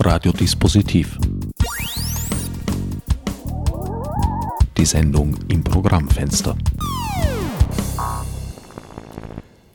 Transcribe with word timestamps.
Radiodispositiv. 0.00 1.18
Die 4.76 4.84
Sendung 4.84 5.36
im 5.48 5.64
Programmfenster. 5.64 6.56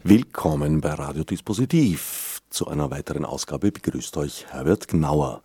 Willkommen 0.04 0.80
bei 0.80 0.94
Radiodispositiv. 0.94 2.40
Zu 2.50 2.70
einer 2.70 2.90
weiteren 2.90 3.26
Ausgabe 3.26 3.74
begrüßt 3.74 4.16
euch 4.16 4.46
Herbert 4.50 4.88
Gnauer. 4.88 5.42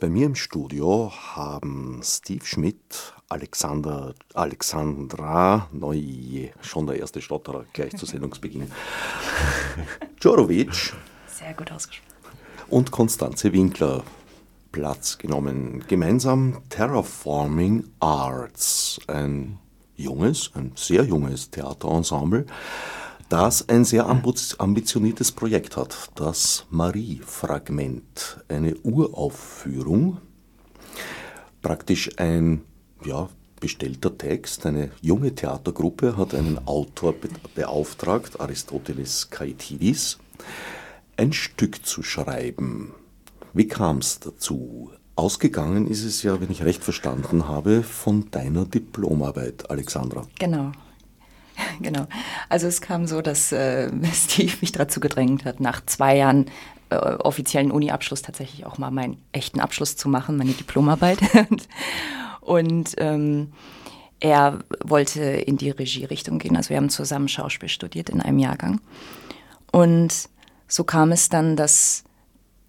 Bei 0.00 0.10
mir 0.10 0.26
im 0.26 0.34
Studio 0.34 1.10
haben 1.34 2.02
Steve 2.04 2.44
Schmidt, 2.44 3.14
Alexander, 3.30 4.14
Alexandra, 4.34 5.68
neu, 5.72 6.50
schon 6.60 6.86
der 6.86 6.98
erste 6.98 7.22
Stotterer 7.22 7.64
gleich 7.72 7.96
zu 7.96 8.04
Sendungsbeginn, 8.04 8.70
Djorovic. 10.22 10.94
Sehr 11.26 11.54
gut 11.54 11.72
ausgesprochen. 11.72 12.10
Und 12.68 12.92
Konstanze 12.92 13.52
Winkler. 13.52 14.04
Platz 14.72 15.18
genommen. 15.18 15.84
Gemeinsam 15.88 16.58
Terraforming 16.68 17.84
Arts, 17.98 19.00
ein 19.06 19.58
junges, 19.96 20.50
ein 20.54 20.72
sehr 20.76 21.04
junges 21.04 21.50
Theaterensemble, 21.50 22.46
das 23.28 23.68
ein 23.68 23.84
sehr 23.84 24.06
ambitioniertes 24.06 25.32
Projekt 25.32 25.76
hat, 25.76 26.10
das 26.16 26.66
Marie-Fragment, 26.70 28.44
eine 28.48 28.76
Uraufführung, 28.78 30.18
praktisch 31.62 32.10
ein 32.18 32.62
ja, 33.04 33.28
bestellter 33.60 34.16
Text. 34.16 34.66
Eine 34.66 34.90
junge 35.00 35.34
Theatergruppe 35.34 36.16
hat 36.16 36.34
einen 36.34 36.66
Autor 36.66 37.14
beauftragt, 37.54 38.40
Aristoteles 38.40 39.30
Kaitidis, 39.30 40.18
ein 41.16 41.32
Stück 41.32 41.86
zu 41.86 42.02
schreiben. 42.02 42.94
Wie 43.52 43.68
kam 43.68 43.98
es 43.98 44.20
dazu? 44.20 44.90
Ausgegangen 45.16 45.86
ist 45.86 46.04
es 46.04 46.22
ja, 46.22 46.40
wenn 46.40 46.50
ich 46.50 46.62
recht 46.62 46.82
verstanden 46.82 47.46
habe, 47.48 47.82
von 47.82 48.30
deiner 48.30 48.64
Diplomarbeit, 48.64 49.70
Alexandra. 49.70 50.26
Genau. 50.38 50.72
Genau. 51.80 52.06
Also 52.48 52.68
es 52.68 52.80
kam 52.80 53.06
so, 53.06 53.20
dass 53.20 53.52
äh, 53.52 53.90
Steve 54.14 54.52
mich 54.62 54.72
dazu 54.72 54.98
gedrängt 54.98 55.44
hat, 55.44 55.60
nach 55.60 55.84
zwei 55.84 56.16
Jahren 56.16 56.46
äh, 56.88 56.96
offiziellen 56.96 57.70
Uni-Abschluss 57.70 58.22
tatsächlich 58.22 58.64
auch 58.64 58.78
mal 58.78 58.90
meinen 58.90 59.18
echten 59.32 59.60
Abschluss 59.60 59.96
zu 59.96 60.08
machen, 60.08 60.38
meine 60.38 60.52
Diplomarbeit. 60.52 61.18
Und 62.40 62.94
ähm, 62.96 63.52
er 64.20 64.60
wollte 64.84 65.20
in 65.22 65.56
die 65.56 65.70
Regierichtung 65.70 66.38
gehen. 66.38 66.56
Also 66.56 66.70
wir 66.70 66.76
haben 66.76 66.90
zusammen 66.90 67.28
Schauspiel 67.28 67.68
studiert 67.68 68.10
in 68.10 68.20
einem 68.20 68.38
Jahrgang. 68.38 68.80
Und 69.72 70.28
so 70.68 70.84
kam 70.84 71.12
es 71.12 71.28
dann, 71.28 71.56
dass, 71.56 72.04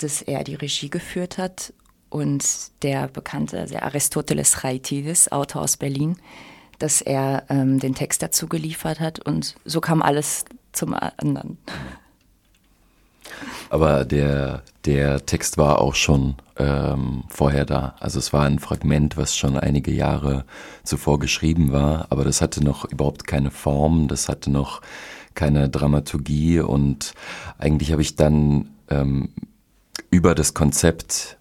dass 0.03 0.21
er 0.21 0.43
die 0.43 0.55
Regie 0.55 0.89
geführt 0.89 1.37
hat 1.37 1.73
und 2.09 2.43
der 2.83 3.07
bekannte, 3.07 3.59
also 3.59 3.77
Aristoteles 3.77 4.61
Chaitidis, 4.61 5.31
Autor 5.31 5.61
aus 5.61 5.77
Berlin, 5.77 6.17
dass 6.79 7.01
er 7.01 7.45
ähm, 7.49 7.79
den 7.79 7.95
Text 7.95 8.21
dazu 8.21 8.47
geliefert 8.47 8.99
hat 8.99 9.19
und 9.19 9.55
so 9.65 9.81
kam 9.81 10.01
alles 10.01 10.45
zum 10.71 10.93
anderen. 10.93 11.57
Aber 13.69 14.03
der, 14.03 14.63
der 14.83 15.25
Text 15.25 15.57
war 15.57 15.79
auch 15.79 15.95
schon 15.95 16.35
ähm, 16.57 17.23
vorher 17.29 17.65
da. 17.65 17.95
Also 17.99 18.19
es 18.19 18.33
war 18.33 18.45
ein 18.45 18.59
Fragment, 18.59 19.15
was 19.15 19.37
schon 19.37 19.57
einige 19.57 19.91
Jahre 19.91 20.43
zuvor 20.83 21.19
geschrieben 21.19 21.71
war, 21.71 22.07
aber 22.09 22.25
das 22.25 22.41
hatte 22.41 22.61
noch 22.61 22.83
überhaupt 22.83 23.25
keine 23.27 23.49
Form, 23.49 24.09
das 24.09 24.27
hatte 24.27 24.51
noch 24.51 24.81
keine 25.33 25.69
Dramaturgie 25.69 26.59
und 26.59 27.13
eigentlich 27.57 27.93
habe 27.93 28.01
ich 28.01 28.17
dann 28.17 28.71
ähm, 28.89 29.29
über 30.09 30.35
das 30.35 30.53
Konzept 30.53 31.37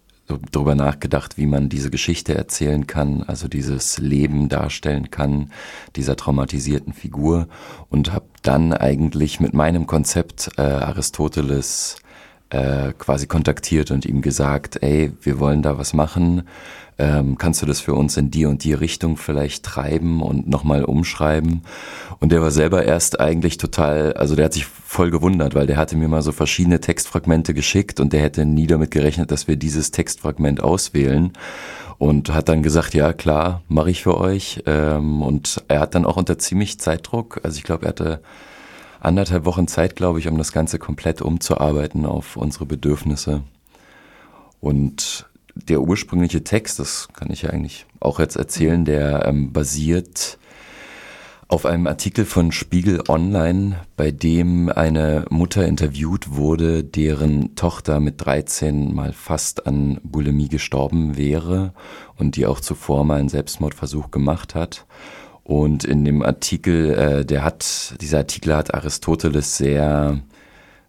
darüber 0.51 0.75
nachgedacht, 0.75 1.37
wie 1.37 1.45
man 1.45 1.69
diese 1.69 1.89
Geschichte 1.89 2.35
erzählen 2.35 2.87
kann, 2.87 3.23
also 3.23 3.47
dieses 3.47 3.97
Leben 3.97 4.49
darstellen 4.49 5.11
kann, 5.11 5.51
dieser 5.95 6.15
traumatisierten 6.15 6.93
Figur 6.93 7.47
und 7.89 8.13
habe 8.13 8.25
dann 8.41 8.73
eigentlich 8.73 9.39
mit 9.39 9.53
meinem 9.53 9.87
Konzept 9.87 10.51
äh, 10.57 10.61
Aristoteles 10.61 11.97
äh, 12.49 12.93
quasi 12.97 13.27
kontaktiert 13.27 13.91
und 13.91 14.05
ihm 14.05 14.21
gesagt, 14.21 14.81
ey, 14.81 15.11
wir 15.21 15.39
wollen 15.39 15.61
da 15.61 15.77
was 15.77 15.93
machen, 15.93 16.43
ähm, 17.01 17.37
kannst 17.39 17.63
du 17.63 17.65
das 17.65 17.79
für 17.79 17.95
uns 17.95 18.15
in 18.15 18.29
die 18.29 18.45
und 18.45 18.63
die 18.63 18.73
Richtung 18.73 19.17
vielleicht 19.17 19.63
treiben 19.65 20.21
und 20.21 20.47
nochmal 20.47 20.85
umschreiben? 20.85 21.63
Und 22.19 22.31
der 22.31 22.41
war 22.41 22.51
selber 22.51 22.85
erst 22.85 23.19
eigentlich 23.19 23.57
total, 23.57 24.13
also 24.13 24.35
der 24.35 24.45
hat 24.45 24.53
sich 24.53 24.67
voll 24.67 25.09
gewundert, 25.09 25.55
weil 25.55 25.65
der 25.65 25.77
hatte 25.77 25.97
mir 25.97 26.07
mal 26.07 26.21
so 26.21 26.31
verschiedene 26.31 26.79
Textfragmente 26.79 27.55
geschickt 27.55 27.99
und 27.99 28.13
der 28.13 28.21
hätte 28.21 28.45
nie 28.45 28.67
damit 28.67 28.91
gerechnet, 28.91 29.31
dass 29.31 29.47
wir 29.47 29.55
dieses 29.55 29.89
Textfragment 29.89 30.61
auswählen 30.61 31.33
und 31.97 32.31
hat 32.31 32.49
dann 32.49 32.61
gesagt, 32.61 32.93
ja 32.93 33.13
klar, 33.13 33.63
mache 33.67 33.89
ich 33.89 34.03
für 34.03 34.19
euch. 34.19 34.61
Ähm, 34.67 35.23
und 35.23 35.63
er 35.67 35.79
hat 35.79 35.95
dann 35.95 36.05
auch 36.05 36.17
unter 36.17 36.37
ziemlich 36.37 36.79
Zeitdruck, 36.79 37.41
also 37.43 37.57
ich 37.57 37.63
glaube, 37.63 37.85
er 37.85 37.89
hatte 37.89 38.21
anderthalb 38.99 39.45
Wochen 39.45 39.67
Zeit, 39.67 39.95
glaube 39.95 40.19
ich, 40.19 40.27
um 40.27 40.37
das 40.37 40.51
Ganze 40.51 40.77
komplett 40.77 41.23
umzuarbeiten 41.23 42.05
auf 42.05 42.37
unsere 42.37 42.67
Bedürfnisse. 42.67 43.41
Und 44.59 45.25
der 45.55 45.81
ursprüngliche 45.81 46.43
Text, 46.43 46.79
das 46.79 47.07
kann 47.13 47.31
ich 47.31 47.43
ja 47.43 47.49
eigentlich 47.49 47.85
auch 47.99 48.19
jetzt 48.19 48.35
erzählen, 48.35 48.85
der 48.85 49.25
ähm, 49.25 49.51
basiert 49.53 50.37
auf 51.51 51.65
einem 51.65 51.85
Artikel 51.85 52.23
von 52.23 52.53
Spiegel 52.53 53.03
Online, 53.09 53.81
bei 53.97 54.11
dem 54.11 54.69
eine 54.69 55.25
Mutter 55.29 55.67
interviewt 55.67 56.33
wurde, 56.33 56.81
deren 56.81 57.55
Tochter 57.55 57.99
mit 57.99 58.23
13 58.25 58.95
mal 58.95 59.11
fast 59.11 59.67
an 59.67 59.99
Bulimie 60.01 60.47
gestorben 60.47 61.17
wäre 61.17 61.73
und 62.15 62.37
die 62.37 62.45
auch 62.45 62.61
zuvor 62.61 63.03
mal 63.03 63.19
einen 63.19 63.27
Selbstmordversuch 63.27 64.11
gemacht 64.11 64.55
hat. 64.55 64.85
Und 65.43 65.83
in 65.83 66.05
dem 66.05 66.21
Artikel, 66.21 66.93
äh, 66.93 67.25
der 67.25 67.43
hat, 67.43 67.95
dieser 67.99 68.19
Artikel 68.19 68.55
hat 68.55 68.73
Aristoteles 68.73 69.57
sehr 69.57 70.21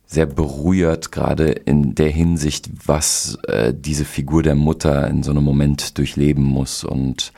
sehr 0.07 0.27
berührt, 0.27 1.11
gerade 1.11 1.51
in 1.51 1.95
der 1.95 2.11
Hinsicht, 2.11 2.71
was 2.85 3.39
äh, 3.49 3.73
diese 3.75 4.05
Figur 4.05 4.43
der 4.43 4.55
Mutter 4.55 5.09
in 5.09 5.23
so 5.23 5.31
einem 5.31 5.45
Moment 5.45 5.97
durchleben 5.97 6.45
muss 6.45 6.85
und 6.85 7.33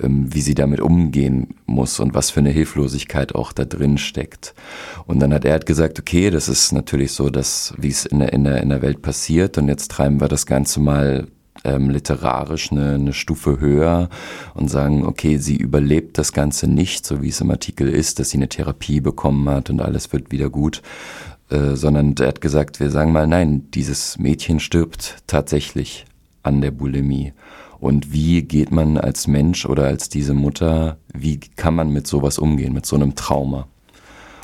ähm, 0.00 0.32
wie 0.32 0.40
sie 0.40 0.54
damit 0.54 0.80
umgehen 0.80 1.54
muss 1.66 2.00
und 2.00 2.14
was 2.14 2.30
für 2.30 2.40
eine 2.40 2.50
Hilflosigkeit 2.50 3.34
auch 3.34 3.52
da 3.52 3.64
drin 3.64 3.98
steckt. 3.98 4.54
Und 5.06 5.20
dann 5.20 5.34
hat 5.34 5.44
er 5.44 5.52
halt 5.52 5.66
gesagt, 5.66 5.98
okay, 5.98 6.30
das 6.30 6.48
ist 6.48 6.72
natürlich 6.72 7.12
so, 7.12 7.28
dass 7.28 7.74
wie 7.76 7.88
es 7.88 8.06
in 8.06 8.20
der, 8.20 8.32
in, 8.32 8.44
der, 8.44 8.62
in 8.62 8.68
der 8.68 8.82
Welt 8.82 9.02
passiert 9.02 9.58
und 9.58 9.68
jetzt 9.68 9.90
treiben 9.90 10.20
wir 10.20 10.28
das 10.28 10.46
Ganze 10.46 10.80
mal 10.80 11.26
ähm, 11.64 11.90
literarisch 11.90 12.72
eine, 12.72 12.94
eine 12.94 13.12
Stufe 13.12 13.60
höher 13.60 14.08
und 14.54 14.68
sagen, 14.68 15.04
okay, 15.04 15.36
sie 15.36 15.56
überlebt 15.56 16.18
das 16.18 16.32
Ganze 16.32 16.66
nicht, 16.66 17.06
so 17.06 17.22
wie 17.22 17.28
es 17.28 17.40
im 17.40 17.50
Artikel 17.50 17.88
ist, 17.88 18.18
dass 18.18 18.30
sie 18.30 18.38
eine 18.38 18.48
Therapie 18.48 19.00
bekommen 19.00 19.48
hat 19.48 19.70
und 19.70 19.80
alles 19.80 20.12
wird 20.12 20.32
wieder 20.32 20.50
gut, 20.50 20.82
äh, 21.52 21.76
sondern 21.76 22.14
er 22.18 22.28
hat 22.28 22.40
gesagt, 22.40 22.80
wir 22.80 22.90
sagen 22.90 23.12
mal, 23.12 23.26
nein, 23.26 23.70
dieses 23.72 24.18
Mädchen 24.18 24.58
stirbt 24.58 25.18
tatsächlich 25.26 26.06
an 26.42 26.62
der 26.62 26.70
Bulimie. 26.70 27.34
Und 27.78 28.12
wie 28.12 28.42
geht 28.42 28.70
man 28.70 28.96
als 28.96 29.26
Mensch 29.26 29.66
oder 29.66 29.84
als 29.84 30.08
diese 30.08 30.34
Mutter, 30.34 30.96
wie 31.12 31.40
kann 31.40 31.74
man 31.74 31.90
mit 31.90 32.06
sowas 32.06 32.38
umgehen, 32.38 32.72
mit 32.72 32.86
so 32.86 32.96
einem 32.96 33.16
Trauma? 33.16 33.66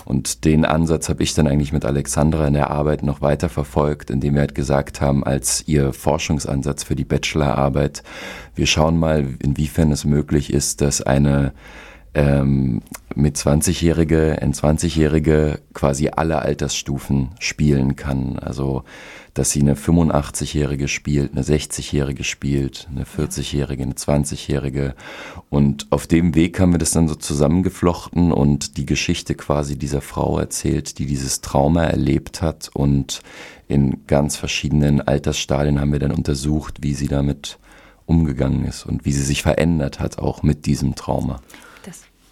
Und 0.04 0.44
den 0.44 0.64
Ansatz 0.64 1.08
habe 1.08 1.22
ich 1.22 1.34
dann 1.34 1.46
eigentlich 1.46 1.72
mit 1.72 1.84
Alexandra 1.84 2.46
in 2.46 2.54
der 2.54 2.70
Arbeit 2.70 3.02
noch 3.02 3.20
weiter 3.20 3.48
verfolgt, 3.48 4.10
indem 4.10 4.34
wir 4.34 4.40
halt 4.40 4.54
gesagt 4.54 5.00
haben, 5.00 5.24
als 5.24 5.66
ihr 5.66 5.92
Forschungsansatz 5.92 6.82
für 6.82 6.96
die 6.96 7.04
Bachelorarbeit, 7.04 8.02
wir 8.54 8.66
schauen 8.66 8.98
mal, 8.98 9.26
inwiefern 9.42 9.92
es 9.92 10.04
möglich 10.04 10.52
ist, 10.52 10.80
dass 10.80 11.00
eine 11.00 11.52
ähm, 12.14 12.82
mit 13.14 13.36
20-Jährige, 13.36 14.38
ein 14.40 14.52
20-Jährige 14.52 15.60
quasi 15.74 16.08
alle 16.08 16.40
Altersstufen 16.40 17.30
spielen 17.38 17.96
kann. 17.96 18.38
Also, 18.38 18.84
dass 19.34 19.50
sie 19.50 19.60
eine 19.60 19.74
85-Jährige 19.74 20.88
spielt, 20.88 21.32
eine 21.32 21.42
60-Jährige 21.42 22.24
spielt, 22.24 22.88
eine 22.90 23.04
40-Jährige, 23.04 23.82
eine 23.82 23.94
20-Jährige. 23.94 24.94
Und 25.50 25.86
auf 25.90 26.06
dem 26.06 26.34
Weg 26.34 26.58
haben 26.58 26.72
wir 26.72 26.78
das 26.78 26.92
dann 26.92 27.08
so 27.08 27.14
zusammengeflochten 27.14 28.32
und 28.32 28.76
die 28.76 28.86
Geschichte 28.86 29.34
quasi 29.34 29.78
dieser 29.78 30.00
Frau 30.00 30.38
erzählt, 30.38 30.98
die 30.98 31.06
dieses 31.06 31.40
Trauma 31.40 31.84
erlebt 31.84 32.42
hat. 32.42 32.70
Und 32.72 33.20
in 33.68 34.06
ganz 34.06 34.36
verschiedenen 34.36 35.00
Altersstadien 35.00 35.80
haben 35.80 35.92
wir 35.92 36.00
dann 36.00 36.12
untersucht, 36.12 36.78
wie 36.82 36.94
sie 36.94 37.08
damit 37.08 37.58
umgegangen 38.06 38.64
ist 38.64 38.86
und 38.86 39.04
wie 39.04 39.12
sie 39.12 39.22
sich 39.22 39.42
verändert 39.42 40.00
hat, 40.00 40.18
auch 40.18 40.42
mit 40.42 40.66
diesem 40.66 40.94
Trauma. 40.94 41.40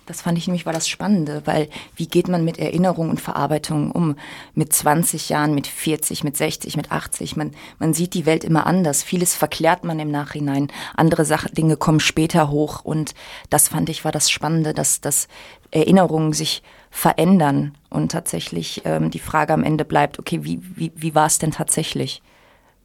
Das 0.06 0.22
fand 0.22 0.38
ich 0.38 0.46
nämlich 0.46 0.66
war 0.66 0.72
das 0.72 0.88
Spannende, 0.88 1.42
weil 1.46 1.68
wie 1.96 2.06
geht 2.06 2.28
man 2.28 2.44
mit 2.44 2.58
Erinnerung 2.58 3.10
und 3.10 3.20
Verarbeitung 3.20 3.90
um? 3.90 4.14
Mit 4.54 4.72
20 4.72 5.28
Jahren, 5.28 5.54
mit 5.54 5.66
40, 5.66 6.22
mit 6.22 6.36
60, 6.36 6.76
mit 6.76 6.92
80. 6.92 7.34
Man, 7.34 7.52
man 7.80 7.92
sieht 7.92 8.14
die 8.14 8.24
Welt 8.24 8.44
immer 8.44 8.66
anders. 8.66 9.02
Vieles 9.02 9.34
verklärt 9.34 9.82
man 9.82 9.98
im 9.98 10.12
Nachhinein. 10.12 10.68
Andere 10.94 11.24
Sachen, 11.24 11.52
Dinge 11.54 11.76
kommen 11.76 11.98
später 11.98 12.50
hoch. 12.50 12.84
Und 12.84 13.14
das 13.50 13.68
fand 13.68 13.88
ich 13.88 14.04
war 14.04 14.12
das 14.12 14.30
Spannende, 14.30 14.74
dass, 14.74 15.00
dass 15.00 15.26
Erinnerungen 15.72 16.32
sich 16.32 16.62
verändern 16.90 17.76
und 17.90 18.12
tatsächlich 18.12 18.82
ähm, 18.84 19.10
die 19.10 19.18
Frage 19.18 19.52
am 19.52 19.64
Ende 19.64 19.84
bleibt, 19.84 20.20
okay, 20.20 20.44
wie, 20.44 20.60
wie, 20.62 20.92
wie 20.94 21.14
war 21.16 21.26
es 21.26 21.38
denn 21.38 21.50
tatsächlich? 21.50 22.22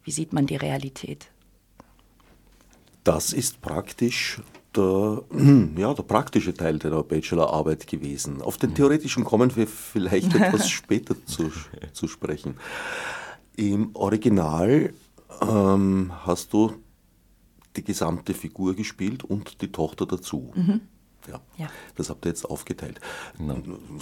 Wie 0.04 0.12
sieht 0.12 0.34
man 0.34 0.48
die 0.48 0.56
Realität? 0.56 1.28
Das 3.04 3.32
ist 3.32 3.62
praktisch 3.62 4.42
der, 4.76 5.24
ja, 5.78 5.94
der 5.94 6.04
praktische 6.04 6.54
Teil 6.54 6.80
der 6.80 7.04
Bachelorarbeit 7.04 7.88
gewesen. 7.88 8.42
Auf 8.42 8.58
den 8.58 8.74
theoretischen 8.74 9.24
kommen 9.24 9.56
wir 9.56 9.68
vielleicht 9.68 10.36
etwas 10.36 10.70
später 10.70 11.16
zu, 11.26 11.52
zu 11.94 12.08
sprechen. 12.08 12.56
Im 13.56 13.96
Original 13.96 14.94
ähm, 15.42 16.12
hast 16.26 16.54
du 16.54 16.74
die 17.76 17.84
gesamte 17.84 18.34
Figur 18.34 18.76
gespielt 18.76 19.24
und 19.24 19.62
die 19.62 19.72
Tochter 19.72 20.06
dazu. 20.06 20.52
Mhm. 20.56 20.82
Ja. 21.28 21.40
ja. 21.58 21.68
Das 21.96 22.10
habt 22.10 22.26
ihr 22.26 22.30
jetzt 22.30 22.46
aufgeteilt. 22.46 23.00
Ja. 23.40 23.56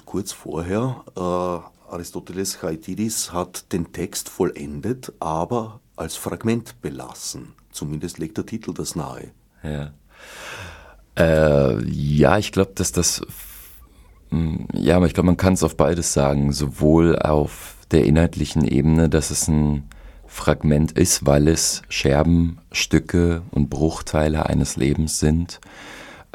Kurz 0.05 0.31
vorher, 0.31 1.03
äh, 1.15 1.91
Aristoteles 1.91 2.59
Chaitidis 2.59 3.33
hat 3.33 3.71
den 3.73 3.91
Text 3.91 4.29
vollendet, 4.29 5.13
aber 5.19 5.81
als 5.95 6.15
Fragment 6.15 6.81
belassen. 6.81 7.53
Zumindest 7.71 8.19
legt 8.19 8.37
der 8.37 8.45
Titel 8.45 8.73
das 8.73 8.95
nahe. 8.95 9.31
Ja. 9.63 9.93
Äh, 11.17 11.83
ja, 11.85 12.37
ich 12.37 12.51
glaube, 12.51 12.71
dass 12.75 12.91
das. 12.91 13.21
Hm, 14.29 14.67
ja, 14.73 14.95
aber 14.95 15.07
ich 15.07 15.13
glaube, 15.13 15.27
man 15.27 15.37
kann 15.37 15.53
es 15.53 15.63
auf 15.63 15.75
beides 15.75 16.13
sagen. 16.13 16.51
Sowohl 16.51 17.17
auf 17.17 17.75
der 17.91 18.05
inhaltlichen 18.05 18.63
Ebene, 18.63 19.09
dass 19.09 19.31
es 19.31 19.47
ein 19.47 19.83
Fragment 20.27 20.91
ist, 20.91 21.25
weil 21.25 21.47
es 21.47 21.81
Scherben, 21.89 22.59
Stücke 22.71 23.41
und 23.51 23.69
Bruchteile 23.69 24.45
eines 24.45 24.75
Lebens 24.75 25.19
sind. 25.19 25.59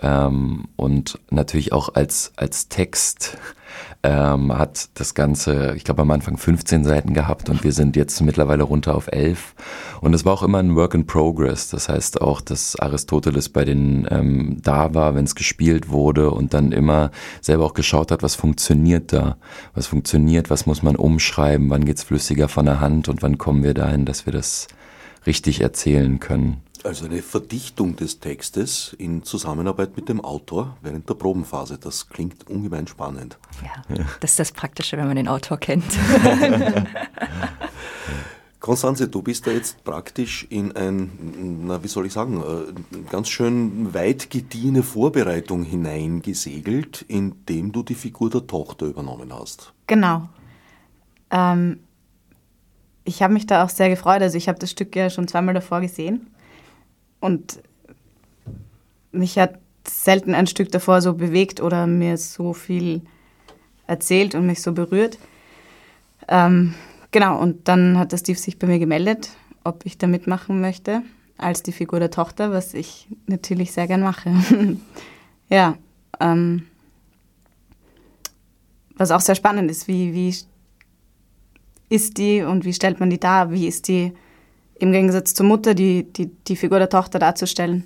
Ähm, 0.02 0.68
und 0.76 1.18
natürlich 1.30 1.72
auch 1.72 1.94
als, 1.94 2.32
als 2.36 2.68
Text 2.68 3.38
ähm, 4.02 4.56
hat 4.56 4.90
das 4.94 5.14
Ganze, 5.14 5.74
ich 5.76 5.84
glaube 5.84 6.02
am 6.02 6.10
Anfang 6.10 6.36
15 6.36 6.84
Seiten 6.84 7.14
gehabt 7.14 7.48
und 7.48 7.64
wir 7.64 7.72
sind 7.72 7.96
jetzt 7.96 8.20
mittlerweile 8.20 8.62
runter 8.62 8.94
auf 8.94 9.08
11. 9.10 9.54
Und 10.00 10.14
es 10.14 10.24
war 10.24 10.34
auch 10.34 10.42
immer 10.42 10.58
ein 10.58 10.76
Work 10.76 10.94
in 10.94 11.06
Progress. 11.06 11.70
Das 11.70 11.88
heißt 11.88 12.20
auch, 12.20 12.42
dass 12.42 12.76
Aristoteles 12.76 13.48
bei 13.48 13.64
den 13.64 14.06
ähm, 14.10 14.58
da 14.62 14.94
war, 14.94 15.14
wenn 15.14 15.24
es 15.24 15.34
gespielt 15.34 15.88
wurde 15.88 16.30
und 16.30 16.52
dann 16.52 16.72
immer 16.72 17.10
selber 17.40 17.64
auch 17.64 17.74
geschaut 17.74 18.10
hat, 18.10 18.22
was 18.22 18.34
funktioniert 18.34 19.12
da, 19.12 19.36
was 19.74 19.86
funktioniert, 19.86 20.50
was 20.50 20.66
muss 20.66 20.82
man 20.82 20.96
umschreiben, 20.96 21.70
wann 21.70 21.86
geht's 21.86 22.02
flüssiger 22.02 22.48
von 22.48 22.66
der 22.66 22.80
Hand 22.80 23.08
und 23.08 23.22
wann 23.22 23.38
kommen 23.38 23.62
wir 23.62 23.74
dahin, 23.74 24.04
dass 24.04 24.26
wir 24.26 24.32
das 24.32 24.68
richtig 25.26 25.62
erzählen 25.62 26.20
können. 26.20 26.58
Also 26.84 27.06
eine 27.06 27.22
Verdichtung 27.22 27.96
des 27.96 28.20
Textes 28.20 28.94
in 28.98 29.22
Zusammenarbeit 29.22 29.96
mit 29.96 30.10
dem 30.10 30.20
Autor 30.20 30.76
während 30.82 31.08
der 31.08 31.14
Probenphase. 31.14 31.78
Das 31.78 32.10
klingt 32.10 32.46
ungemein 32.50 32.86
spannend. 32.86 33.38
Ja, 33.62 33.96
ja. 33.96 34.04
das 34.20 34.32
ist 34.32 34.38
das 34.38 34.52
Praktische, 34.52 34.98
wenn 34.98 35.06
man 35.06 35.16
den 35.16 35.26
Autor 35.26 35.56
kennt. 35.56 35.82
Konstanze, 38.60 39.08
du 39.08 39.22
bist 39.22 39.46
da 39.46 39.50
jetzt 39.50 39.82
praktisch 39.82 40.46
in 40.50 40.76
ein, 40.76 41.64
na, 41.66 41.82
wie 41.82 41.88
soll 41.88 42.04
ich 42.04 42.12
sagen, 42.12 42.42
äh, 42.42 43.00
ganz 43.10 43.30
schön 43.30 43.94
weit 43.94 44.28
gediehene 44.28 44.82
Vorbereitung 44.82 45.64
hineingesegelt, 45.64 47.02
indem 47.08 47.72
du 47.72 47.82
die 47.82 47.94
Figur 47.94 48.28
der 48.28 48.46
Tochter 48.46 48.84
übernommen 48.84 49.32
hast. 49.32 49.72
Genau. 49.86 50.28
Ähm, 51.30 51.80
ich 53.04 53.22
habe 53.22 53.32
mich 53.32 53.46
da 53.46 53.64
auch 53.64 53.70
sehr 53.70 53.88
gefreut. 53.88 54.20
Also 54.20 54.36
ich 54.36 54.48
habe 54.48 54.58
das 54.58 54.70
Stück 54.70 54.94
ja 54.94 55.08
schon 55.08 55.28
zweimal 55.28 55.54
davor 55.54 55.80
gesehen 55.80 56.26
und 57.24 57.62
mich 59.10 59.38
hat 59.38 59.58
selten 59.88 60.34
ein 60.34 60.46
Stück 60.46 60.70
davor 60.70 61.00
so 61.00 61.14
bewegt 61.14 61.62
oder 61.62 61.86
mir 61.86 62.18
so 62.18 62.52
viel 62.52 63.00
erzählt 63.86 64.34
und 64.34 64.44
mich 64.44 64.60
so 64.60 64.72
berührt. 64.72 65.18
Ähm, 66.28 66.74
genau, 67.12 67.40
und 67.40 67.66
dann 67.66 67.98
hat 67.98 68.12
der 68.12 68.18
Steve 68.18 68.38
sich 68.38 68.58
bei 68.58 68.66
mir 68.66 68.78
gemeldet, 68.78 69.30
ob 69.62 69.86
ich 69.86 69.96
da 69.96 70.06
mitmachen 70.06 70.60
möchte, 70.60 71.02
als 71.38 71.62
die 71.62 71.72
Figur 71.72 71.98
der 71.98 72.10
Tochter, 72.10 72.52
was 72.52 72.74
ich 72.74 73.08
natürlich 73.26 73.72
sehr 73.72 73.86
gern 73.86 74.02
mache. 74.02 74.30
ja, 75.48 75.78
ähm, 76.20 76.66
was 78.96 79.10
auch 79.10 79.20
sehr 79.20 79.34
spannend 79.34 79.70
ist, 79.70 79.88
wie, 79.88 80.12
wie 80.12 80.34
ist 81.88 82.18
die 82.18 82.42
und 82.42 82.66
wie 82.66 82.74
stellt 82.74 83.00
man 83.00 83.08
die 83.08 83.20
dar, 83.20 83.50
wie 83.50 83.66
ist 83.66 83.88
die 83.88 84.12
im 84.76 84.92
Gegensatz 84.92 85.34
zur 85.34 85.46
Mutter 85.46 85.74
die, 85.74 86.04
die, 86.12 86.26
die 86.26 86.56
Figur 86.56 86.78
der 86.78 86.88
Tochter 86.88 87.18
darzustellen. 87.18 87.84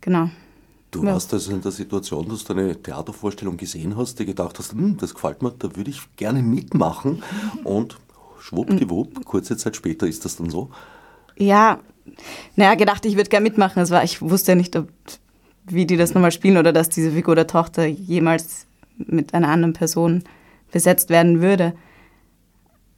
Genau. 0.00 0.30
Du 0.90 1.02
ja. 1.04 1.12
warst 1.12 1.32
also 1.32 1.52
in 1.52 1.60
der 1.60 1.72
Situation, 1.72 2.28
dass 2.28 2.44
du 2.44 2.52
eine 2.52 2.80
Theatervorstellung 2.80 3.56
gesehen 3.56 3.96
hast, 3.96 4.18
die 4.18 4.26
gedacht 4.26 4.58
hast, 4.58 4.72
hm, 4.72 4.96
das 4.96 5.12
gefällt 5.12 5.42
mir, 5.42 5.52
da 5.58 5.74
würde 5.74 5.90
ich 5.90 6.00
gerne 6.16 6.40
mitmachen. 6.42 7.22
Und 7.64 7.96
schwuppdiwupp, 8.40 9.24
kurze 9.24 9.56
Zeit 9.56 9.74
später 9.74 10.06
ist 10.06 10.24
das 10.24 10.36
dann 10.36 10.50
so. 10.50 10.70
Ja, 11.36 11.80
naja, 12.54 12.74
gedacht, 12.74 13.04
ich 13.06 13.16
würde 13.16 13.30
gerne 13.30 13.42
mitmachen. 13.42 13.80
Das 13.80 13.90
war, 13.90 14.04
ich 14.04 14.22
wusste 14.22 14.52
ja 14.52 14.56
nicht, 14.56 14.76
ob, 14.76 14.88
wie 15.64 15.86
die 15.86 15.96
das 15.96 16.14
nochmal 16.14 16.30
spielen 16.30 16.58
oder 16.58 16.72
dass 16.72 16.90
diese 16.90 17.10
Figur 17.10 17.34
der 17.34 17.46
Tochter 17.46 17.86
jemals 17.86 18.66
mit 18.96 19.34
einer 19.34 19.48
anderen 19.48 19.72
Person 19.72 20.22
besetzt 20.70 21.10
werden 21.10 21.40
würde. 21.40 21.72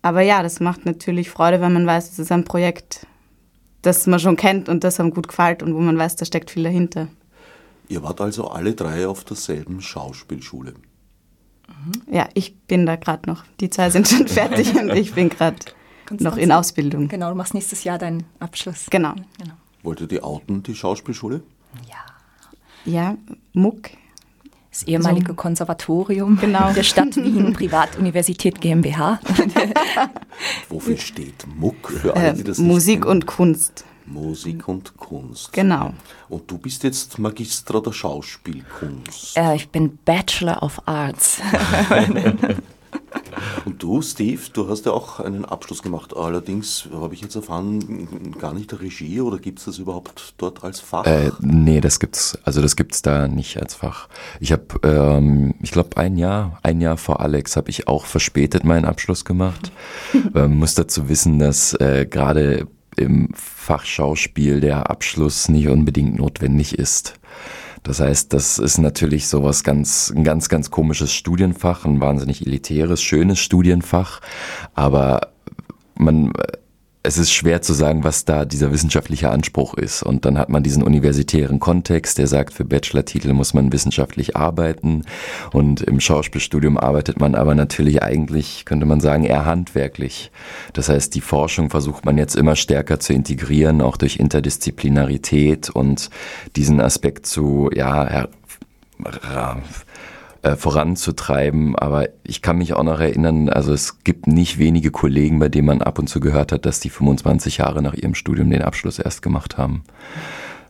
Aber 0.07 0.21
ja, 0.21 0.45
das 0.45 0.61
macht 0.61 0.87
natürlich 0.87 1.31
Freude, 1.31 1.61
wenn 1.61 1.73
man 1.73 1.85
weiß, 1.85 2.13
es 2.13 2.21
ist 2.21 2.31
ein 2.31 2.45
Projekt, 2.45 3.09
das 3.83 4.07
man 4.07 4.21
schon 4.21 4.37
kennt 4.37 4.69
und 4.69 4.85
das 4.85 5.01
einem 5.01 5.11
gut 5.11 5.27
gefällt 5.27 5.65
und 5.65 5.75
wo 5.75 5.81
man 5.81 5.99
weiß, 5.99 6.15
da 6.15 6.25
steckt 6.25 6.53
viel 6.53 6.63
dahinter. 6.63 7.09
Ihr 7.89 8.05
wart 8.05 8.21
also 8.21 8.47
alle 8.47 8.77
drei 8.77 9.09
auf 9.09 9.25
derselben 9.25 9.81
Schauspielschule. 9.81 10.75
Ja, 12.09 12.29
ich 12.35 12.57
bin 12.57 12.87
da 12.87 12.95
gerade 12.95 13.29
noch. 13.29 13.43
Die 13.59 13.69
zwei 13.69 13.91
sind 13.91 14.07
schon 14.07 14.29
fertig 14.29 14.77
und 14.77 14.91
ich 14.91 15.13
bin 15.13 15.29
gerade 15.29 15.57
noch 16.21 16.37
in 16.37 16.53
Ausbildung. 16.53 17.09
Genau, 17.09 17.31
du 17.31 17.35
machst 17.35 17.55
nächstes 17.55 17.83
Jahr 17.83 17.99
deinen 17.99 18.23
Abschluss. 18.39 18.87
Genau. 18.89 19.15
genau. 19.41 19.55
Wollt 19.83 20.01
ihr 20.01 20.07
die 20.07 20.23
outen, 20.23 20.63
die 20.63 20.77
Schauspielschule? 20.77 21.43
Ja. 21.89 22.93
Ja, 22.93 23.17
Muck 23.55 23.91
das 24.81 24.89
ehemalige 24.89 25.29
so. 25.29 25.35
Konservatorium 25.35 26.39
genau. 26.39 26.73
der 26.73 26.83
Stadt 26.83 27.17
Wien 27.17 27.53
Privatuniversität 27.55 28.61
GmbH. 28.61 29.21
Wofür 30.69 30.99
steht 30.99 31.47
MUK 31.47 31.91
für 31.91 32.17
alle, 32.17 32.35
die 32.35 32.45
das 32.45 32.59
äh, 32.59 32.63
Musik 32.63 33.03
kennen? 33.03 33.13
und 33.13 33.27
Kunst. 33.27 33.85
Musik 34.05 34.69
und 34.69 34.97
Kunst. 34.97 35.53
Genau. 35.53 35.93
Und 36.29 36.51
du 36.51 36.59
bist 36.59 36.85
jetzt 36.85 37.19
Magistra 37.19 37.81
der 37.81 37.93
Schauspielkunst. 37.93 39.37
Äh, 39.37 39.57
ich 39.57 39.69
bin 39.71 39.99
Bachelor 40.05 40.63
of 40.63 40.81
Arts. 40.87 41.41
Und 43.65 43.83
du, 43.83 44.03
Steve, 44.03 44.41
du 44.53 44.69
hast 44.69 44.87
ja 44.87 44.93
auch 44.93 45.21
einen 45.21 45.45
Abschluss 45.45 45.83
gemacht. 45.83 46.17
Allerdings 46.17 46.89
habe 46.93 47.15
ich 47.15 47.21
jetzt 47.21 47.35
erfahren, 47.35 48.35
gar 48.39 48.55
nicht 48.55 48.73
der 48.73 48.81
Regie 48.81 49.21
oder 49.21 49.39
gibt 49.39 49.59
es 49.59 49.67
das 49.67 49.79
überhaupt 49.79 50.35
dort 50.39 50.65
als 50.65 50.81
Fach? 50.81 51.07
Äh, 51.07 51.31
nee, 51.41 51.81
das 51.81 52.01
gibt's, 52.01 52.39
also 52.45 52.63
das 52.63 52.77
gibt's 52.77 53.03
da 53.03 53.29
nicht 53.29 53.61
als 53.61 53.75
Fach. 53.75 54.09
Ich 54.41 54.53
habe, 54.53 54.65
ähm, 54.83 55.55
ich 55.61 55.71
glaube, 55.71 55.97
ein 55.97 56.17
Jahr, 56.17 56.59
ein 56.63 56.81
Jahr 56.81 56.97
vor 56.97 57.21
Alex 57.21 57.57
habe 57.57 57.71
ich 57.71 57.89
auch 57.89 58.07
verspätet 58.07 58.65
meinen 58.65 58.85
Abschluss 58.85 59.25
gemacht. 59.25 59.73
ähm, 60.35 60.59
muss 60.59 60.75
dazu 60.75 61.09
wissen, 61.09 61.39
dass 61.39 61.75
äh, 61.75 62.07
gerade 62.09 62.67
im 62.97 63.29
Fach 63.35 63.85
Schauspiel 63.85 64.61
der 64.61 64.91
Abschluss 64.91 65.49
nicht 65.49 65.69
unbedingt 65.69 66.17
notwendig 66.17 66.79
ist. 66.79 67.15
Das 67.87 68.01
heißt, 68.01 68.33
das 68.33 68.59
ist 68.59 68.79
natürlich 68.79 69.29
sowas 69.29 69.63
ganz, 69.63 70.13
ein 70.15 70.25
ganz, 70.25 70.49
ganz 70.49 70.73
komisches 70.73 71.13
Studienfach, 71.13 71.85
ein 71.85 72.01
wahnsinnig 72.01 72.45
elitäres, 72.45 73.01
schönes 73.01 73.39
Studienfach, 73.39 74.21
aber 74.75 75.29
man, 75.95 76.33
es 77.07 77.19
ist 77.19 77.33
schwer 77.33 77.63
zu 77.63 77.73
sagen, 77.73 78.03
was 78.03 78.25
da 78.25 78.45
dieser 78.45 78.73
wissenschaftliche 78.73 79.31
Anspruch 79.31 79.75
ist. 79.75 80.03
Und 80.03 80.25
dann 80.25 80.37
hat 80.37 80.49
man 80.49 80.65
diesen 80.65 80.83
universitären 80.83 81.61
Kontext, 81.61 82.19
der 82.19 82.27
sagt, 82.27 82.53
für 82.53 82.65
Bachelor-Titel 82.65 83.33
muss 83.33 83.55
man 83.55 83.73
wissenschaftlich 83.73 84.35
arbeiten. 84.35 85.05
Und 85.53 85.83
im 85.83 86.01
Schauspielstudium 86.01 86.77
arbeitet 86.77 87.21
man 87.21 87.37
aber 87.37 87.55
natürlich 87.55 88.03
eigentlich, 88.03 88.65
könnte 88.65 88.87
man 88.87 89.01
sagen, 89.01 89.25
eher 89.25 89.45
handwerklich. 89.45 90.33
Das 90.73 90.89
heißt, 90.89 91.15
die 91.15 91.21
Forschung 91.21 91.71
versucht 91.71 92.05
man 92.05 92.19
jetzt 92.19 92.35
immer 92.35 92.57
stärker 92.57 92.99
zu 92.99 93.13
integrieren, 93.13 93.83
auch 93.83 93.97
durch 93.97 94.17
Interdisziplinarität 94.17 95.71
und 95.71 96.11
diesen 96.57 96.81
Aspekt 96.81 97.27
zu, 97.27 97.71
ja, 97.73 98.27
äh, 100.47 100.55
voranzutreiben. 100.55 101.77
Aber 101.77 102.09
ich 102.23 102.41
kann 102.41 102.59
mich 102.59 102.73
auch 102.75 102.85
noch 102.85 103.01
erinnern, 103.01 103.49
also 103.49 103.73
es 103.73 104.05
gibt 104.05 104.29
nicht 104.29 104.59
wenige 104.59 104.93
Kollegen, 104.93 105.41
bei 105.41 105.49
denen 105.49 105.67
man 105.67 105.83
ab 105.83 105.99
und 105.99 106.09
zu 106.09 106.21
gehört 106.21 106.53
hat, 106.53 106.67
dass 106.67 106.79
die 106.79 106.91
25 106.91 107.57
Jahre 107.57 107.83
nach 107.83 107.95
ihrem 107.95 108.15
Studium 108.15 108.51
den 108.51 108.63
Abschluss 108.63 109.01
erst 109.01 109.23
gemacht 109.23 109.59
haben. 109.59 109.83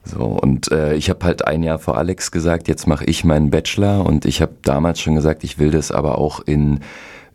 So, 0.02 0.24
und 0.24 0.72
äh, 0.72 0.94
ich 0.94 1.10
habe 1.10 1.26
halt 1.26 1.46
ein 1.46 1.62
Jahr 1.62 1.78
vor 1.78 1.98
Alex 1.98 2.30
gesagt, 2.30 2.68
jetzt 2.68 2.86
mache 2.86 3.04
ich 3.04 3.24
meinen 3.24 3.50
Bachelor 3.50 4.06
und 4.06 4.24
ich 4.24 4.40
habe 4.40 4.54
damals 4.62 5.00
schon 5.00 5.14
gesagt, 5.14 5.44
ich 5.44 5.58
will 5.58 5.70
das 5.70 5.90
aber 5.90 6.16
auch 6.16 6.40
in 6.40 6.80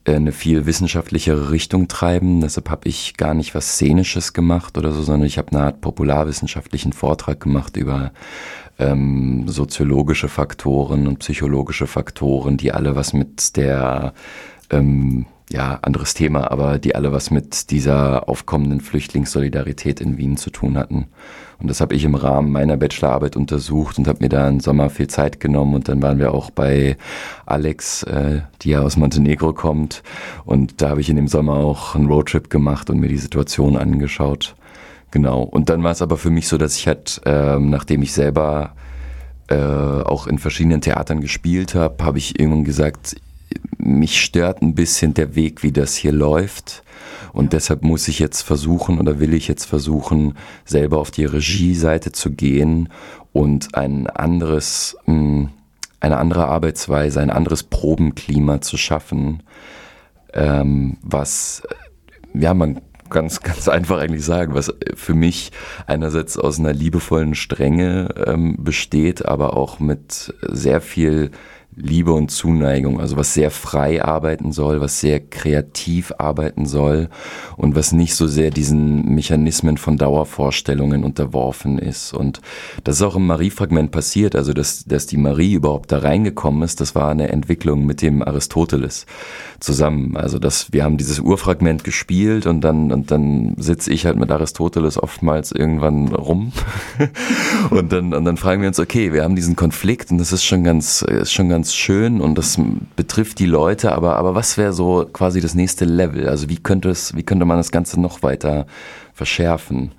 äh, 0.06 0.16
eine 0.16 0.32
viel 0.32 0.66
wissenschaftlichere 0.66 1.52
Richtung 1.52 1.90
treiben. 1.90 2.42
Deshalb 2.42 2.70
habe 2.70 2.88
ich 2.88 3.18
gar 3.18 3.34
nicht 3.36 3.54
was 3.54 3.74
Szenisches 3.74 4.34
gemacht 4.34 4.78
oder 4.80 4.94
so, 4.94 5.04
sondern 5.04 5.28
ich 5.28 5.38
habe 5.38 5.52
eine 5.52 5.66
Art 5.66 5.82
popularwissenschaftlichen 5.82 6.94
Vortrag 6.94 7.40
gemacht 7.40 7.78
über 7.78 8.14
ähm, 8.82 9.48
soziologische 9.48 10.28
Faktoren 10.28 11.08
und 11.08 11.20
psychologische 11.20 11.88
Faktoren, 11.88 12.58
die 12.58 12.72
alle 12.72 12.96
was 12.96 13.14
mit 13.14 13.56
der 13.56 14.14
ähm, 14.70 15.26
ja, 15.52 15.80
anderes 15.82 16.14
Thema, 16.14 16.50
aber 16.50 16.80
die 16.80 16.96
alle 16.96 17.12
was 17.12 17.30
mit 17.30 17.72
dieser 17.72 18.30
aufkommenden 18.30 18.80
Flüchtlingssolidarität 18.80 20.00
in 20.00 20.18
Wien 20.18 20.38
zu 20.38 20.50
tun 20.50 20.78
hatten. 20.78 21.08
Und 21.60 21.68
das 21.68 21.82
habe 21.82 21.94
ich 21.94 22.06
im 22.06 22.16
Rahmen 22.16 22.52
meiner 22.52 22.78
Bachelorarbeit 22.78 23.36
untersucht 23.36 24.00
und 24.00 24.08
habe 24.08 24.20
mir 24.22 24.30
da 24.30 24.48
im 24.48 24.62
Sommer 24.62 24.90
viel 24.90 25.08
Zeit 25.08 25.40
genommen. 25.40 25.76
Und 25.76 25.90
dann 25.90 26.02
waren 26.02 26.18
wir 26.18 26.34
auch 26.34 26.50
bei 26.50 26.98
Alex, 27.46 28.04
äh, 28.04 28.42
die 28.62 28.70
ja 28.70 28.82
aus 28.82 28.98
Montenegro 28.98 29.54
kommt. 29.54 30.02
Und 30.44 30.82
da 30.82 30.90
habe 30.90 31.02
ich 31.02 31.10
in 31.10 31.18
dem 31.18 31.28
Sommer 31.28 31.58
auch 31.58 31.96
einen 31.96 32.08
Roadtrip 32.08 32.50
gemacht 32.50 32.90
und 32.90 33.00
mir 33.00 33.10
die 33.10 33.18
Situation 33.18 33.78
angeschaut. 33.78 34.56
Genau. 35.12 35.44
Und 35.44 35.70
dann 35.70 35.84
war 35.84 35.92
es 35.92 36.02
aber 36.02 36.18
für 36.18 36.30
mich 36.30 36.48
so, 36.48 36.58
dass 36.58 36.78
ich 36.78 36.88
halt, 36.88 37.22
ähm, 37.26 37.70
nachdem 37.70 38.02
ich 38.02 38.14
selber 38.14 38.74
äh, 39.50 39.56
auch 39.56 40.28
in 40.28 40.40
verschiedenen 40.40 40.82
Theatern 40.82 41.20
gespielt 41.20 41.76
habe, 41.76 42.04
habe 42.04 42.18
ich 42.18 42.40
irgendwann 42.40 42.64
gesagt, 42.64 43.18
mich 43.78 44.22
stört 44.22 44.62
ein 44.62 44.76
bisschen 44.76 45.14
der 45.14 45.36
Weg, 45.36 45.64
wie 45.64 45.74
das 45.74 45.96
hier 45.96 46.14
läuft. 46.14 46.84
Und 47.34 47.46
ja. 47.46 47.50
deshalb 47.52 47.84
muss 47.84 48.08
ich 48.08 48.20
jetzt 48.20 48.42
versuchen 48.42 49.00
oder 49.00 49.20
will 49.20 49.34
ich 49.34 49.48
jetzt 49.48 49.66
versuchen, 49.66 50.36
selber 50.64 51.00
auf 51.00 51.12
die 51.12 51.26
Regieseite 51.26 52.14
zu 52.14 52.32
gehen 52.32 52.90
und 53.34 53.76
ein 53.76 54.08
anderes, 54.08 54.98
hm, 55.06 55.50
eine 56.00 56.18
andere 56.18 56.48
Arbeitsweise, 56.48 57.20
ein 57.20 57.30
anderes 57.30 57.64
Probenklima 57.64 58.62
zu 58.62 58.78
schaffen, 58.78 59.44
ähm, 60.34 60.98
was, 61.02 61.64
ja, 62.34 62.54
man 62.54 62.82
ganz, 63.12 63.42
ganz 63.42 63.68
einfach 63.68 64.00
eigentlich 64.00 64.26
sagen, 64.26 64.56
was 64.56 64.74
für 64.96 65.14
mich 65.14 65.52
einerseits 65.86 66.38
aus 66.38 66.60
einer 66.60 66.74
liebevollen 66.74 67.36
Strenge 67.36 68.16
ähm, 68.26 68.58
besteht, 68.60 69.26
aber 69.26 69.56
auch 69.56 69.80
mit 69.80 70.34
sehr 70.42 70.82
viel 70.82 71.32
Liebe 71.74 72.12
und 72.12 72.32
Zuneigung, 72.32 73.00
also 73.00 73.16
was 73.16 73.34
sehr 73.34 73.50
frei 73.50 74.04
arbeiten 74.04 74.52
soll, 74.52 74.82
was 74.82 75.00
sehr 75.00 75.22
kreativ 75.22 76.12
arbeiten 76.18 76.66
soll 76.66 77.08
und 77.56 77.76
was 77.76 77.94
nicht 77.94 78.16
so 78.16 78.28
sehr 78.28 78.52
diesen 78.52 79.16
Mechanismen 79.16 79.78
von 79.78 79.96
Dauervorstellungen 79.96 81.06
unterworfen 81.06 81.80
ist. 81.80 82.14
Und 82.14 82.42
das 82.84 82.98
ist 82.98 83.02
auch 83.04 83.16
im 83.16 83.26
Marie-Fragment 83.26 83.92
passiert, 83.92 84.36
also 84.36 84.52
dass, 84.52 84.84
dass 84.84 85.06
die 85.08 85.16
Marie 85.16 85.54
überhaupt 85.54 85.94
da 85.94 86.00
reingekommen 86.00 86.62
ist, 86.64 86.82
das 86.82 86.94
war 86.94 87.10
eine 87.10 87.30
Entwicklung 87.30 87.86
mit 87.86 88.02
dem 88.02 88.22
Aristoteles 88.22 89.06
zusammen. 89.62 90.18
Also 90.18 90.40
dass 90.40 90.74
wir 90.74 90.84
haben 90.84 90.98
dieses 90.98 91.20
Urfragment 91.20 91.86
gespielt 91.86 92.48
und 92.48 92.62
dann, 92.62 92.92
und 92.92 93.12
dann 93.12 93.56
sitze 93.58 93.94
ich 93.94 94.06
halt 94.06 94.18
mit 94.18 94.30
Aristoteles 94.30 95.02
oftmals 95.02 95.54
irgendwann 95.54 96.10
rum 96.10 96.52
und 97.70 97.94
dann, 97.94 98.14
und 98.14 98.26
dann 98.26 98.36
fragen 98.36 98.62
wir 98.62 98.68
uns, 98.68 98.80
okay, 98.80 99.14
wir 99.14 99.24
haben 99.24 99.38
diesen 99.38 99.56
Konflikt 99.56 100.12
und 100.12 100.18
das 100.18 100.34
ist 100.34 100.44
schon 100.44 100.66
ganz, 100.66 101.02
ist 101.04 101.32
schon 101.32 101.48
ganz 101.48 101.61
schön 101.66 102.22
und 102.22 102.38
das 102.38 102.60
betrifft 102.96 103.40
die 103.40 103.46
Leute, 103.46 103.92
aber, 103.92 104.16
aber 104.16 104.36
was 104.36 104.58
wäre 104.58 104.74
so 104.74 105.08
quasi 105.12 105.42
das 105.42 105.56
nächste 105.56 105.86
Level? 105.86 106.28
Also 106.28 106.50
wie 106.50 106.58
könnte 106.58 106.90
es, 106.90 107.16
wie 107.16 107.24
könnte 107.24 107.46
man 107.46 107.58
das 107.58 107.72
Ganze 107.72 108.00
noch 108.00 108.24
weiter 108.24 108.66
verschärfen? 109.14 109.92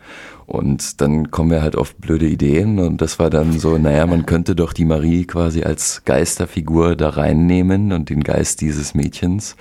Und 0.47 1.00
dann 1.00 1.31
kommen 1.31 1.50
wir 1.50 1.62
halt 1.62 1.76
auf 1.76 1.95
blöde 1.95 2.26
Ideen 2.26 2.78
und 2.78 3.00
das 3.00 3.19
war 3.19 3.31
dann 3.31 3.59
so, 3.59 3.78
naja, 3.78 4.07
man 4.07 4.26
könnte 4.26 4.54
doch 4.54 4.73
die 4.73 4.85
Marie 4.85 5.25
quasi 5.25 5.62
als 5.62 6.02
Geisterfigur 6.04 6.97
da 6.97 7.11
reinnehmen 7.11 7.92
und 7.92 8.11
den 8.11 8.23
Geist 8.23 8.61
dieses 8.61 8.95
Mädchens. 8.95 9.57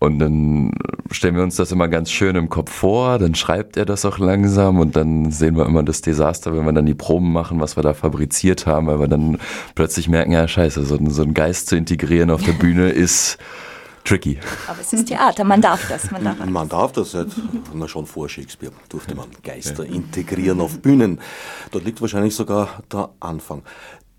Und 0.00 0.18
dann 0.18 0.72
stellen 1.10 1.36
wir 1.36 1.42
uns 1.42 1.56
das 1.56 1.72
immer 1.72 1.86
ganz 1.86 2.10
schön 2.10 2.34
im 2.34 2.48
Kopf 2.48 2.72
vor, 2.72 3.18
dann 3.18 3.34
schreibt 3.34 3.76
er 3.76 3.84
das 3.84 4.06
auch 4.06 4.16
langsam 4.16 4.80
und 4.80 4.96
dann 4.96 5.30
sehen 5.30 5.58
wir 5.58 5.66
immer 5.66 5.82
das 5.82 6.00
Desaster, 6.00 6.56
wenn 6.56 6.64
wir 6.64 6.72
dann 6.72 6.86
die 6.86 6.94
Proben 6.94 7.30
machen, 7.32 7.60
was 7.60 7.76
wir 7.76 7.82
da 7.82 7.92
fabriziert 7.92 8.66
haben, 8.66 8.86
weil 8.86 8.98
wir 8.98 9.08
dann 9.08 9.36
plötzlich 9.74 10.08
merken, 10.08 10.32
ja 10.32 10.48
scheiße, 10.48 10.86
so, 10.86 10.98
so 11.10 11.22
einen 11.22 11.34
Geist 11.34 11.68
zu 11.68 11.76
integrieren 11.76 12.30
auf 12.30 12.42
der 12.42 12.52
Bühne 12.52 12.88
ist 12.90 13.36
tricky. 14.04 14.38
Aber 14.66 14.80
es 14.80 14.90
ist 14.92 15.08
Theater, 15.08 15.44
man 15.44 15.60
darf 15.60 15.86
das. 15.88 16.10
Man 16.10 16.24
darf, 16.24 16.44
man 16.46 16.68
darf 16.68 16.92
das. 16.92 17.12
Halt. 17.12 17.32
Na, 17.74 17.86
schon 17.86 18.06
vor 18.06 18.28
Shakespeare 18.28 18.72
durfte 18.88 19.14
man 19.14 19.28
Geister 19.42 19.84
integrieren 19.84 20.60
auf 20.60 20.80
Bühnen. 20.80 21.20
Dort 21.70 21.84
liegt 21.84 22.00
wahrscheinlich 22.00 22.34
sogar 22.34 22.82
der 22.90 23.10
Anfang. 23.20 23.62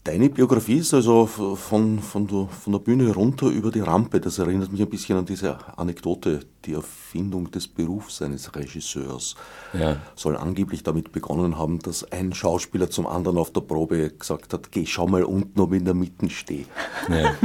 Deine 0.04 0.30
Biografie 0.30 0.78
ist 0.78 0.96
also 0.96 1.28
von, 1.28 2.00
von, 2.00 2.26
der, 2.26 2.48
von 2.48 2.74
der 2.74 2.80
Bühne 2.80 3.14
runter 3.14 3.50
über 3.50 3.70
die 3.70 3.82
Rampe. 3.82 4.20
Das 4.20 4.40
erinnert 4.40 4.72
mich 4.72 4.82
ein 4.82 4.90
bisschen 4.90 5.16
an 5.16 5.26
diese 5.26 5.60
Anekdote, 5.78 6.40
die 6.66 6.74
Erfindung 6.74 7.52
des 7.52 7.68
Berufs 7.68 8.20
eines 8.24 8.56
Regisseurs. 8.56 9.36
Ja. 9.74 9.98
Soll 10.16 10.38
angeblich 10.38 10.82
damit 10.82 11.12
begonnen 11.12 11.56
haben, 11.56 11.78
dass 11.78 12.12
ein 12.12 12.34
Schauspieler 12.34 12.90
zum 12.90 13.06
anderen 13.06 13.38
auf 13.38 13.52
der 13.52 13.62
Probe 13.62 14.10
gesagt 14.10 14.54
hat, 14.54 14.72
geh 14.72 14.88
schau 14.88 15.06
mal 15.06 15.24
unten, 15.24 15.60
ob 15.60 15.72
ich 15.72 15.80
in 15.80 15.86
der 15.86 15.94
Mitte 15.94 16.32
stehe. 16.32 16.66
Ja. 17.08 17.36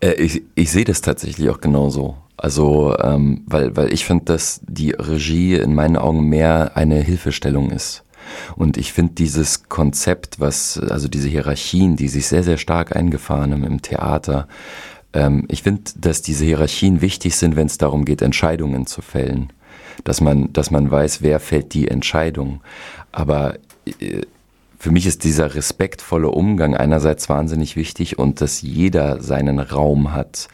äh, 0.06 0.22
ich, 0.22 0.42
ich 0.54 0.70
sehe 0.70 0.84
das 0.84 1.00
tatsächlich 1.00 1.48
auch 1.48 1.62
genauso. 1.62 2.18
Also, 2.36 2.94
ähm, 2.98 3.44
weil, 3.46 3.74
weil 3.74 3.90
ich 3.90 4.04
finde, 4.04 4.26
dass 4.26 4.60
die 4.64 4.90
Regie 4.90 5.54
in 5.54 5.74
meinen 5.74 5.96
Augen 5.96 6.28
mehr 6.28 6.76
eine 6.76 7.00
Hilfestellung 7.00 7.70
ist. 7.70 8.04
Und 8.56 8.76
ich 8.76 8.92
finde 8.92 9.14
dieses 9.14 9.68
Konzept, 9.68 10.40
was, 10.40 10.78
also 10.78 11.08
diese 11.08 11.28
Hierarchien, 11.28 11.96
die 11.96 12.08
sich 12.08 12.26
sehr, 12.26 12.42
sehr 12.42 12.58
stark 12.58 12.94
eingefahren 12.96 13.52
haben 13.52 13.64
im 13.64 13.82
Theater, 13.82 14.48
ähm, 15.12 15.46
ich 15.48 15.62
finde, 15.62 15.82
dass 15.96 16.22
diese 16.22 16.44
Hierarchien 16.44 17.00
wichtig 17.00 17.36
sind, 17.36 17.56
wenn 17.56 17.66
es 17.66 17.78
darum 17.78 18.04
geht, 18.04 18.22
Entscheidungen 18.22 18.86
zu 18.86 19.02
fällen. 19.02 19.52
Dass 20.04 20.20
man, 20.20 20.52
dass 20.52 20.70
man 20.70 20.90
weiß, 20.90 21.22
wer 21.22 21.40
fällt 21.40 21.74
die 21.74 21.88
Entscheidung. 21.88 22.60
Aber 23.10 23.56
äh, 24.00 24.22
für 24.78 24.92
mich 24.92 25.06
ist 25.06 25.24
dieser 25.24 25.56
respektvolle 25.56 26.28
Umgang 26.28 26.76
einerseits 26.76 27.28
wahnsinnig 27.28 27.74
wichtig 27.74 28.18
und 28.18 28.40
dass 28.40 28.62
jeder 28.62 29.20
seinen 29.20 29.58
Raum 29.58 30.12
hat, 30.12 30.48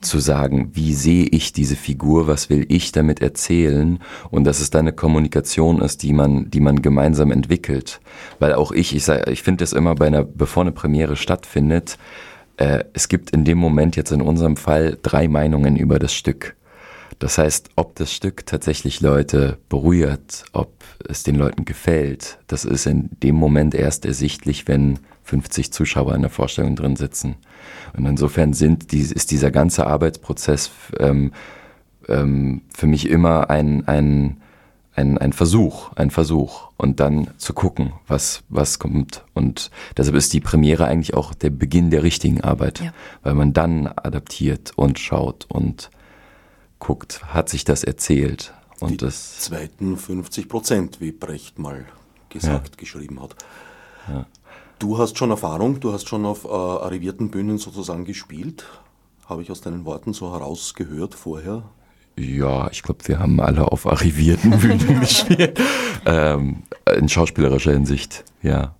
zu 0.00 0.18
sagen, 0.18 0.70
wie 0.74 0.94
sehe 0.94 1.24
ich 1.24 1.52
diese 1.52 1.76
Figur, 1.76 2.26
was 2.26 2.48
will 2.50 2.64
ich 2.68 2.92
damit 2.92 3.20
erzählen 3.20 3.98
und 4.30 4.44
dass 4.44 4.60
es 4.60 4.70
dann 4.70 4.80
eine 4.80 4.92
Kommunikation 4.92 5.80
ist, 5.80 6.02
die 6.02 6.12
man, 6.12 6.50
die 6.50 6.60
man 6.60 6.82
gemeinsam 6.82 7.30
entwickelt. 7.30 8.00
Weil 8.38 8.54
auch 8.54 8.72
ich, 8.72 8.94
ich, 8.94 9.08
ich 9.08 9.42
finde 9.42 9.64
es 9.64 9.72
immer 9.72 9.94
bei 9.94 10.06
einer, 10.06 10.24
bevor 10.24 10.62
eine 10.62 10.72
Premiere 10.72 11.16
stattfindet, 11.16 11.98
äh, 12.56 12.84
es 12.92 13.08
gibt 13.08 13.30
in 13.30 13.44
dem 13.44 13.58
Moment 13.58 13.96
jetzt 13.96 14.12
in 14.12 14.22
unserem 14.22 14.56
Fall 14.56 14.98
drei 15.02 15.28
Meinungen 15.28 15.76
über 15.76 15.98
das 15.98 16.14
Stück. 16.14 16.56
Das 17.18 17.36
heißt, 17.36 17.70
ob 17.76 17.96
das 17.96 18.12
Stück 18.12 18.46
tatsächlich 18.46 19.02
Leute 19.02 19.58
berührt, 19.68 20.44
ob 20.52 20.72
es 21.06 21.22
den 21.22 21.36
Leuten 21.36 21.66
gefällt, 21.66 22.38
das 22.46 22.64
ist 22.64 22.86
in 22.86 23.10
dem 23.22 23.34
Moment 23.34 23.74
erst 23.74 24.06
ersichtlich, 24.06 24.66
wenn 24.68 24.98
50 25.24 25.70
Zuschauer 25.72 26.14
in 26.14 26.22
der 26.22 26.30
Vorstellung 26.30 26.76
drin 26.76 26.96
sitzen. 26.96 27.36
Und 27.96 28.06
insofern 28.06 28.52
sind 28.52 28.92
ist 28.92 29.30
dieser 29.30 29.50
ganze 29.50 29.86
Arbeitsprozess 29.86 30.70
ähm, 30.98 31.32
ähm, 32.08 32.62
für 32.74 32.86
mich 32.86 33.08
immer 33.08 33.50
ein, 33.50 33.86
ein, 33.88 34.40
ein, 34.94 35.18
ein 35.18 35.32
Versuch, 35.32 35.92
ein 35.94 36.10
Versuch. 36.10 36.70
Und 36.76 37.00
dann 37.00 37.28
zu 37.36 37.52
gucken, 37.52 37.92
was, 38.06 38.42
was 38.48 38.78
kommt. 38.78 39.24
Und 39.34 39.70
deshalb 39.96 40.16
ist 40.16 40.32
die 40.32 40.40
Premiere 40.40 40.86
eigentlich 40.86 41.14
auch 41.14 41.34
der 41.34 41.50
Beginn 41.50 41.90
der 41.90 42.02
richtigen 42.02 42.40
Arbeit, 42.40 42.80
ja. 42.80 42.92
weil 43.22 43.34
man 43.34 43.52
dann 43.52 43.86
adaptiert 43.86 44.72
und 44.76 44.98
schaut 44.98 45.46
und 45.48 45.90
guckt, 46.78 47.22
hat 47.34 47.48
sich 47.48 47.64
das 47.64 47.84
erzählt. 47.84 48.54
Und 48.80 48.92
die 48.92 48.96
das 48.96 49.40
zweiten 49.40 49.98
50 49.98 50.48
Prozent, 50.48 51.00
wie 51.00 51.12
Brecht 51.12 51.58
mal 51.58 51.84
gesagt, 52.30 52.70
ja. 52.70 52.76
geschrieben 52.78 53.20
hat. 53.22 53.36
Ja. 54.08 54.26
Du 54.80 54.96
hast 54.96 55.18
schon 55.18 55.30
Erfahrung, 55.30 55.78
du 55.78 55.92
hast 55.92 56.08
schon 56.08 56.24
auf 56.24 56.46
äh, 56.46 56.48
arrivierten 56.48 57.30
Bühnen 57.30 57.58
sozusagen 57.58 58.06
gespielt. 58.06 58.64
Habe 59.26 59.42
ich 59.42 59.50
aus 59.50 59.60
deinen 59.60 59.84
Worten 59.84 60.14
so 60.14 60.32
herausgehört 60.32 61.14
vorher? 61.14 61.64
Ja, 62.16 62.70
ich 62.70 62.82
glaube, 62.82 63.06
wir 63.06 63.18
haben 63.18 63.38
alle 63.40 63.70
auf 63.70 63.86
arrivierten 63.86 64.50
Bühnen 64.58 65.00
gespielt. 65.00 65.60
Ähm, 66.06 66.62
in 66.96 67.10
schauspielerischer 67.10 67.72
Hinsicht, 67.72 68.24
ja. 68.40 68.74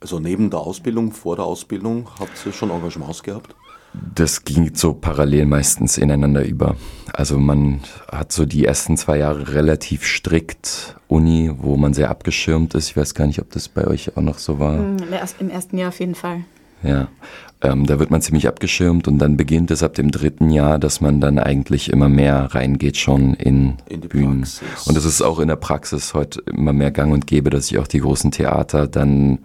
Also 0.00 0.18
neben 0.18 0.48
der 0.50 0.60
Ausbildung, 0.60 1.12
vor 1.12 1.36
der 1.36 1.44
Ausbildung, 1.44 2.08
habt 2.18 2.32
ihr 2.46 2.52
schon 2.52 2.70
Engagements 2.70 3.22
gehabt? 3.22 3.54
Das 3.92 4.44
ging 4.44 4.74
so 4.74 4.94
parallel 4.94 5.46
meistens 5.46 5.98
ineinander 5.98 6.44
über. 6.44 6.76
Also 7.12 7.38
man 7.38 7.80
hat 8.10 8.32
so 8.32 8.46
die 8.46 8.64
ersten 8.64 8.96
zwei 8.96 9.18
Jahre 9.18 9.52
relativ 9.52 10.06
strikt 10.06 10.96
Uni, 11.08 11.50
wo 11.58 11.76
man 11.76 11.92
sehr 11.92 12.08
abgeschirmt 12.08 12.74
ist. 12.74 12.88
Ich 12.88 12.96
weiß 12.96 13.14
gar 13.14 13.26
nicht, 13.26 13.40
ob 13.40 13.50
das 13.50 13.68
bei 13.68 13.86
euch 13.86 14.16
auch 14.16 14.22
noch 14.22 14.38
so 14.38 14.58
war. 14.58 14.78
Mm, 14.78 14.98
Im 15.40 15.50
ersten 15.50 15.76
Jahr 15.76 15.88
auf 15.88 15.98
jeden 16.00 16.14
Fall. 16.14 16.44
Ja, 16.82 17.08
ähm, 17.62 17.86
da 17.86 17.98
wird 17.98 18.10
man 18.10 18.22
ziemlich 18.22 18.48
abgeschirmt 18.48 19.06
und 19.06 19.18
dann 19.18 19.36
beginnt 19.36 19.70
es 19.70 19.82
ab 19.82 19.94
dem 19.94 20.10
dritten 20.10 20.48
Jahr, 20.50 20.78
dass 20.78 21.02
man 21.02 21.20
dann 21.20 21.38
eigentlich 21.38 21.92
immer 21.92 22.08
mehr 22.08 22.54
reingeht 22.54 22.96
schon 22.96 23.34
in, 23.34 23.74
in 23.86 24.00
die 24.00 24.08
Bühnen. 24.08 24.40
Praxis. 24.40 24.86
Und 24.86 24.96
es 24.96 25.04
ist 25.04 25.20
auch 25.20 25.40
in 25.40 25.48
der 25.48 25.56
Praxis 25.56 26.14
heute 26.14 26.40
immer 26.46 26.72
mehr 26.72 26.90
gang 26.90 27.12
und 27.12 27.26
gäbe, 27.26 27.50
dass 27.50 27.66
sich 27.66 27.78
auch 27.78 27.86
die 27.86 28.00
großen 28.00 28.30
Theater 28.30 28.86
dann, 28.86 29.40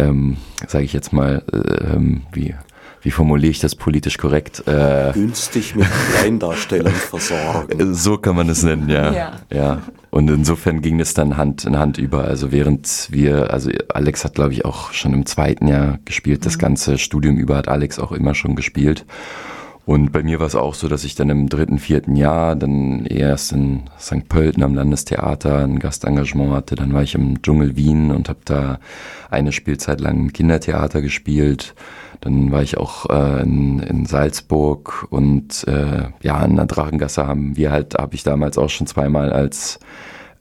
ähm, 0.00 0.36
sage 0.66 0.84
ich 0.84 0.92
jetzt 0.92 1.12
mal, 1.12 1.42
äh, 1.52 1.94
ähm, 1.94 2.22
wie 2.32 2.54
wie 3.02 3.10
formuliere 3.10 3.50
ich 3.50 3.60
das 3.60 3.74
politisch 3.74 4.18
korrekt? 4.18 4.62
Äh, 4.66 5.12
Günstig 5.14 5.74
mit 5.74 5.86
Kleindarstellern 6.12 6.92
versorgen. 6.92 7.94
So 7.94 8.18
kann 8.18 8.36
man 8.36 8.48
es 8.50 8.62
nennen, 8.62 8.90
ja. 8.90 9.12
ja. 9.12 9.32
ja. 9.50 9.82
Und 10.10 10.28
insofern 10.28 10.82
ging 10.82 11.00
es 11.00 11.14
dann 11.14 11.36
Hand 11.36 11.64
in 11.64 11.78
Hand 11.78 11.96
über. 11.96 12.24
Also 12.24 12.52
während 12.52 13.08
wir, 13.10 13.52
also 13.52 13.70
Alex 13.88 14.24
hat 14.24 14.34
glaube 14.34 14.52
ich 14.52 14.64
auch 14.64 14.92
schon 14.92 15.14
im 15.14 15.24
zweiten 15.24 15.66
Jahr 15.66 15.98
gespielt, 16.04 16.44
das 16.44 16.56
mhm. 16.56 16.60
ganze 16.60 16.98
Studium 16.98 17.36
über 17.36 17.56
hat 17.56 17.68
Alex 17.68 17.98
auch 17.98 18.12
immer 18.12 18.34
schon 18.34 18.54
gespielt. 18.54 19.06
Und 19.90 20.12
bei 20.12 20.22
mir 20.22 20.38
war 20.38 20.46
es 20.46 20.54
auch 20.54 20.74
so, 20.74 20.86
dass 20.86 21.02
ich 21.02 21.16
dann 21.16 21.30
im 21.30 21.48
dritten, 21.48 21.80
vierten 21.80 22.14
Jahr 22.14 22.54
dann 22.54 23.06
erst 23.06 23.50
in 23.50 23.90
St. 23.98 24.28
Pölten 24.28 24.62
am 24.62 24.72
Landestheater 24.72 25.64
ein 25.64 25.80
Gastengagement 25.80 26.52
hatte. 26.52 26.76
Dann 26.76 26.92
war 26.92 27.02
ich 27.02 27.16
im 27.16 27.42
Dschungel 27.42 27.74
Wien 27.74 28.12
und 28.12 28.28
habe 28.28 28.38
da 28.44 28.78
eine 29.32 29.50
Spielzeit 29.50 30.00
lang 30.00 30.16
im 30.20 30.32
Kindertheater 30.32 31.02
gespielt. 31.02 31.74
Dann 32.20 32.52
war 32.52 32.62
ich 32.62 32.76
auch 32.76 33.10
äh, 33.10 33.42
in, 33.42 33.80
in 33.80 34.06
Salzburg 34.06 35.08
und 35.10 35.66
äh, 35.66 36.04
ja, 36.22 36.44
in 36.44 36.54
der 36.54 36.66
Drachengasse 36.66 37.26
haben 37.26 37.56
wir 37.56 37.72
halt, 37.72 37.96
habe 37.96 38.14
ich 38.14 38.22
damals 38.22 38.58
auch 38.58 38.70
schon 38.70 38.86
zweimal 38.86 39.32
als 39.32 39.80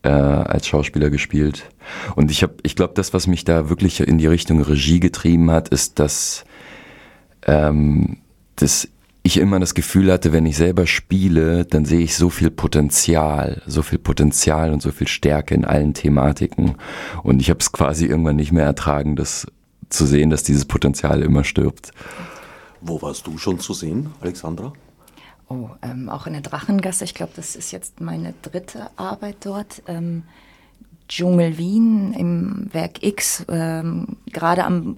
äh, 0.03 0.09
als 0.09 0.67
Schauspieler 0.67 1.09
gespielt. 1.09 1.71
Und 2.15 2.29
ich 2.29 2.43
habe, 2.43 2.53
ich 2.61 2.75
glaube, 2.75 2.93
das, 2.93 3.15
was 3.15 3.25
mich 3.25 3.45
da 3.45 3.67
wirklich 3.67 3.99
in 3.99 4.19
die 4.19 4.27
Richtung 4.27 4.61
Regie 4.61 4.99
getrieben 4.99 5.49
hat, 5.49 5.69
ist, 5.69 5.97
dass, 5.97 6.45
ähm, 7.47 8.17
dass 8.55 8.87
ich 9.29 9.37
immer 9.37 9.59
das 9.59 9.75
Gefühl 9.75 10.11
hatte, 10.11 10.33
wenn 10.33 10.45
ich 10.45 10.57
selber 10.57 10.87
spiele, 10.87 11.63
dann 11.63 11.85
sehe 11.85 12.01
ich 12.01 12.15
so 12.15 12.29
viel 12.29 12.49
Potenzial, 12.49 13.61
so 13.67 13.83
viel 13.83 13.99
Potenzial 13.99 14.73
und 14.73 14.81
so 14.81 14.91
viel 14.91 15.07
Stärke 15.07 15.53
in 15.53 15.65
allen 15.65 15.93
Thematiken. 15.93 16.75
Und 17.23 17.39
ich 17.39 17.49
habe 17.49 17.59
es 17.59 17.71
quasi 17.71 18.05
irgendwann 18.07 18.37
nicht 18.37 18.51
mehr 18.51 18.65
ertragen, 18.65 19.15
das 19.15 19.45
zu 19.89 20.05
sehen, 20.05 20.31
dass 20.31 20.43
dieses 20.43 20.65
Potenzial 20.65 21.21
immer 21.21 21.43
stirbt. 21.43 21.91
Wo 22.81 23.01
warst 23.01 23.27
du 23.27 23.37
schon 23.37 23.59
zu 23.59 23.73
sehen, 23.73 24.09
Alexandra? 24.19 24.73
Oh, 25.47 25.69
ähm, 25.81 26.09
auch 26.09 26.25
in 26.25 26.33
der 26.33 26.41
Drachengasse. 26.41 27.03
Ich 27.03 27.13
glaube, 27.13 27.33
das 27.35 27.55
ist 27.55 27.71
jetzt 27.71 28.01
meine 28.01 28.33
dritte 28.41 28.89
Arbeit 28.97 29.37
dort. 29.41 29.83
Ähm, 29.87 30.23
Dschungel 31.07 31.57
Wien 31.57 32.13
im 32.13 32.69
Werk 32.71 33.03
X, 33.03 33.45
ähm, 33.49 34.17
gerade 34.27 34.63
am 34.63 34.97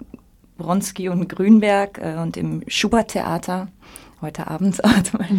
Bronski 0.56 1.08
und 1.08 1.28
Grünberg 1.28 1.98
äh, 1.98 2.16
und 2.16 2.36
im 2.36 2.62
Schubert-Theater, 2.66 3.68
heute 4.22 4.46
Abend. 4.48 4.80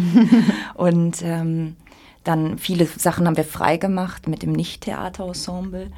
und 0.74 1.22
ähm, 1.22 1.76
dann 2.22 2.58
viele 2.58 2.86
Sachen 2.86 3.26
haben 3.26 3.36
wir 3.36 3.44
freigemacht 3.44 4.28
mit 4.28 4.42
dem 4.42 4.52
Nicht-Theater-Ensemble, 4.52 5.90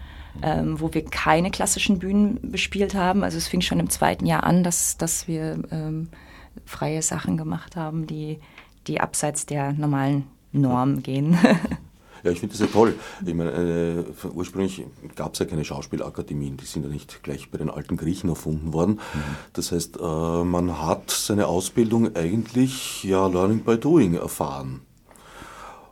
ähm, 0.42 0.80
wo 0.80 0.92
wir 0.92 1.04
keine 1.04 1.50
klassischen 1.50 1.98
Bühnen 1.98 2.38
bespielt 2.50 2.94
haben. 2.94 3.22
Also 3.22 3.38
es 3.38 3.48
fing 3.48 3.60
schon 3.60 3.80
im 3.80 3.90
zweiten 3.90 4.26
Jahr 4.26 4.44
an, 4.44 4.64
dass, 4.64 4.96
dass 4.96 5.28
wir 5.28 5.62
ähm, 5.70 6.08
freie 6.64 7.02
Sachen 7.02 7.36
gemacht 7.36 7.76
haben, 7.76 8.06
die 8.06 8.38
die 8.86 9.00
abseits 9.00 9.46
der 9.46 9.72
normalen 9.72 10.24
Norm 10.52 11.02
gehen. 11.02 11.36
Ja, 12.26 12.32
ich 12.32 12.40
finde 12.40 12.54
das 12.54 12.60
ja 12.60 12.66
toll. 12.66 12.96
Ich 13.24 13.34
meine, 13.34 13.52
äh, 13.52 14.26
ursprünglich 14.34 14.84
gab 15.14 15.34
es 15.34 15.38
ja 15.38 15.46
keine 15.46 15.64
Schauspielakademien, 15.64 16.56
die 16.56 16.64
sind 16.64 16.82
ja 16.82 16.88
nicht 16.88 17.22
gleich 17.22 17.52
bei 17.52 17.58
den 17.58 17.70
alten 17.70 17.96
Griechen 17.96 18.28
erfunden 18.28 18.72
worden. 18.72 18.94
Mhm. 18.94 19.36
Das 19.52 19.70
heißt, 19.70 19.98
äh, 20.00 20.44
man 20.44 20.82
hat 20.82 21.12
seine 21.12 21.46
Ausbildung 21.46 22.16
eigentlich 22.16 23.04
ja 23.04 23.28
Learning 23.28 23.60
by 23.60 23.78
Doing 23.78 24.14
erfahren. 24.14 24.80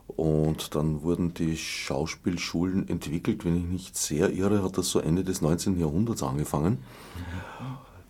Und 0.09 0.75
dann 0.75 1.03
wurden 1.03 1.35
die 1.35 1.57
Schauspielschulen 1.57 2.89
entwickelt, 2.89 3.45
wenn 3.45 3.57
ich 3.57 3.67
nicht 3.67 3.97
sehr 3.97 4.33
irre, 4.33 4.65
hat 4.65 4.77
das 4.77 4.91
so 4.91 4.99
Ende 4.99 5.23
des 5.23 5.41
19. 5.41 5.79
Jahrhunderts 5.79 6.25
angefangen. 6.25 6.79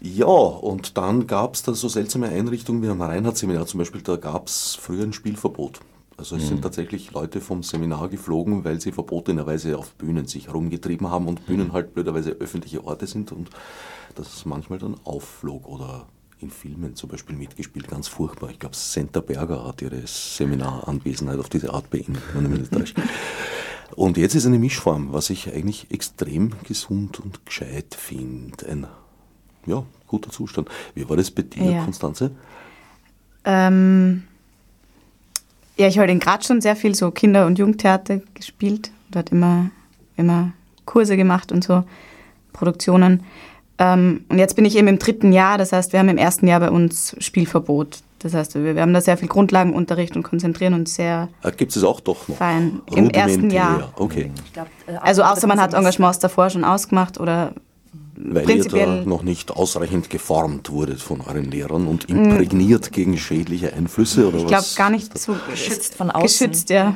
Ja, 0.00 0.24
und 0.24 0.96
dann 0.96 1.26
gab 1.26 1.56
es 1.56 1.62
da 1.62 1.74
so 1.74 1.88
seltsame 1.88 2.30
Einrichtungen 2.30 2.82
wie 2.82 2.88
am 2.88 3.02
Reinhardt-Seminar 3.02 3.66
zum 3.66 3.78
Beispiel, 3.80 4.00
da 4.00 4.16
gab 4.16 4.46
es 4.46 4.78
früher 4.80 5.02
ein 5.02 5.12
Spielverbot. 5.12 5.80
Also 6.16 6.36
es 6.36 6.44
mhm. 6.44 6.48
sind 6.48 6.62
tatsächlich 6.62 7.12
Leute 7.12 7.40
vom 7.40 7.62
Seminar 7.62 8.08
geflogen, 8.08 8.64
weil 8.64 8.80
sie 8.80 8.92
verbotenerweise 8.92 9.76
auf 9.76 9.94
Bühnen 9.94 10.26
sich 10.26 10.46
herumgetrieben 10.48 11.10
haben 11.10 11.26
und 11.26 11.46
Bühnen 11.46 11.72
halt 11.72 11.94
blöderweise 11.94 12.30
öffentliche 12.30 12.84
Orte 12.84 13.06
sind 13.06 13.32
und 13.32 13.50
das 14.14 14.44
manchmal 14.44 14.78
dann 14.78 14.96
aufflog 15.04 15.68
oder 15.68 16.06
in 16.40 16.50
Filmen 16.50 16.94
zum 16.94 17.08
Beispiel 17.08 17.36
mitgespielt, 17.36 17.88
ganz 17.88 18.06
furchtbar. 18.06 18.50
Ich 18.50 18.58
glaube, 18.58 18.76
Senta 18.76 19.20
Berger 19.20 19.66
hat 19.66 19.82
ihre 19.82 20.06
Seminaranwesenheit 20.06 21.38
auf 21.38 21.48
diese 21.48 21.72
Art 21.72 21.90
beendet, 21.90 22.22
wenn 22.34 22.62
ich 22.62 22.70
mich 22.70 22.94
Und 23.96 24.16
jetzt 24.16 24.34
ist 24.34 24.46
eine 24.46 24.58
Mischform, 24.58 25.12
was 25.12 25.30
ich 25.30 25.52
eigentlich 25.52 25.90
extrem 25.90 26.52
gesund 26.64 27.20
und 27.20 27.46
gescheit 27.46 27.94
finde. 27.94 28.66
Ein 28.68 28.86
ja, 29.66 29.84
guter 30.06 30.30
Zustand. 30.30 30.68
Wie 30.94 31.08
war 31.08 31.16
das 31.16 31.30
bei 31.30 31.42
dir, 31.42 31.70
ja. 31.70 31.84
Konstanze? 31.84 32.32
Ähm, 33.44 34.24
ja, 35.76 35.88
ich 35.88 35.98
habe 35.98 36.10
in 36.10 36.20
Graz 36.20 36.46
schon 36.46 36.60
sehr 36.60 36.76
viel 36.76 36.94
so 36.94 37.10
Kinder- 37.10 37.46
und 37.46 37.58
Jugendtheater 37.58 38.20
gespielt. 38.34 38.90
Dort 39.10 39.30
immer, 39.30 39.70
immer 40.16 40.52
Kurse 40.84 41.16
gemacht 41.16 41.52
und 41.52 41.64
so, 41.64 41.84
Produktionen. 42.52 43.22
Ähm, 43.78 44.24
und 44.28 44.38
jetzt 44.38 44.54
bin 44.54 44.64
ich 44.64 44.76
eben 44.76 44.88
im 44.88 44.98
dritten 44.98 45.32
Jahr, 45.32 45.58
das 45.58 45.72
heißt, 45.72 45.92
wir 45.92 46.00
haben 46.00 46.08
im 46.08 46.18
ersten 46.18 46.46
Jahr 46.46 46.60
bei 46.60 46.70
uns 46.70 47.16
Spielverbot. 47.18 47.98
Das 48.20 48.32
heißt, 48.32 48.54
wir, 48.54 48.74
wir 48.74 48.82
haben 48.82 48.94
da 48.94 49.00
sehr 49.00 49.18
viel 49.18 49.28
Grundlagenunterricht 49.28 50.16
und 50.16 50.22
konzentrieren 50.22 50.74
uns 50.74 50.94
sehr. 50.94 51.28
Ah, 51.42 51.50
Gibt 51.50 51.76
es 51.76 51.84
auch 51.84 52.00
doch 52.00 52.26
noch? 52.28 52.36
Fein. 52.36 52.80
Im 52.94 53.10
ersten 53.10 53.50
Jahr. 53.50 53.92
Okay. 53.96 54.30
Glaub, 54.52 54.68
äh, 54.86 54.96
also 55.00 55.22
außer 55.22 55.46
man 55.46 55.60
hat 55.60 55.74
Engagements 55.74 56.20
davor 56.20 56.48
schon 56.48 56.64
ausgemacht 56.64 57.20
oder 57.20 57.52
weil 58.16 58.48
ihr 58.50 58.64
da 58.64 59.04
noch 59.04 59.22
nicht 59.22 59.50
ausreichend 59.50 60.10
geformt 60.10 60.70
wurdet 60.70 61.00
von 61.00 61.20
euren 61.20 61.50
Lehrern 61.50 61.86
und 61.86 62.08
imprägniert 62.08 62.92
gegen 62.92 63.18
schädliche 63.18 63.72
Einflüsse 63.72 64.28
oder 64.28 64.38
ich 64.38 64.44
was? 64.44 64.70
Ich 64.70 64.76
glaube 64.76 64.88
gar 64.88 64.90
nicht 64.90 65.18
so 65.18 65.36
geschützt 65.50 65.94
von 65.94 66.10
außen. 66.10 66.26
Geschützt, 66.26 66.70
ja. 66.70 66.94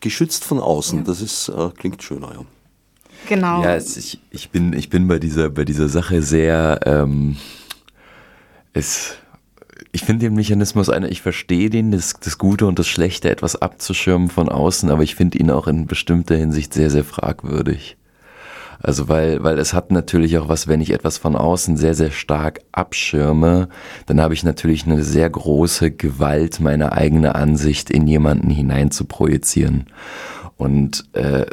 Geschützt 0.00 0.44
von 0.44 0.60
außen, 0.60 1.04
das 1.04 1.20
ist, 1.20 1.48
äh, 1.48 1.70
klingt 1.76 2.02
schöner, 2.02 2.32
ja. 2.34 2.44
Genau. 3.28 3.62
Ja, 3.62 3.74
es, 3.74 3.96
ich, 3.96 4.20
ich, 4.30 4.50
bin, 4.50 4.72
ich 4.74 4.90
bin 4.90 5.08
bei 5.08 5.18
dieser, 5.18 5.48
bei 5.48 5.64
dieser 5.64 5.88
Sache 5.88 6.22
sehr, 6.22 6.80
ähm, 6.84 7.36
es, 8.72 9.14
ich 9.92 10.02
finde 10.02 10.26
den 10.26 10.34
Mechanismus 10.34 10.90
einer, 10.90 11.08
ich 11.10 11.22
verstehe 11.22 11.70
den, 11.70 11.90
das, 11.90 12.14
das 12.20 12.38
Gute 12.38 12.66
und 12.66 12.78
das 12.78 12.86
Schlechte 12.86 13.30
etwas 13.30 13.56
abzuschirmen 13.56 14.28
von 14.28 14.48
außen, 14.48 14.90
aber 14.90 15.02
ich 15.02 15.14
finde 15.14 15.38
ihn 15.38 15.50
auch 15.50 15.66
in 15.66 15.86
bestimmter 15.86 16.36
Hinsicht 16.36 16.74
sehr, 16.74 16.90
sehr 16.90 17.04
fragwürdig. 17.04 17.96
Also 18.82 19.08
weil, 19.08 19.42
weil 19.42 19.58
es 19.58 19.72
hat 19.74 19.90
natürlich 19.90 20.38
auch 20.38 20.48
was, 20.48 20.68
wenn 20.68 20.80
ich 20.80 20.90
etwas 20.90 21.18
von 21.18 21.36
außen 21.36 21.76
sehr, 21.76 21.94
sehr 21.94 22.10
stark 22.10 22.60
abschirme, 22.72 23.68
dann 24.06 24.20
habe 24.20 24.34
ich 24.34 24.44
natürlich 24.44 24.86
eine 24.86 25.02
sehr 25.02 25.28
große 25.28 25.90
Gewalt, 25.90 26.60
meine 26.60 26.92
eigene 26.92 27.34
Ansicht 27.34 27.90
in 27.90 28.06
jemanden 28.06 28.50
hinein 28.50 28.90
zu 28.90 29.04
projizieren. 29.04 29.86
Und 30.56 31.04
äh, 31.14 31.46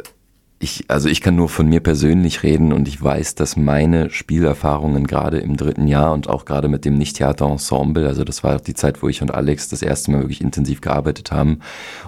ich, 0.62 0.84
also 0.86 1.08
ich 1.08 1.20
kann 1.20 1.34
nur 1.34 1.48
von 1.48 1.66
mir 1.66 1.80
persönlich 1.80 2.44
reden 2.44 2.72
und 2.72 2.86
ich 2.86 3.02
weiß, 3.02 3.34
dass 3.34 3.56
meine 3.56 4.10
Spielerfahrungen 4.10 5.08
gerade 5.08 5.38
im 5.38 5.56
dritten 5.56 5.88
Jahr 5.88 6.12
und 6.12 6.28
auch 6.28 6.44
gerade 6.44 6.68
mit 6.68 6.84
dem 6.84 6.94
Nicht-Theater-Ensemble, 6.98 8.06
also 8.06 8.22
das 8.22 8.44
war 8.44 8.60
die 8.60 8.74
Zeit, 8.74 9.02
wo 9.02 9.08
ich 9.08 9.22
und 9.22 9.34
Alex 9.34 9.68
das 9.68 9.82
erste 9.82 10.12
Mal 10.12 10.20
wirklich 10.20 10.40
intensiv 10.40 10.80
gearbeitet 10.80 11.32
haben 11.32 11.58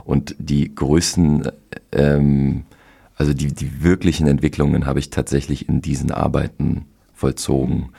und 0.04 0.36
die 0.38 0.72
größten 0.72 1.50
ähm, 1.90 2.62
also 3.16 3.32
die, 3.32 3.52
die 3.52 3.82
wirklichen 3.82 4.26
Entwicklungen 4.26 4.86
habe 4.86 4.98
ich 4.98 5.10
tatsächlich 5.10 5.68
in 5.68 5.80
diesen 5.80 6.10
Arbeiten 6.10 6.86
vollzogen. 7.14 7.90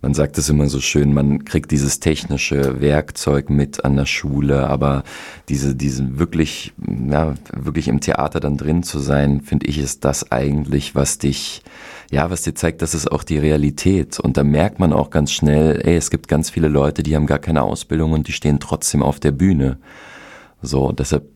Man 0.00 0.14
sagt 0.14 0.36
es 0.36 0.48
immer 0.48 0.68
so 0.68 0.80
schön, 0.80 1.14
man 1.14 1.44
kriegt 1.44 1.70
dieses 1.70 2.00
technische 2.00 2.80
Werkzeug 2.80 3.50
mit 3.50 3.84
an 3.84 3.94
der 3.94 4.06
Schule, 4.06 4.66
aber 4.66 5.04
diese, 5.48 5.76
diese 5.76 6.18
wirklich, 6.18 6.72
ja, 7.08 7.34
wirklich 7.52 7.86
im 7.86 8.00
Theater 8.00 8.40
dann 8.40 8.56
drin 8.56 8.82
zu 8.82 8.98
sein, 8.98 9.42
finde 9.42 9.66
ich, 9.66 9.78
ist 9.78 10.04
das 10.04 10.32
eigentlich, 10.32 10.96
was 10.96 11.18
dich, 11.18 11.62
ja, 12.10 12.30
was 12.30 12.42
dir 12.42 12.56
zeigt, 12.56 12.82
das 12.82 12.94
ist 12.94 13.12
auch 13.12 13.22
die 13.22 13.38
Realität. 13.38 14.18
Und 14.18 14.36
da 14.36 14.42
merkt 14.42 14.80
man 14.80 14.92
auch 14.92 15.10
ganz 15.10 15.30
schnell, 15.30 15.80
ey, 15.84 15.94
es 15.94 16.10
gibt 16.10 16.26
ganz 16.26 16.50
viele 16.50 16.68
Leute, 16.68 17.04
die 17.04 17.14
haben 17.14 17.26
gar 17.26 17.38
keine 17.38 17.62
Ausbildung 17.62 18.10
und 18.10 18.26
die 18.26 18.32
stehen 18.32 18.58
trotzdem 18.58 19.04
auf 19.04 19.20
der 19.20 19.30
Bühne. 19.30 19.78
So, 20.62 20.90
deshalb 20.90 21.28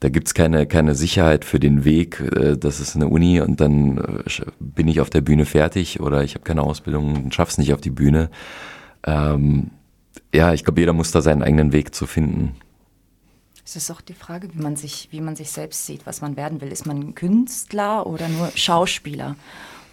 da 0.00 0.08
gibt's 0.08 0.34
keine, 0.34 0.66
keine 0.66 0.94
Sicherheit 0.94 1.44
für 1.44 1.58
den 1.58 1.84
Weg, 1.84 2.20
äh, 2.20 2.56
das 2.56 2.80
ist 2.80 2.94
eine 2.94 3.08
Uni 3.08 3.40
und 3.40 3.60
dann 3.60 3.98
äh, 3.98 4.22
bin 4.60 4.88
ich 4.88 5.00
auf 5.00 5.10
der 5.10 5.20
Bühne 5.20 5.44
fertig 5.44 6.00
oder 6.00 6.22
ich 6.22 6.34
habe 6.34 6.44
keine 6.44 6.62
Ausbildung 6.62 7.24
und 7.24 7.34
schaff's 7.34 7.58
nicht 7.58 7.74
auf 7.74 7.80
die 7.80 7.90
Bühne. 7.90 8.30
Ähm, 9.04 9.70
ja, 10.32 10.52
ich 10.52 10.64
glaube, 10.64 10.80
jeder 10.80 10.92
muss 10.92 11.10
da 11.10 11.22
seinen 11.22 11.42
eigenen 11.42 11.72
Weg 11.72 11.94
zu 11.94 12.06
finden. 12.06 12.54
Es 13.64 13.76
ist 13.76 13.90
auch 13.90 14.00
die 14.00 14.14
Frage, 14.14 14.48
wie 14.54 14.62
man 14.62 14.76
sich, 14.76 15.08
wie 15.10 15.20
man 15.20 15.36
sich 15.36 15.50
selbst 15.50 15.84
sieht, 15.84 16.06
was 16.06 16.20
man 16.20 16.36
werden 16.36 16.60
will. 16.60 16.72
Ist 16.72 16.86
man 16.86 17.14
Künstler 17.14 18.06
oder 18.06 18.28
nur 18.28 18.50
Schauspieler? 18.54 19.36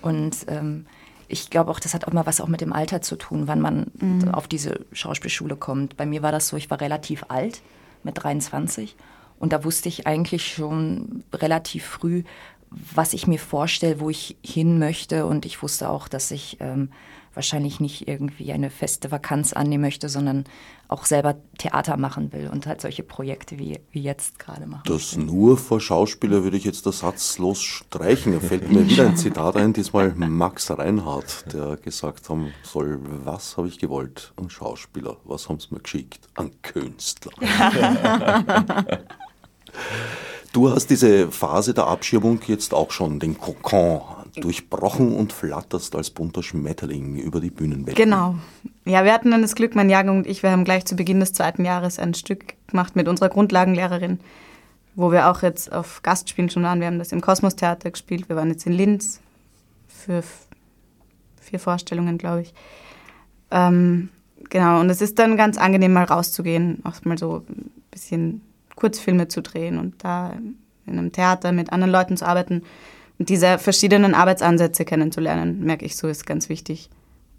Und 0.01 0.45
ähm, 0.47 0.85
ich 1.27 1.49
glaube 1.49 1.71
auch, 1.71 1.79
das 1.79 1.93
hat 1.93 2.07
auch 2.07 2.13
mal 2.13 2.25
was 2.25 2.39
auch 2.39 2.47
mit 2.47 2.61
dem 2.61 2.71
Alter 2.71 3.01
zu 3.01 3.15
tun, 3.15 3.47
wann 3.47 3.59
man 3.59 3.87
mhm. 3.99 4.29
auf 4.29 4.47
diese 4.47 4.85
Schauspielschule 4.93 5.55
kommt. 5.55 5.97
Bei 5.97 6.05
mir 6.05 6.21
war 6.21 6.31
das 6.31 6.47
so, 6.47 6.57
ich 6.57 6.69
war 6.69 6.79
relativ 6.79 7.25
alt, 7.27 7.61
mit 8.03 8.23
23 8.23 8.95
und 9.39 9.53
da 9.53 9.63
wusste 9.63 9.89
ich 9.89 10.07
eigentlich 10.07 10.47
schon 10.47 11.23
relativ 11.33 11.85
früh, 11.85 12.23
was 12.93 13.13
ich 13.13 13.27
mir 13.27 13.39
vorstelle, 13.39 13.99
wo 13.99 14.09
ich 14.09 14.37
hin 14.43 14.79
möchte. 14.79 15.25
Und 15.25 15.45
ich 15.45 15.61
wusste 15.61 15.89
auch, 15.89 16.07
dass 16.07 16.31
ich 16.31 16.57
ähm, 16.59 16.89
wahrscheinlich 17.35 17.79
nicht 17.79 18.07
irgendwie 18.07 18.51
eine 18.53 18.69
feste 18.69 19.11
Vakanz 19.11 19.53
annehmen 19.53 19.81
möchte, 19.81 20.09
sondern 20.09 20.45
auch 20.87 21.05
selber 21.05 21.35
Theater 21.57 21.97
machen 21.97 22.31
will 22.31 22.47
und 22.47 22.67
halt 22.67 22.81
solche 22.81 23.03
Projekte 23.03 23.57
wie, 23.57 23.79
wie 23.91 24.01
jetzt 24.01 24.39
gerade 24.39 24.67
machen. 24.67 24.83
Das 24.85 25.17
will. 25.17 25.25
nur 25.25 25.57
vor 25.57 25.81
Schauspieler 25.81 26.43
würde 26.43 26.57
ich 26.57 26.63
jetzt 26.63 26.85
das 26.85 26.99
Satzlos 26.99 27.61
streichen. 27.61 28.33
Da 28.33 28.39
fällt 28.39 28.71
mir 28.71 28.87
wieder 28.87 29.07
ein 29.07 29.17
Zitat 29.17 29.57
ein, 29.57 29.73
diesmal 29.73 30.13
Max 30.15 30.69
Reinhardt, 30.69 31.51
der 31.53 31.77
gesagt 31.77 32.29
haben 32.29 32.53
soll, 32.63 32.99
was 33.23 33.57
habe 33.57 33.67
ich 33.67 33.79
gewollt? 33.79 34.33
Ein 34.37 34.49
Schauspieler. 34.49 35.17
Was 35.23 35.49
haben 35.49 35.59
sie 35.59 35.73
mir 35.73 35.79
geschickt? 35.79 36.27
Ein 36.35 36.51
Künstler. 36.61 37.31
Du 40.55 40.71
hast 40.71 40.89
diese 40.89 41.29
Phase 41.33 41.73
der 41.73 41.87
Abschirmung 41.87 42.39
jetzt 42.47 42.73
auch 42.73 42.91
schon, 42.91 43.19
den 43.19 43.37
Kokon, 43.37 43.99
durchbrochen 44.37 45.13
und 45.13 45.33
flatterst 45.33 45.93
als 45.97 46.11
bunter 46.11 46.43
Schmetterling 46.43 47.17
über 47.17 47.41
die 47.41 47.49
Bühnenwelt. 47.49 47.97
Genau. 47.97 48.35
Ja, 48.85 49.03
wir 49.03 49.11
hatten 49.11 49.31
dann 49.31 49.41
das 49.41 49.55
Glück, 49.55 49.75
mein 49.75 49.89
Jahrgang 49.89 50.19
und 50.19 50.27
ich, 50.27 50.43
wir 50.43 50.51
haben 50.51 50.63
gleich 50.63 50.85
zu 50.85 50.95
Beginn 50.95 51.19
des 51.19 51.33
zweiten 51.33 51.65
Jahres 51.65 51.99
ein 51.99 52.13
Stück 52.13 52.53
gemacht 52.67 52.95
mit 52.95 53.09
unserer 53.09 53.27
Grundlagenlehrerin, 53.27 54.21
wo 54.95 55.11
wir 55.11 55.29
auch 55.29 55.41
jetzt 55.41 55.73
auf 55.73 56.01
Gastspielen 56.03 56.49
schon 56.49 56.63
waren. 56.63 56.79
Wir 56.79 56.87
haben 56.87 56.99
das 56.99 57.11
im 57.11 57.19
Kosmos 57.19 57.57
Theater 57.57 57.91
gespielt. 57.91 58.29
Wir 58.29 58.37
waren 58.37 58.49
jetzt 58.49 58.65
in 58.65 58.71
Linz 58.71 59.19
für 59.89 60.23
vier 61.41 61.59
Vorstellungen, 61.59 62.17
glaube 62.17 62.43
ich. 62.43 62.53
Ähm, 63.51 64.07
genau, 64.49 64.79
und 64.79 64.89
es 64.89 65.01
ist 65.01 65.19
dann 65.19 65.35
ganz 65.35 65.57
angenehm, 65.57 65.91
mal 65.91 66.05
rauszugehen, 66.05 66.79
auch 66.85 67.03
mal 67.03 67.17
so 67.17 67.43
ein 67.49 67.71
bisschen 67.91 68.41
Kurzfilme 68.75 69.27
zu 69.27 69.41
drehen 69.41 69.79
und 69.79 70.03
da 70.03 70.33
in 70.85 70.99
einem 70.99 71.11
Theater 71.11 71.51
mit 71.51 71.71
anderen 71.71 71.91
Leuten 71.91 72.17
zu 72.17 72.25
arbeiten 72.25 72.63
und 73.17 73.29
diese 73.29 73.57
verschiedenen 73.57 74.13
Arbeitsansätze 74.13 74.85
kennenzulernen, 74.85 75.63
merke 75.63 75.85
ich 75.85 75.95
so, 75.95 76.07
ist 76.07 76.25
ganz 76.25 76.49
wichtig, 76.49 76.89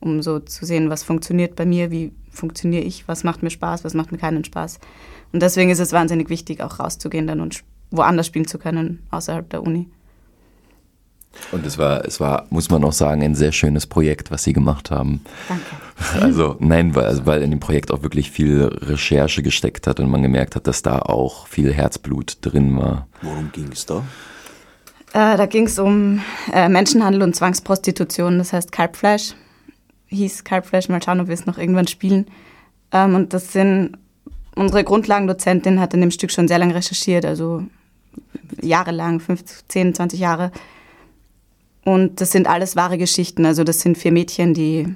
um 0.01 0.22
so 0.22 0.38
zu 0.40 0.64
sehen, 0.64 0.90
was 0.90 1.03
funktioniert 1.03 1.57
bei 1.57 1.66
mir, 1.66 1.90
wie 1.90 2.12
funktioniere 2.31 2.83
ich, 2.83 3.07
was 3.09 3.25
macht 3.25 3.42
mir 3.42 3.51
Spaß, 3.51 3.85
was 3.85 3.94
macht 3.94 4.12
mir 4.12 4.18
keinen 4.18 4.44
Spaß. 4.44 4.79
Und 5.33 5.42
deswegen 5.42 5.70
ist 5.70 5.81
es 5.81 5.92
wahnsinnig 5.92 6.31
wichtig, 6.31 6.62
auch 6.62 6.79
rauszugehen 6.81 7.27
dann 7.27 7.40
und 7.40 7.62
woanders 7.90 8.27
spielen 8.27 8.46
zu 8.46 8.59
können, 8.59 9.03
außerhalb 9.11 9.49
der 9.51 9.62
Uni. 9.62 9.88
Und 11.53 11.64
es 11.64 11.79
war, 11.79 12.05
es 12.05 12.20
war, 12.20 12.46
muss 12.51 12.70
man 12.70 12.85
auch 12.85 12.92
sagen, 12.92 13.22
ein 13.22 13.35
sehr 13.35 13.53
schönes 13.53 13.87
Projekt, 13.87 14.31
was 14.31 14.44
Sie 14.44 14.53
gemacht 14.53 14.90
haben. 14.90 15.20
Danke. 15.49 15.64
Also 16.20 16.57
nein, 16.59 16.94
weil, 16.94 17.07
also, 17.07 17.25
weil 17.25 17.42
in 17.42 17.51
dem 17.51 17.61
Projekt 17.61 17.90
auch 17.90 18.03
wirklich 18.03 18.31
viel 18.31 18.64
Recherche 18.64 19.42
gesteckt 19.42 19.87
hat 19.87 19.99
und 19.99 20.11
man 20.11 20.22
gemerkt 20.22 20.55
hat, 20.55 20.66
dass 20.66 20.83
da 20.83 20.99
auch 20.99 21.46
viel 21.46 21.72
Herzblut 21.72 22.38
drin 22.42 22.77
war. 22.77 23.07
Worum 23.22 23.51
ging 23.53 23.70
es 23.72 23.87
da? 23.87 24.03
Äh, 25.12 25.37
da 25.37 25.46
ging 25.46 25.66
es 25.66 25.79
um 25.79 26.20
äh, 26.53 26.68
Menschenhandel 26.68 27.22
und 27.22 27.35
Zwangsprostitution, 27.35 28.38
das 28.38 28.53
heißt 28.53 28.72
Kalbfleisch. 28.72 29.35
Hieß 30.09 30.44
Kalbfleisch, 30.44 30.88
mal 30.88 31.03
schauen, 31.03 31.20
ob 31.20 31.29
wir 31.29 31.35
es 31.35 31.46
noch 31.46 31.59
irgendwann 31.59 31.87
spielen. 31.87 32.27
Ähm, 32.92 33.14
und 33.14 33.33
das 33.33 33.53
sind, 33.53 33.96
unsere 34.55 34.85
Grundlagendozentin 34.85 35.81
hat 35.81 35.94
in 35.94 36.03
dem 36.03 36.11
Stück 36.11 36.31
schon 36.31 36.49
sehr 36.49 36.59
lange 36.59 36.75
recherchiert, 36.75 37.25
also 37.25 37.62
jahrelang, 38.61 39.20
15, 39.20 39.64
10, 39.68 39.94
20 39.94 40.20
Jahre. 40.20 40.53
Und 41.87 42.20
das 42.20 42.33
sind 42.33 42.49
alles 42.49 42.75
wahre 42.75 42.99
Geschichten. 42.99 43.46
Also 43.46 43.62
das 43.62 43.79
sind 43.79 43.96
vier 43.96 44.11
Mädchen, 44.11 44.55
die 44.55 44.92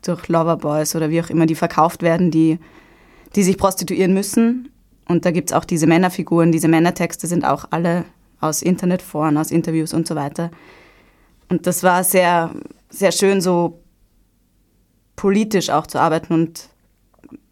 durch 0.00 0.28
Loverboys 0.28 0.96
oder 0.96 1.10
wie 1.10 1.20
auch 1.20 1.28
immer, 1.28 1.44
die 1.44 1.54
verkauft 1.54 2.00
werden, 2.00 2.30
die, 2.30 2.58
die 3.36 3.42
sich 3.42 3.58
prostituieren 3.58 4.14
müssen. 4.14 4.70
Und 5.06 5.26
da 5.26 5.30
gibt 5.30 5.50
es 5.50 5.54
auch 5.54 5.66
diese 5.66 5.86
Männerfiguren, 5.86 6.52
diese 6.52 6.68
Männertexte 6.68 7.26
sind 7.26 7.44
auch 7.44 7.66
alle 7.68 8.06
aus 8.40 8.62
Internetforen, 8.62 9.36
aus 9.36 9.50
Interviews 9.50 9.92
und 9.92 10.08
so 10.08 10.14
weiter. 10.14 10.50
Und 11.50 11.66
das 11.66 11.82
war 11.82 12.02
sehr, 12.02 12.50
sehr 12.88 13.12
schön, 13.12 13.42
so 13.42 13.82
politisch 15.16 15.68
auch 15.68 15.86
zu 15.86 16.00
arbeiten. 16.00 16.32
Und 16.32 16.70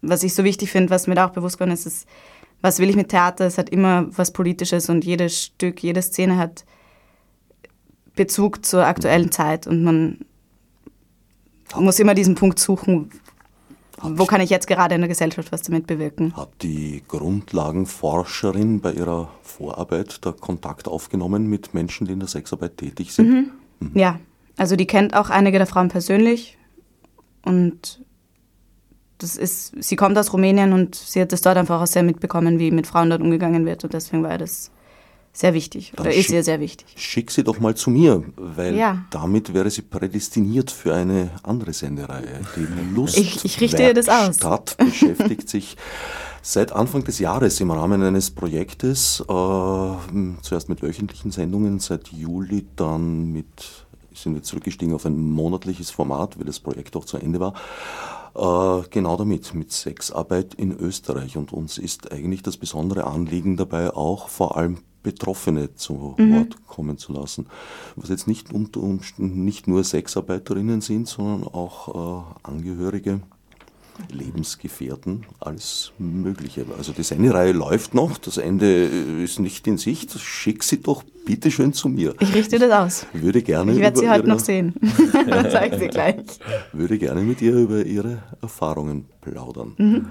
was 0.01 0.23
ich 0.23 0.33
so 0.33 0.43
wichtig 0.43 0.71
finde, 0.71 0.89
was 0.89 1.05
mir 1.05 1.13
da 1.13 1.27
auch 1.27 1.33
bewusst 1.33 1.57
geworden 1.57 1.73
ist, 1.73 1.85
ist, 1.85 2.07
was 2.61 2.79
will 2.79 2.89
ich 2.89 2.95
mit 2.95 3.09
Theater? 3.09 3.45
Es 3.45 3.59
hat 3.59 3.69
immer 3.69 4.07
was 4.17 4.33
Politisches 4.33 4.89
und 4.89 5.05
jedes 5.05 5.39
Stück, 5.39 5.83
jede 5.83 6.01
Szene 6.01 6.37
hat 6.37 6.65
Bezug 8.15 8.65
zur 8.65 8.85
aktuellen 8.85 9.31
Zeit 9.31 9.67
und 9.67 9.83
man 9.83 10.25
muss 11.75 11.99
immer 11.99 12.13
diesen 12.13 12.35
Punkt 12.35 12.59
suchen, 12.59 13.09
wo 14.01 14.25
kann 14.25 14.41
ich 14.41 14.49
jetzt 14.49 14.67
gerade 14.67 14.95
in 14.95 15.01
der 15.01 15.07
Gesellschaft 15.07 15.51
was 15.51 15.61
damit 15.61 15.87
bewirken? 15.87 16.35
Hat 16.35 16.49
die 16.61 17.03
Grundlagenforscherin 17.07 18.81
bei 18.81 18.91
ihrer 18.93 19.29
Vorarbeit 19.41 20.25
da 20.25 20.31
Kontakt 20.31 20.87
aufgenommen 20.87 21.47
mit 21.47 21.73
Menschen, 21.73 22.05
die 22.05 22.13
in 22.13 22.19
der 22.19 22.27
Sexarbeit 22.27 22.77
tätig 22.77 23.13
sind? 23.13 23.29
Mhm. 23.29 23.51
Mhm. 23.79 23.91
Ja, 23.93 24.19
also 24.57 24.75
die 24.75 24.87
kennt 24.87 25.15
auch 25.15 25.29
einige 25.29 25.57
der 25.57 25.67
Frauen 25.67 25.87
persönlich 25.87 26.57
und 27.45 28.03
das 29.19 29.37
ist, 29.37 29.73
sie 29.81 29.95
kommt 29.95 30.17
aus 30.17 30.33
Rumänien 30.33 30.73
und 30.73 30.95
sie 30.95 31.21
hat 31.21 31.31
das 31.31 31.41
dort 31.41 31.57
einfach 31.57 31.81
auch 31.81 31.87
sehr 31.87 32.03
mitbekommen, 32.03 32.59
wie 32.59 32.71
mit 32.71 32.87
Frauen 32.87 33.09
dort 33.09 33.21
umgegangen 33.21 33.65
wird 33.65 33.83
und 33.85 33.93
deswegen 33.93 34.21
war 34.23 34.37
das 34.37 34.69
sehr 35.35 35.55
wichtig 35.55 35.93
oder 35.99 36.13
ist 36.13 36.29
ihr 36.29 36.43
sehr 36.43 36.59
wichtig. 36.59 36.87
Schick 36.95 37.31
sie 37.31 37.43
doch 37.43 37.59
mal 37.59 37.75
zu 37.75 37.89
mir, 37.89 38.23
weil 38.35 38.75
ja. 38.75 39.03
damit 39.09 39.53
wäre 39.53 39.69
sie 39.71 39.81
prädestiniert 39.81 40.69
für 40.69 40.93
eine 40.93 41.31
andere 41.41 41.73
Sendereihe. 41.73 42.41
Die 42.55 42.95
Lust 42.95 43.17
ich, 43.17 43.43
ich 43.43 43.59
richte 43.59 43.81
ihr 43.81 43.93
das 43.95 44.09
aus. 44.09 44.35
Stadt 44.35 44.77
beschäftigt 44.77 45.49
sich 45.49 45.75
seit 46.43 46.71
Anfang 46.71 47.03
des 47.03 47.17
Jahres 47.17 47.59
im 47.61 47.71
Rahmen 47.71 48.03
eines 48.03 48.29
Projektes, 48.29 49.21
äh, 49.21 49.23
zuerst 50.41 50.69
mit 50.69 50.83
wöchentlichen 50.83 51.31
Sendungen, 51.31 51.79
seit 51.79 52.09
Juli 52.09 52.67
dann 52.75 53.31
mit, 53.31 53.87
sind 54.13 54.35
wir 54.35 54.43
zurückgestiegen 54.43 54.93
auf 54.93 55.07
ein 55.07 55.17
monatliches 55.17 55.89
Format, 55.89 56.37
weil 56.37 56.45
das 56.45 56.59
Projekt 56.59 56.95
auch 56.95 57.05
zu 57.05 57.17
Ende 57.17 57.39
war. 57.39 57.53
Äh, 58.35 58.87
genau 58.89 59.17
damit, 59.17 59.55
mit 59.55 59.71
Sexarbeit 59.71 60.53
in 60.53 60.77
Österreich. 60.77 61.37
Und 61.37 61.53
uns 61.53 61.79
ist 61.79 62.11
eigentlich 62.11 62.43
das 62.43 62.57
besondere 62.57 63.05
Anliegen 63.05 63.57
dabei 63.57 63.91
auch 63.95 64.27
vor 64.27 64.57
allem 64.57 64.79
Betroffene 65.03 65.75
zu 65.75 66.15
mhm. 66.17 66.35
Wort 66.35 66.65
kommen 66.65 66.97
zu 66.97 67.13
lassen. 67.13 67.47
Was 67.95 68.09
jetzt 68.09 68.27
nicht 68.27 68.51
unter 68.51 68.81
Umständen 68.81 69.43
nicht 69.43 69.67
nur 69.67 69.83
Sexarbeiterinnen 69.83 70.81
sind, 70.81 71.07
sondern 71.07 71.43
auch 71.43 72.25
äh, 72.43 72.49
Angehörige, 72.49 73.19
Lebensgefährten, 74.09 75.25
alles 75.39 75.91
Mögliche. 75.99 76.65
Also 76.77 76.93
die 76.93 77.03
Sendereihe 77.03 77.51
läuft 77.51 77.93
noch, 77.93 78.17
das 78.17 78.37
Ende 78.37 78.85
ist 78.85 79.39
nicht 79.39 79.67
in 79.67 79.77
Sicht. 79.77 80.19
Schick 80.19 80.63
sie 80.63 80.81
doch 80.81 81.03
bitte 81.25 81.51
schön 81.51 81.73
zu 81.73 81.89
mir. 81.89 82.15
Ich 82.19 82.33
richte 82.33 82.57
das 82.57 82.71
aus. 82.71 83.07
Würde 83.13 83.43
gerne 83.43 83.73
ich 83.73 83.79
werde 83.79 83.99
sie 83.99 84.09
heute 84.09 84.27
noch 84.27 84.39
sehen. 84.39 84.73
ich 84.81 85.79
sie 85.79 85.87
gleich. 85.89 86.15
Würde 86.71 86.97
gerne 86.97 87.21
mit 87.21 87.41
ihr 87.41 87.55
über 87.55 87.85
ihre 87.85 88.23
Erfahrungen 88.41 89.05
plaudern. 89.21 89.73
Mhm. 89.77 90.07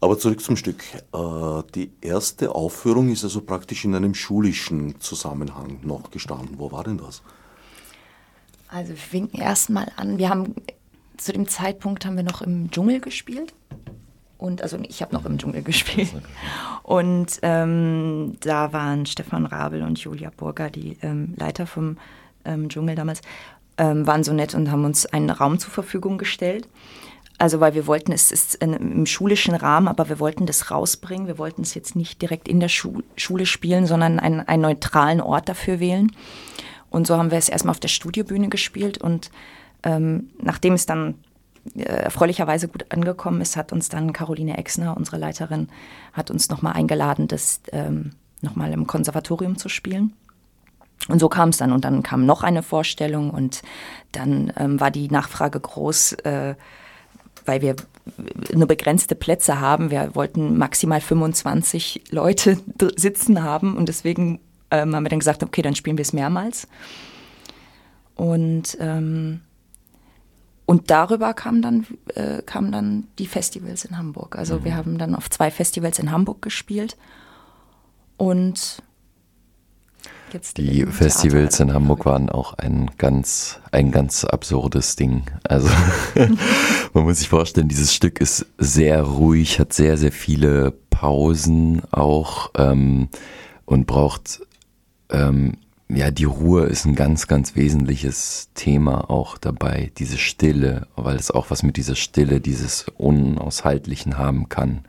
Aber 0.00 0.18
zurück 0.18 0.40
zum 0.40 0.56
Stück. 0.56 0.82
Äh, 1.12 1.62
die 1.74 1.90
erste 2.00 2.54
Aufführung 2.54 3.10
ist 3.10 3.24
also 3.24 3.40
praktisch 3.40 3.84
in 3.84 3.94
einem 3.94 4.14
schulischen 4.14 5.00
Zusammenhang 5.00 5.80
noch 5.82 6.10
gestanden. 6.10 6.58
Wo 6.58 6.70
war 6.70 6.84
denn 6.84 6.98
das? 6.98 7.22
Also 8.68 8.90
wir 8.90 8.96
fingen 8.96 9.32
erstmal 9.32 9.90
an. 9.96 10.18
Wir 10.18 10.28
haben 10.28 10.54
zu 11.16 11.32
dem 11.32 11.48
Zeitpunkt 11.48 12.06
haben 12.06 12.16
wir 12.16 12.22
noch 12.22 12.42
im 12.42 12.70
Dschungel 12.70 13.00
gespielt. 13.00 13.52
Und 14.36 14.62
also 14.62 14.78
ich 14.88 15.02
habe 15.02 15.14
noch 15.14 15.24
im 15.24 15.36
Dschungel 15.36 15.62
gespielt. 15.62 16.10
Und 16.84 17.40
ähm, 17.42 18.36
da 18.40 18.72
waren 18.72 19.04
Stefan 19.04 19.44
Rabel 19.44 19.82
und 19.82 19.98
Julia 19.98 20.30
Burger, 20.34 20.70
die 20.70 20.96
ähm, 21.02 21.34
Leiter 21.36 21.66
vom 21.66 21.98
ähm, 22.46 22.70
Dschungel 22.70 22.94
damals, 22.94 23.20
ähm, 23.76 24.06
waren 24.06 24.24
so 24.24 24.32
nett 24.32 24.54
und 24.54 24.70
haben 24.70 24.86
uns 24.86 25.04
einen 25.04 25.28
Raum 25.28 25.58
zur 25.58 25.70
Verfügung 25.70 26.16
gestellt. 26.16 26.66
Also 27.38 27.60
weil 27.60 27.74
wir 27.74 27.86
wollten, 27.86 28.10
es 28.10 28.32
ist 28.32 28.56
im 28.56 29.06
schulischen 29.06 29.54
Rahmen, 29.54 29.86
aber 29.86 30.08
wir 30.08 30.18
wollten 30.18 30.44
das 30.44 30.72
rausbringen. 30.72 31.28
Wir 31.28 31.38
wollten 31.38 31.62
es 31.62 31.74
jetzt 31.74 31.94
nicht 31.94 32.20
direkt 32.20 32.48
in 32.48 32.58
der 32.58 32.68
Schu 32.68 33.02
Schule 33.16 33.46
spielen, 33.46 33.86
sondern 33.86 34.18
einen, 34.18 34.40
einen 34.40 34.62
neutralen 34.62 35.20
Ort 35.20 35.48
dafür 35.48 35.78
wählen. 35.78 36.10
Und 36.90 37.06
so 37.06 37.16
haben 37.16 37.30
wir 37.30 37.38
es 37.38 37.48
erstmal 37.48 37.70
auf 37.70 37.80
der 37.80 37.88
Studiobühne 37.88 38.48
gespielt. 38.48 38.98
Und 38.98 39.30
ähm, 39.84 40.30
nachdem 40.42 40.74
es 40.74 40.86
dann 40.86 41.14
äh, 41.76 41.82
erfreulicherweise 41.82 42.66
gut 42.66 42.86
angekommen 42.90 43.40
ist, 43.40 43.56
hat 43.56 43.72
uns 43.72 43.88
dann 43.88 44.12
Caroline 44.12 44.58
Exner, 44.58 44.96
unsere 44.96 45.18
Leiterin, 45.18 45.68
hat 46.12 46.32
uns 46.32 46.48
nochmal 46.48 46.72
eingeladen, 46.72 47.28
das 47.28 47.60
ähm, 47.70 48.10
nochmal 48.40 48.72
im 48.72 48.88
Konservatorium 48.88 49.58
zu 49.58 49.68
spielen. 49.68 50.12
Und 51.06 51.20
so 51.20 51.28
kam 51.28 51.50
es 51.50 51.58
dann. 51.58 51.70
Und 51.70 51.84
dann 51.84 52.02
kam 52.02 52.26
noch 52.26 52.42
eine 52.42 52.64
Vorstellung 52.64 53.30
und 53.30 53.62
dann 54.10 54.52
ähm, 54.56 54.80
war 54.80 54.90
die 54.90 55.08
Nachfrage 55.08 55.60
groß. 55.60 56.14
Äh, 56.24 56.56
weil 57.48 57.62
wir 57.62 57.74
nur 58.54 58.68
begrenzte 58.68 59.14
Plätze 59.14 59.60
haben. 59.60 59.90
Wir 59.90 60.14
wollten 60.14 60.56
maximal 60.58 61.00
25 61.00 62.04
Leute 62.10 62.58
sitzen 62.96 63.42
haben 63.42 63.76
und 63.76 63.88
deswegen 63.88 64.40
ähm, 64.70 64.94
haben 64.94 65.02
wir 65.02 65.10
dann 65.10 65.18
gesagt, 65.18 65.42
okay, 65.42 65.62
dann 65.62 65.74
spielen 65.74 65.96
wir 65.96 66.02
es 66.02 66.12
mehrmals. 66.12 66.68
Und, 68.14 68.76
ähm, 68.80 69.40
und 70.66 70.90
darüber 70.90 71.32
kamen 71.34 71.62
dann, 71.62 71.86
äh, 72.14 72.42
kamen 72.42 72.72
dann 72.72 73.06
die 73.18 73.26
Festivals 73.26 73.84
in 73.84 73.96
Hamburg. 73.96 74.36
Also 74.36 74.58
mhm. 74.58 74.64
wir 74.64 74.76
haben 74.76 74.98
dann 74.98 75.14
auf 75.14 75.30
zwei 75.30 75.50
Festivals 75.50 75.98
in 75.98 76.10
Hamburg 76.10 76.42
gespielt 76.42 76.96
und 78.16 78.82
jetzt 80.34 80.58
Die 80.58 80.86
Festivals 80.86 81.56
Theater. 81.56 81.70
in 81.70 81.74
Hamburg 81.74 82.06
waren 82.06 82.30
auch 82.30 82.54
ein 82.54 82.90
ganz, 82.98 83.60
ein 83.70 83.90
ganz 83.90 84.24
absurdes 84.24 84.96
Ding. 84.96 85.22
Also 85.44 85.68
man 86.92 87.04
muss 87.04 87.18
sich 87.18 87.28
vorstellen, 87.28 87.68
dieses 87.68 87.94
Stück 87.94 88.20
ist 88.20 88.46
sehr 88.58 89.02
ruhig, 89.02 89.58
hat 89.58 89.72
sehr, 89.72 89.96
sehr 89.96 90.12
viele 90.12 90.72
Pausen 90.90 91.82
auch 91.90 92.50
ähm, 92.56 93.08
und 93.64 93.86
braucht 93.86 94.40
ähm, 95.10 95.58
ja, 95.90 96.10
die 96.10 96.24
Ruhe 96.24 96.64
ist 96.64 96.84
ein 96.84 96.94
ganz, 96.94 97.26
ganz 97.28 97.56
wesentliches 97.56 98.50
Thema 98.54 99.08
auch 99.08 99.38
dabei, 99.38 99.90
diese 99.96 100.18
Stille, 100.18 100.86
weil 100.96 101.16
es 101.16 101.30
auch 101.30 101.50
was 101.50 101.62
mit 101.62 101.78
dieser 101.78 101.94
Stille, 101.94 102.40
dieses 102.40 102.86
Unaushaltlichen 102.98 104.18
haben 104.18 104.50
kann. 104.50 104.84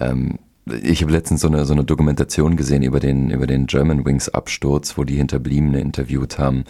Ähm, 0.00 0.40
ich 0.82 1.02
habe 1.02 1.12
letztens 1.12 1.42
so 1.42 1.46
eine, 1.46 1.64
so 1.64 1.74
eine 1.74 1.84
Dokumentation 1.84 2.56
gesehen 2.56 2.82
über 2.82 2.98
den, 2.98 3.30
über 3.30 3.46
den 3.46 3.66
German 3.66 4.04
Wings 4.04 4.28
Absturz, 4.28 4.98
wo 4.98 5.04
die 5.04 5.14
Hinterbliebene 5.14 5.80
interviewt 5.80 6.38
haben. 6.38 6.64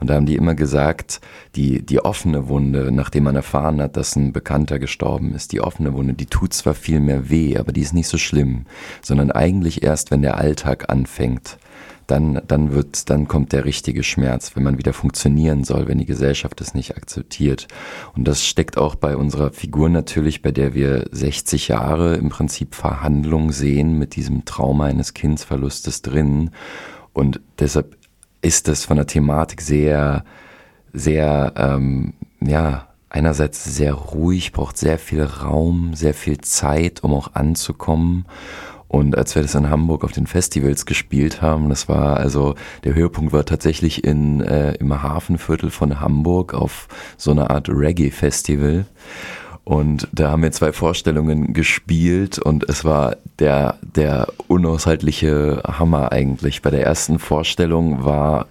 Und 0.00 0.10
da 0.10 0.14
haben 0.14 0.26
die 0.26 0.36
immer 0.36 0.54
gesagt, 0.54 1.22
die, 1.56 1.80
die 1.80 2.00
offene 2.00 2.48
Wunde, 2.48 2.92
nachdem 2.92 3.24
man 3.24 3.36
erfahren 3.36 3.80
hat, 3.80 3.96
dass 3.96 4.16
ein 4.16 4.34
Bekannter 4.34 4.78
gestorben 4.78 5.34
ist, 5.34 5.52
die 5.52 5.62
offene 5.62 5.94
Wunde, 5.94 6.12
die 6.12 6.26
tut 6.26 6.52
zwar 6.52 6.74
viel 6.74 7.00
mehr 7.00 7.30
weh, 7.30 7.56
aber 7.56 7.72
die 7.72 7.80
ist 7.80 7.94
nicht 7.94 8.08
so 8.08 8.18
schlimm, 8.18 8.66
sondern 9.00 9.30
eigentlich 9.30 9.82
erst, 9.82 10.10
wenn 10.10 10.20
der 10.20 10.36
Alltag 10.36 10.90
anfängt 10.90 11.56
dann, 12.08 12.40
dann 12.48 12.72
wird, 12.72 13.10
dann 13.10 13.28
kommt 13.28 13.52
der 13.52 13.64
richtige 13.64 14.02
Schmerz, 14.02 14.56
wenn 14.56 14.62
man 14.62 14.78
wieder 14.78 14.92
funktionieren 14.92 15.62
soll, 15.62 15.86
wenn 15.86 15.98
die 15.98 16.06
Gesellschaft 16.06 16.60
es 16.60 16.74
nicht 16.74 16.96
akzeptiert. 16.96 17.68
Und 18.16 18.26
das 18.26 18.44
steckt 18.44 18.78
auch 18.78 18.94
bei 18.94 19.16
unserer 19.16 19.52
Figur 19.52 19.90
natürlich, 19.90 20.40
bei 20.42 20.50
der 20.50 20.74
wir 20.74 21.04
60 21.12 21.68
Jahre 21.68 22.16
im 22.16 22.30
Prinzip 22.30 22.74
Verhandlung 22.74 23.52
sehen 23.52 23.98
mit 23.98 24.16
diesem 24.16 24.46
Trauma 24.46 24.86
eines 24.86 25.12
Kindsverlustes 25.12 26.00
drin. 26.00 26.50
Und 27.12 27.40
deshalb 27.58 27.96
ist 28.40 28.68
das 28.68 28.86
von 28.86 28.96
der 28.96 29.06
Thematik 29.06 29.60
sehr, 29.60 30.24
sehr, 30.94 31.52
ähm, 31.56 32.14
ja, 32.40 32.88
einerseits 33.10 33.64
sehr 33.64 33.92
ruhig, 33.92 34.52
braucht 34.52 34.78
sehr 34.78 34.98
viel 34.98 35.22
Raum, 35.22 35.94
sehr 35.94 36.14
viel 36.14 36.38
Zeit, 36.38 37.04
um 37.04 37.12
auch 37.12 37.34
anzukommen. 37.34 38.24
Und 38.88 39.16
als 39.16 39.34
wir 39.34 39.42
das 39.42 39.54
in 39.54 39.68
Hamburg 39.68 40.02
auf 40.02 40.12
den 40.12 40.26
Festivals 40.26 40.86
gespielt 40.86 41.42
haben, 41.42 41.68
das 41.68 41.88
war 41.88 42.16
also 42.16 42.54
der 42.84 42.94
Höhepunkt 42.94 43.32
war 43.32 43.44
tatsächlich 43.44 44.02
in 44.02 44.40
äh, 44.40 44.72
im 44.74 45.02
Hafenviertel 45.02 45.70
von 45.70 46.00
Hamburg 46.00 46.54
auf 46.54 46.88
so 47.18 47.30
einer 47.30 47.50
Art 47.50 47.68
Reggae-Festival. 47.68 48.86
Und 49.64 50.08
da 50.12 50.30
haben 50.30 50.42
wir 50.42 50.50
zwei 50.52 50.72
Vorstellungen 50.72 51.52
gespielt 51.52 52.38
und 52.38 52.66
es 52.70 52.86
war 52.86 53.16
der, 53.38 53.76
der 53.82 54.28
unaushaltliche 54.46 55.62
Hammer 55.66 56.10
eigentlich. 56.10 56.62
Bei 56.62 56.70
der 56.70 56.86
ersten 56.86 57.18
Vorstellung 57.18 58.02
war 58.02 58.46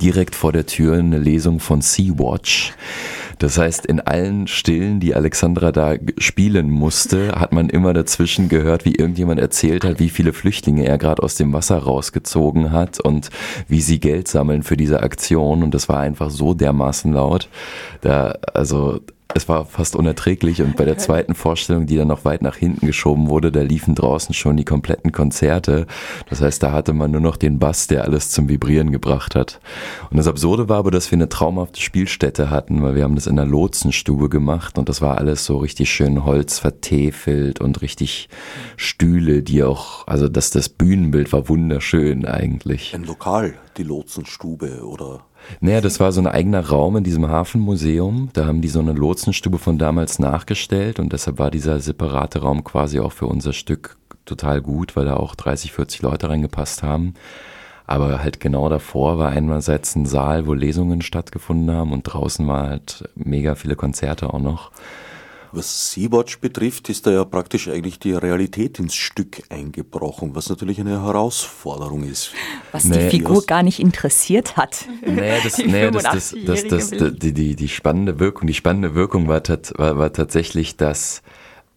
direkt 0.00 0.36
vor 0.36 0.52
der 0.52 0.66
Tür 0.66 0.96
eine 0.98 1.18
Lesung 1.18 1.58
von 1.58 1.80
Sea-Watch. 1.80 2.74
Das 3.42 3.58
heißt, 3.58 3.86
in 3.86 3.98
allen 3.98 4.46
Stillen, 4.46 5.00
die 5.00 5.16
Alexandra 5.16 5.72
da 5.72 5.96
spielen 6.16 6.70
musste, 6.70 7.32
hat 7.32 7.52
man 7.52 7.70
immer 7.70 7.92
dazwischen 7.92 8.48
gehört, 8.48 8.84
wie 8.84 8.94
irgendjemand 8.94 9.40
erzählt 9.40 9.84
hat, 9.84 9.98
wie 9.98 10.10
viele 10.10 10.32
Flüchtlinge 10.32 10.86
er 10.86 10.96
gerade 10.96 11.24
aus 11.24 11.34
dem 11.34 11.52
Wasser 11.52 11.78
rausgezogen 11.78 12.70
hat 12.70 13.00
und 13.00 13.30
wie 13.66 13.80
sie 13.80 13.98
Geld 13.98 14.28
sammeln 14.28 14.62
für 14.62 14.76
diese 14.76 15.02
Aktion. 15.02 15.64
Und 15.64 15.74
das 15.74 15.88
war 15.88 15.98
einfach 15.98 16.30
so 16.30 16.54
dermaßen 16.54 17.12
laut. 17.12 17.48
Da, 18.00 18.36
also, 18.54 19.00
es 19.34 19.48
war 19.48 19.64
fast 19.64 19.96
unerträglich 19.96 20.62
und 20.62 20.76
bei 20.76 20.84
der 20.84 20.98
zweiten 20.98 21.34
Vorstellung, 21.34 21.86
die 21.86 21.96
dann 21.96 22.08
noch 22.08 22.24
weit 22.24 22.42
nach 22.42 22.56
hinten 22.56 22.86
geschoben 22.86 23.28
wurde, 23.28 23.52
da 23.52 23.62
liefen 23.62 23.94
draußen 23.94 24.34
schon 24.34 24.56
die 24.56 24.64
kompletten 24.64 25.12
Konzerte. 25.12 25.86
Das 26.28 26.40
heißt, 26.40 26.62
da 26.62 26.72
hatte 26.72 26.92
man 26.92 27.10
nur 27.10 27.20
noch 27.20 27.36
den 27.36 27.58
Bass, 27.58 27.86
der 27.86 28.04
alles 28.04 28.30
zum 28.30 28.48
Vibrieren 28.48 28.92
gebracht 28.92 29.34
hat. 29.34 29.60
Und 30.10 30.16
das 30.16 30.28
Absurde 30.28 30.68
war 30.68 30.78
aber, 30.78 30.90
dass 30.90 31.10
wir 31.10 31.16
eine 31.16 31.28
traumhafte 31.28 31.80
Spielstätte 31.80 32.50
hatten, 32.50 32.82
weil 32.82 32.94
wir 32.94 33.04
haben 33.04 33.14
das 33.14 33.26
in 33.26 33.38
einer 33.38 33.50
Lotsenstube 33.50 34.28
gemacht 34.28 34.78
und 34.78 34.88
das 34.88 35.00
war 35.00 35.18
alles 35.18 35.44
so 35.44 35.58
richtig 35.58 35.90
schön 35.90 36.24
Holz 36.24 36.58
vertäfelt 36.58 37.60
und 37.60 37.82
richtig 37.82 38.28
Stühle, 38.76 39.42
die 39.42 39.62
auch, 39.62 40.06
also 40.06 40.28
das, 40.28 40.50
das 40.50 40.68
Bühnenbild 40.68 41.32
war 41.32 41.48
wunderschön 41.48 42.26
eigentlich. 42.26 42.94
Ein 42.94 43.04
Lokal, 43.04 43.54
die 43.76 43.82
Lotsenstube 43.82 44.84
oder 44.84 45.20
Naja, 45.60 45.80
das 45.80 46.00
war 46.00 46.12
so 46.12 46.20
ein 46.20 46.26
eigener 46.26 46.66
Raum 46.66 46.96
in 46.96 47.04
diesem 47.04 47.28
Hafenmuseum. 47.28 48.30
Da 48.32 48.46
haben 48.46 48.60
die 48.60 48.68
so 48.68 48.80
eine 48.80 48.92
Lotsenstube 48.92 49.58
von 49.58 49.78
damals 49.78 50.18
nachgestellt 50.18 50.98
und 50.98 51.12
deshalb 51.12 51.38
war 51.38 51.50
dieser 51.50 51.80
separate 51.80 52.40
Raum 52.40 52.64
quasi 52.64 53.00
auch 53.00 53.12
für 53.12 53.26
unser 53.26 53.52
Stück 53.52 53.96
total 54.24 54.60
gut, 54.60 54.96
weil 54.96 55.04
da 55.04 55.16
auch 55.16 55.34
30, 55.34 55.72
40 55.72 56.02
Leute 56.02 56.28
reingepasst 56.28 56.82
haben. 56.82 57.14
Aber 57.86 58.22
halt 58.22 58.40
genau 58.40 58.68
davor 58.68 59.18
war 59.18 59.30
einerseits 59.30 59.96
ein 59.96 60.06
Saal, 60.06 60.46
wo 60.46 60.54
Lesungen 60.54 61.02
stattgefunden 61.02 61.74
haben 61.74 61.92
und 61.92 62.04
draußen 62.04 62.46
war 62.46 62.68
halt 62.68 63.08
mega 63.14 63.54
viele 63.54 63.76
Konzerte 63.76 64.32
auch 64.32 64.38
noch. 64.38 64.70
Was 65.52 65.92
Sea-Watch 65.92 66.38
betrifft, 66.40 66.88
ist 66.88 67.06
da 67.06 67.10
ja 67.10 67.24
praktisch 67.24 67.68
eigentlich 67.68 67.98
die 67.98 68.12
Realität 68.12 68.78
ins 68.78 68.94
Stück 68.94 69.42
eingebrochen, 69.50 70.34
was 70.34 70.48
natürlich 70.48 70.80
eine 70.80 71.02
Herausforderung 71.02 72.04
ist. 72.04 72.32
Was 72.72 72.84
Nee, 72.84 73.10
die 73.10 73.18
Figur 73.18 73.36
das- 73.36 73.46
gar 73.46 73.62
nicht 73.62 73.78
interessiert 73.78 74.56
hat. 74.56 74.86
Naja, 75.06 75.36
das, 75.44 75.56
Die 75.56 75.66
naja, 75.66 75.90
das, 75.90 76.02
das, 76.04 76.12
das, 76.12 76.64
85-jährige 76.64 76.96
das, 76.96 77.18
die, 77.18 77.32
die, 77.34 77.56
die 77.56 77.68
spannende 77.68 78.18
Wirkung, 78.18 78.46
die 78.46 78.54
spannende 78.54 78.94
Wirkung 78.94 79.28
war, 79.28 79.42
tat, 79.42 79.72
war, 79.76 79.98
war 79.98 80.12
tatsächlich, 80.14 80.76
dass 80.78 81.22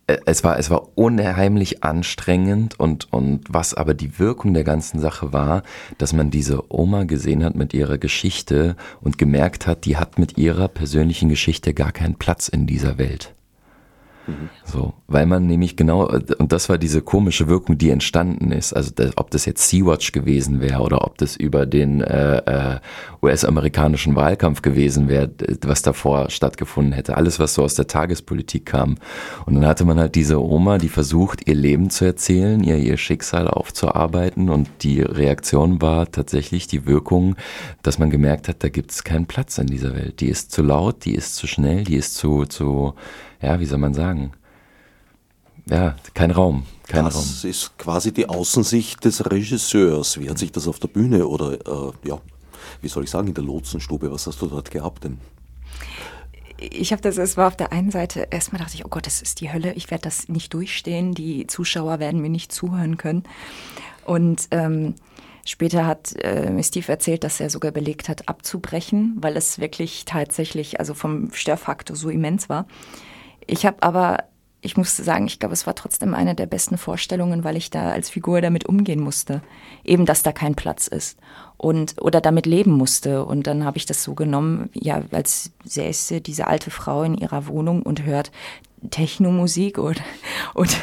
äh, 0.08 0.18
es 0.26 0.44
war, 0.46 0.58
es 0.58 0.70
war 0.70 0.88
unheimlich 0.96 1.84
anstrengend 1.84 2.80
und, 2.80 3.12
und 3.12 3.42
was 3.50 3.74
aber 3.74 3.94
die 3.94 4.20
Wirkung 4.20 4.54
der 4.54 4.64
ganzen 4.64 5.00
Sache 5.00 5.34
war, 5.34 5.64
dass 5.98 6.14
man 6.14 6.32
diese 6.32 6.72
Oma 6.74 7.04
gesehen 7.04 7.44
hat 7.44 7.56
mit 7.56 7.74
ihrer 7.74 7.98
Geschichte 7.98 8.78
und 9.02 9.18
gemerkt 9.18 9.68
hat, 9.68 9.84
die 9.86 9.98
hat 9.98 10.18
mit 10.18 10.38
ihrer 10.38 10.70
persönlichen 10.70 11.28
Geschichte 11.28 11.74
gar 11.74 11.92
keinen 11.92 12.16
Platz 12.16 12.48
in 12.48 12.68
dieser 12.68 12.98
Welt. 12.98 13.35
So, 14.64 14.94
weil 15.08 15.26
man 15.26 15.46
nämlich 15.46 15.76
genau, 15.76 16.08
und 16.08 16.52
das 16.52 16.70
war 16.70 16.78
diese 16.78 17.02
komische 17.02 17.48
Wirkung, 17.48 17.78
die 17.78 17.92
entstanden 17.92 18.52
ist. 18.52 18.74
Also 18.74 18.92
das, 18.96 19.16
ob 19.18 19.30
das 19.32 19.46
jetzt 19.46 19.70
Sea-Watch 19.70 20.12
gewesen 20.12 20.62
wäre 20.62 20.82
oder 20.82 21.06
ob 21.06 21.18
das 21.18 21.36
über 21.36 21.66
den 21.66 22.02
äh, 22.02 22.38
äh, 22.38 22.80
US-amerikanischen 23.22 24.16
Wahlkampf 24.16 24.62
gewesen 24.62 25.08
wäre, 25.10 25.32
was 25.62 25.82
davor 25.82 26.30
stattgefunden 26.30 26.94
hätte. 26.94 27.18
Alles, 27.18 27.40
was 27.40 27.54
so 27.54 27.64
aus 27.64 27.76
der 27.76 27.88
Tagespolitik 27.88 28.66
kam. 28.66 28.96
Und 29.46 29.56
dann 29.56 29.68
hatte 29.68 29.86
man 29.86 30.00
halt 30.00 30.16
diese 30.16 30.44
Oma, 30.44 30.78
die 30.78 30.90
versucht, 30.90 31.48
ihr 31.48 31.56
Leben 31.56 31.90
zu 31.90 32.06
erzählen, 32.06 32.64
ihr, 32.64 32.78
ihr 32.78 32.98
Schicksal 32.98 33.48
aufzuarbeiten. 33.48 34.50
Und 34.50 34.70
die 34.82 35.02
Reaktion 35.02 35.82
war 35.82 36.12
tatsächlich 36.12 36.68
die 36.68 36.86
Wirkung, 36.86 37.36
dass 37.84 38.00
man 38.00 38.10
gemerkt 38.10 38.48
hat, 38.48 38.64
da 38.64 38.70
gibt 38.70 38.92
es 38.92 39.04
keinen 39.04 39.28
Platz 39.28 39.58
in 39.58 39.68
dieser 39.68 39.96
Welt. 39.96 40.20
Die 40.20 40.30
ist 40.30 40.52
zu 40.52 40.64
laut, 40.64 41.06
die 41.06 41.14
ist 41.14 41.36
zu 41.36 41.48
schnell, 41.48 41.84
die 41.84 41.96
ist 41.96 42.16
zu, 42.16 42.46
zu 42.46 42.96
ja, 43.46 43.60
wie 43.60 43.66
soll 43.66 43.78
man 43.78 43.94
sagen? 43.94 44.32
Ja, 45.68 45.96
kein 46.14 46.32
Raum, 46.32 46.66
kein 46.88 47.06
Raum. 47.06 47.12
das 47.12 47.44
ist 47.44 47.78
quasi 47.78 48.12
die 48.12 48.28
Außensicht 48.28 49.04
des 49.06 49.32
Regisseurs. 49.32 50.20
Wie 50.20 50.30
hat 50.30 50.38
sich 50.38 50.52
das 50.52 50.68
auf 50.68 50.80
der 50.80 50.88
Bühne 50.88 51.28
oder, 51.28 51.54
äh, 51.54 52.08
ja, 52.08 52.20
wie 52.82 52.88
soll 52.88 53.04
ich 53.04 53.10
sagen, 53.10 53.28
in 53.28 53.34
der 53.34 53.44
Lotsenstube, 53.44 54.12
was 54.12 54.28
hast 54.28 54.42
du 54.42 54.48
dort 54.48 54.72
gehabt 54.72 55.04
denn? 55.04 55.20
Ich 56.58 56.92
habe 56.92 57.02
das, 57.02 57.18
es 57.18 57.36
war 57.38 57.48
auf 57.48 57.56
der 57.56 57.72
einen 57.72 57.92
Seite, 57.92 58.28
erstmal 58.32 58.62
dachte 58.62 58.76
ich, 58.76 58.86
oh 58.86 58.90
Gott, 58.90 59.06
das 59.06 59.22
ist 59.22 59.42
die 59.42 59.52
Hölle, 59.52 59.74
ich 59.74 59.92
werde 59.92 60.04
das 60.04 60.30
nicht 60.30 60.54
durchstehen, 60.54 61.14
die 61.14 61.48
Zuschauer 61.48 62.00
werden 62.00 62.22
mir 62.22 62.30
nicht 62.30 62.52
zuhören 62.52 62.98
können. 62.98 63.24
Und 64.06 64.48
ähm, 64.52 64.96
später 65.46 65.86
hat 65.86 66.16
äh, 66.24 66.50
mir 66.50 66.64
Steve 66.64 66.92
erzählt, 66.92 67.24
dass 67.24 67.40
er 67.40 67.50
sogar 67.50 67.72
überlegt 67.72 68.08
hat, 68.08 68.30
abzubrechen, 68.30 69.18
weil 69.20 69.36
es 69.36 69.60
wirklich 69.60 70.06
tatsächlich, 70.06 70.80
also 70.80 70.94
vom 70.94 71.32
Störfaktor 71.34 71.96
so 71.96 72.10
immens 72.10 72.50
war. 72.50 72.68
Ich 73.48 73.66
habe 73.66 73.78
aber, 73.82 74.24
ich 74.62 74.78
muss 74.78 74.96
sagen, 74.96 75.28
ich 75.28 75.40
glaube, 75.40 75.54
es 75.54 75.68
war 75.68 75.76
trotzdem 75.76 76.14
eine 76.14 76.36
der 76.36 76.46
besten 76.46 76.78
Vorstellungen, 76.78 77.44
weil 77.44 77.58
ich 77.58 77.70
da 77.70 77.92
als 77.92 78.10
Figur 78.10 78.42
damit 78.42 78.66
umgehen 78.66 79.00
musste. 79.00 79.42
Eben, 79.84 80.06
dass 80.06 80.24
da 80.24 80.32
kein 80.32 80.56
Platz 80.56 80.88
ist. 80.88 81.18
Und, 81.58 82.02
oder 82.02 82.22
damit 82.22 82.46
leben 82.46 82.72
musste. 82.72 83.26
Und 83.26 83.48
dann 83.48 83.64
habe 83.64 83.78
ich 83.78 83.86
das 83.86 84.04
so 84.04 84.16
genommen, 84.16 84.70
ja, 84.74 85.02
als 85.12 85.52
säße 85.64 86.22
diese 86.22 86.48
alte 86.48 86.72
Frau 86.72 87.04
in 87.04 87.16
ihrer 87.16 87.48
Wohnung 87.48 87.82
und 87.84 88.04
hört 88.04 88.32
Technomusik 88.90 89.78
und, 89.78 90.02
und 90.54 90.78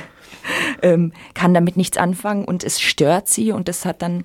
ähm, 0.83 1.13
kann 1.35 1.55
damit 1.55 1.77
nichts 1.77 1.97
anfangen 1.97 2.45
und 2.45 2.65
es 2.65 2.81
stört 2.81 3.29
sie 3.29 3.53
und 3.53 3.69
das 3.69 3.85
hat 3.85 4.03
dann, 4.03 4.25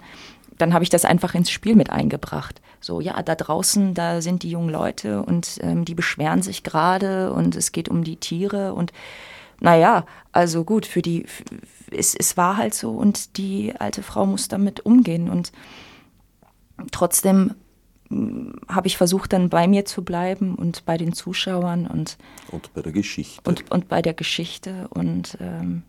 dann 0.57 0.73
habe 0.73 0.83
ich 0.83 0.89
das 0.89 1.05
einfach 1.05 1.35
ins 1.35 1.51
Spiel 1.51 1.75
mit 1.75 1.89
eingebracht. 1.89 2.61
So, 2.79 3.01
ja, 3.01 3.21
da 3.23 3.35
draußen, 3.35 3.93
da 3.93 4.21
sind 4.21 4.43
die 4.43 4.51
jungen 4.51 4.69
Leute 4.69 5.23
und 5.23 5.59
ähm, 5.61 5.85
die 5.85 5.95
beschweren 5.95 6.41
sich 6.41 6.63
gerade 6.63 7.33
und 7.33 7.55
es 7.55 7.71
geht 7.71 7.89
um 7.89 8.03
die 8.03 8.17
Tiere 8.17 8.73
und 8.73 8.91
naja, 9.59 10.05
also 10.31 10.63
gut, 10.63 10.85
für 10.85 11.01
die, 11.01 11.25
es, 11.91 12.13
es 12.13 12.37
war 12.37 12.57
halt 12.57 12.75
so 12.75 12.91
und 12.91 13.37
die 13.37 13.73
alte 13.77 14.03
Frau 14.03 14.25
muss 14.25 14.47
damit 14.47 14.85
umgehen 14.85 15.29
und 15.29 15.51
trotzdem 16.91 17.55
mm, 18.09 18.51
habe 18.67 18.85
ich 18.87 18.97
versucht, 18.97 19.33
dann 19.33 19.49
bei 19.49 19.67
mir 19.67 19.85
zu 19.85 20.03
bleiben 20.03 20.53
und 20.53 20.85
bei 20.85 20.97
den 20.97 21.13
Zuschauern 21.13 21.87
und, 21.87 22.17
Und 22.51 22.71
bei 22.75 22.83
der 22.83 22.91
Geschichte. 22.91 23.41
und, 23.49 23.71
und 23.71 23.87
bei 23.87 24.03
der 24.03 24.13
Geschichte 24.13 24.87
und 24.89 25.37
ähm, 25.41 25.81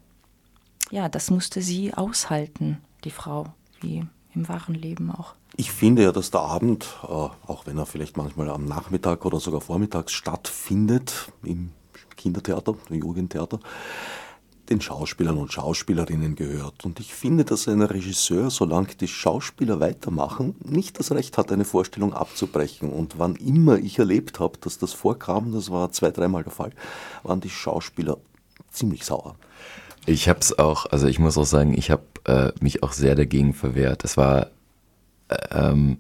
ja, 0.91 1.11
das 1.11 1.31
musste 1.31 1.61
sie 1.61 1.93
aushalten, 1.93 2.79
die 3.05 3.11
Frau, 3.11 3.53
wie, 3.83 4.07
im 4.35 4.49
wahren 4.49 4.75
Leben 4.75 5.11
auch. 5.11 5.35
Ich 5.57 5.73
finde 5.73 6.03
ja, 6.03 6.13
dass 6.13 6.31
der 6.31 6.41
Abend, 6.41 6.87
äh, 7.03 7.07
auch 7.07 7.67
wenn 7.67 7.79
er 7.79 7.87
vielleicht 7.87 8.17
manchmal 8.17 8.51
am 8.51 8.65
Nachmittag 8.65 9.25
oder 9.25 9.41
sogar 9.41 9.61
vormittags 9.61 10.13
stattfindet, 10.13 11.33
im 11.43 11.71
Kindertheater, 12.17 12.75
im 12.91 12.97
Jugendtheater, 12.97 13.61
den 14.69 14.81
Schauspielern 14.81 15.39
und 15.39 15.53
Schauspielerinnen 15.53 16.35
gehört. 16.35 16.85
Und 16.85 17.01
ich 17.01 17.15
finde, 17.15 17.45
dass 17.45 17.69
ein 17.69 17.81
Regisseur, 17.81 18.51
solange 18.51 18.89
die 18.89 19.09
Schauspieler 19.09 19.81
weitermachen, 19.81 20.57
nicht 20.63 20.99
das 20.99 21.11
Recht 21.13 21.39
hat, 21.39 21.51
eine 21.51 21.65
Vorstellung 21.65 22.13
abzubrechen. 22.13 22.91
Und 22.91 23.19
wann 23.19 23.37
immer 23.37 23.79
ich 23.79 23.99
erlebt 23.99 24.41
habe, 24.41 24.59
dass 24.59 24.79
das 24.79 24.93
vorkam, 24.93 25.53
das 25.53 25.71
war 25.71 25.91
zwei, 25.93 26.11
dreimal 26.11 26.45
der 26.45 26.53
Fall, 26.53 26.73
waren 27.23 27.41
die 27.41 27.51
Schauspieler 27.51 28.19
ziemlich 28.71 29.05
sauer. 29.05 29.37
Ich 30.09 30.27
habe 30.29 30.41
es 30.41 30.59
auch, 30.59 30.87
also 30.87 31.07
ich 31.07 31.19
muss 31.19 31.37
auch 31.37 31.45
sagen, 31.45 31.77
ich 31.77 31.91
habe 31.91 32.03
äh, 32.25 32.53
mich 32.61 32.83
auch 32.83 32.93
sehr 32.93 33.15
dagegen 33.15 33.53
verwehrt. 33.53 34.05
Es 34.05 34.17
war 34.17 34.49
äh, 35.29 35.37
ähm, 35.51 35.99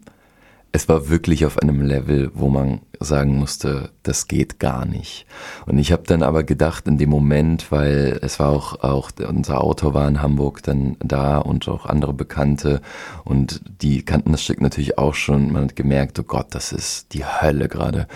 es 0.73 0.89
war 0.89 1.09
wirklich 1.09 1.47
auf 1.47 1.59
einem 1.59 1.81
Level, 1.81 2.31
wo 2.35 2.49
man 2.49 2.81
sagen 3.01 3.37
musste, 3.39 3.91
das 4.03 4.29
geht 4.29 4.59
gar 4.59 4.85
nicht. 4.85 5.25
Und 5.67 5.79
ich 5.79 5.93
habe 5.93 6.03
dann 6.07 6.23
aber 6.23 6.43
gedacht 6.43 6.87
in 6.89 6.99
dem 6.99 7.11
Moment, 7.11 7.71
weil 7.73 8.19
es 8.23 8.39
war 8.39 8.51
auch, 8.51 8.81
auch 8.83 9.11
unser 9.27 9.63
Autor 9.63 9.95
war 9.95 10.07
in 10.09 10.21
Hamburg 10.21 10.63
dann 10.63 10.97
da 11.01 11.39
und 11.39 11.69
auch 11.69 11.87
andere 11.87 12.13
Bekannte 12.13 12.81
und 13.25 13.63
die 13.81 14.05
kannten 14.05 14.33
das 14.33 14.43
Stück 14.43 14.61
natürlich 14.61 14.99
auch 14.99 15.15
schon. 15.15 15.53
Man 15.53 15.65
hat 15.65 15.77
gemerkt, 15.77 16.19
oh 16.19 16.25
Gott, 16.25 16.49
das 16.51 16.73
ist 16.73 17.15
die 17.15 17.25
Hölle 17.25 17.69
gerade. 17.69 18.07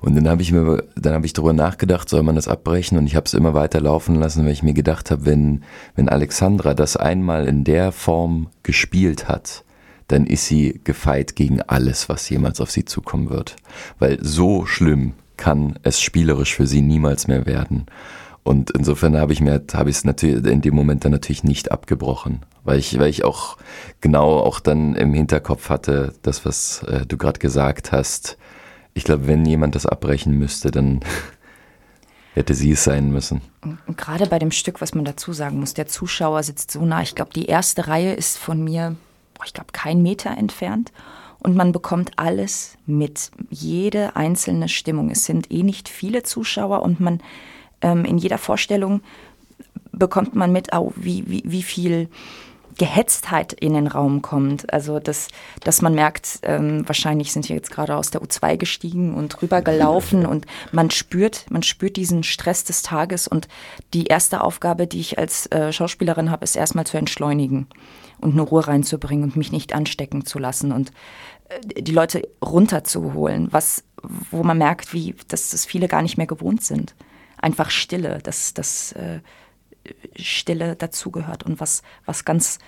Und 0.00 0.16
dann 0.16 0.28
habe 0.28 0.42
ich 0.42 0.52
mir, 0.52 0.82
dann 0.96 1.14
habe 1.14 1.26
ich 1.26 1.32
darüber 1.32 1.52
nachgedacht, 1.52 2.08
soll 2.08 2.22
man 2.22 2.34
das 2.34 2.48
abbrechen? 2.48 2.98
Und 2.98 3.06
ich 3.06 3.14
habe 3.14 3.26
es 3.26 3.34
immer 3.34 3.54
weiter 3.54 3.80
laufen 3.80 4.16
lassen, 4.16 4.44
weil 4.44 4.52
ich 4.52 4.62
mir 4.62 4.74
gedacht 4.74 5.10
habe, 5.10 5.26
wenn 5.26 5.62
wenn 5.94 6.08
Alexandra 6.08 6.74
das 6.74 6.96
einmal 6.96 7.46
in 7.46 7.64
der 7.64 7.92
Form 7.92 8.48
gespielt 8.62 9.28
hat, 9.28 9.64
dann 10.10 10.26
ist 10.26 10.46
sie 10.46 10.80
gefeit 10.82 11.36
gegen 11.36 11.62
alles, 11.62 12.08
was 12.08 12.28
jemals 12.28 12.60
auf 12.60 12.70
sie 12.70 12.84
zukommen 12.84 13.30
wird. 13.30 13.56
Weil 13.98 14.18
so 14.20 14.66
schlimm 14.66 15.12
kann 15.36 15.78
es 15.82 16.00
spielerisch 16.00 16.54
für 16.54 16.66
sie 16.66 16.82
niemals 16.82 17.28
mehr 17.28 17.46
werden. 17.46 17.86
Und 18.42 18.70
insofern 18.70 19.16
habe 19.16 19.32
ich 19.32 19.40
mir, 19.40 19.62
habe 19.72 19.90
ich 19.90 19.96
es 19.96 20.04
natürlich 20.04 20.44
in 20.44 20.62
dem 20.62 20.74
Moment 20.74 21.04
dann 21.04 21.12
natürlich 21.12 21.44
nicht 21.44 21.70
abgebrochen, 21.70 22.40
weil 22.64 22.78
ich, 22.78 22.98
weil 22.98 23.08
ich 23.08 23.24
auch 23.24 23.56
genau 24.00 24.38
auch 24.38 24.58
dann 24.58 24.96
im 24.96 25.14
Hinterkopf 25.14 25.68
hatte, 25.68 26.14
das, 26.22 26.44
was 26.44 26.82
äh, 26.84 27.06
du 27.06 27.16
gerade 27.16 27.38
gesagt 27.38 27.92
hast. 27.92 28.36
Ich 28.94 29.04
glaube, 29.04 29.28
wenn 29.28 29.46
jemand 29.46 29.76
das 29.76 29.86
abbrechen 29.86 30.36
müsste, 30.36 30.72
dann 30.72 31.00
hätte 32.34 32.54
sie 32.54 32.72
es 32.72 32.82
sein 32.82 33.12
müssen. 33.12 33.42
Und 33.86 33.96
gerade 33.96 34.26
bei 34.26 34.40
dem 34.40 34.50
Stück, 34.50 34.80
was 34.80 34.94
man 34.94 35.04
dazu 35.04 35.32
sagen 35.32 35.60
muss, 35.60 35.74
der 35.74 35.86
Zuschauer 35.86 36.42
sitzt 36.42 36.72
so 36.72 36.84
nah. 36.84 37.02
Ich 37.02 37.14
glaube, 37.14 37.30
die 37.32 37.46
erste 37.46 37.86
Reihe 37.86 38.14
ist 38.14 38.38
von 38.38 38.64
mir 38.64 38.96
ich 39.44 39.54
glaube, 39.54 39.72
kein 39.72 40.02
Meter 40.02 40.36
entfernt. 40.36 40.92
Und 41.42 41.56
man 41.56 41.72
bekommt 41.72 42.12
alles 42.16 42.76
mit, 42.84 43.30
jede 43.48 44.14
einzelne 44.14 44.68
Stimmung. 44.68 45.10
Es 45.10 45.24
sind 45.24 45.50
eh 45.50 45.62
nicht 45.62 45.88
viele 45.88 46.22
Zuschauer 46.22 46.82
und 46.82 47.00
man 47.00 47.20
ähm, 47.80 48.04
in 48.04 48.18
jeder 48.18 48.38
Vorstellung 48.38 49.00
bekommt 49.92 50.34
man 50.34 50.52
mit, 50.52 50.68
oh, 50.74 50.92
wie, 50.96 51.24
wie, 51.26 51.42
wie 51.46 51.62
viel 51.62 52.08
Gehetztheit 52.78 53.52
in 53.52 53.74
den 53.74 53.86
Raum 53.86 54.22
kommt. 54.22 54.72
Also, 54.72 55.00
dass, 55.00 55.28
dass 55.62 55.82
man 55.82 55.94
merkt, 55.94 56.40
ähm, 56.42 56.86
wahrscheinlich 56.86 57.32
sind 57.32 57.48
wir 57.48 57.56
jetzt 57.56 57.70
gerade 57.70 57.96
aus 57.96 58.10
der 58.10 58.22
U2 58.22 58.56
gestiegen 58.56 59.14
und 59.14 59.42
rübergelaufen 59.42 60.24
und 60.24 60.46
man 60.72 60.90
spürt, 60.90 61.46
man 61.50 61.62
spürt 61.62 61.96
diesen 61.96 62.22
Stress 62.22 62.64
des 62.64 62.82
Tages 62.82 63.28
und 63.28 63.48
die 63.92 64.06
erste 64.06 64.42
Aufgabe, 64.42 64.86
die 64.86 65.00
ich 65.00 65.18
als 65.18 65.46
äh, 65.46 65.72
Schauspielerin 65.72 66.30
habe, 66.30 66.44
ist 66.44 66.56
erstmal 66.56 66.86
zu 66.86 66.96
entschleunigen 66.96 67.66
und 68.20 68.32
eine 68.32 68.42
Ruhe 68.42 68.66
reinzubringen 68.66 69.24
und 69.24 69.36
mich 69.36 69.52
nicht 69.52 69.72
anstecken 69.72 70.24
zu 70.24 70.38
lassen 70.38 70.72
und 70.72 70.92
äh, 71.48 71.82
die 71.82 71.92
Leute 71.92 72.22
runterzuholen, 72.44 73.48
was, 73.52 73.84
wo 74.02 74.42
man 74.42 74.58
merkt, 74.58 74.92
wie, 74.92 75.14
dass 75.28 75.50
das 75.50 75.64
viele 75.64 75.88
gar 75.88 76.02
nicht 76.02 76.16
mehr 76.16 76.26
gewohnt 76.26 76.62
sind. 76.62 76.94
Einfach 77.38 77.70
Stille, 77.70 78.18
dass 78.22 78.54
das 78.54 78.92
äh, 78.92 79.20
Stille 80.16 80.76
dazugehört 80.76 81.44
und 81.44 81.60
was, 81.60 81.82
was 82.04 82.24
ganz 82.24 82.58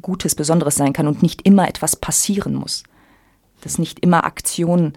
Gutes, 0.00 0.34
Besonderes 0.34 0.74
sein 0.74 0.92
kann 0.92 1.06
und 1.06 1.22
nicht 1.22 1.42
immer 1.42 1.68
etwas 1.68 1.96
passieren 1.96 2.54
muss. 2.54 2.82
Dass 3.60 3.78
nicht 3.78 4.00
immer 4.00 4.24
Aktion 4.24 4.94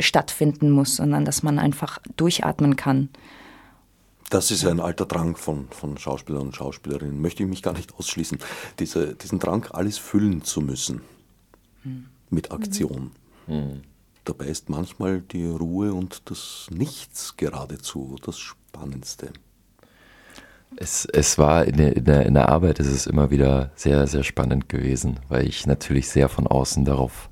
stattfinden 0.00 0.70
muss, 0.70 0.96
sondern 0.96 1.24
dass 1.24 1.42
man 1.42 1.58
einfach 1.58 1.98
durchatmen 2.16 2.76
kann 2.76 3.10
das 4.30 4.50
ist 4.50 4.64
ein 4.64 4.80
alter 4.80 5.06
Drang 5.06 5.36
von, 5.36 5.68
von 5.70 5.98
Schauspielern 5.98 6.42
und 6.42 6.56
Schauspielerinnen. 6.56 7.20
Möchte 7.20 7.42
ich 7.42 7.48
mich 7.48 7.62
gar 7.62 7.74
nicht 7.74 7.94
ausschließen. 7.94 8.38
Diese, 8.78 9.14
diesen 9.14 9.40
Drang, 9.40 9.66
alles 9.72 9.98
füllen 9.98 10.42
zu 10.42 10.60
müssen 10.60 11.02
hm. 11.82 12.06
mit 12.30 12.52
Aktion. 12.52 13.10
Hm. 13.46 13.82
Dabei 14.24 14.46
ist 14.46 14.70
manchmal 14.70 15.20
die 15.20 15.46
Ruhe 15.46 15.92
und 15.92 16.30
das 16.30 16.68
Nichts 16.70 17.36
geradezu 17.36 18.16
das 18.24 18.38
Spannendste. 18.38 19.32
Es, 20.76 21.04
es 21.06 21.36
war 21.36 21.64
in 21.64 21.76
der, 21.76 21.96
in, 21.96 22.04
der, 22.04 22.26
in 22.26 22.34
der 22.34 22.48
Arbeit 22.48 22.78
ist 22.78 22.86
es 22.86 23.08
immer 23.08 23.30
wieder 23.30 23.72
sehr, 23.74 24.06
sehr 24.06 24.22
spannend 24.22 24.68
gewesen, 24.68 25.18
weil 25.28 25.48
ich 25.48 25.66
natürlich 25.66 26.08
sehr 26.08 26.28
von 26.28 26.46
außen 26.46 26.84
darauf 26.84 27.28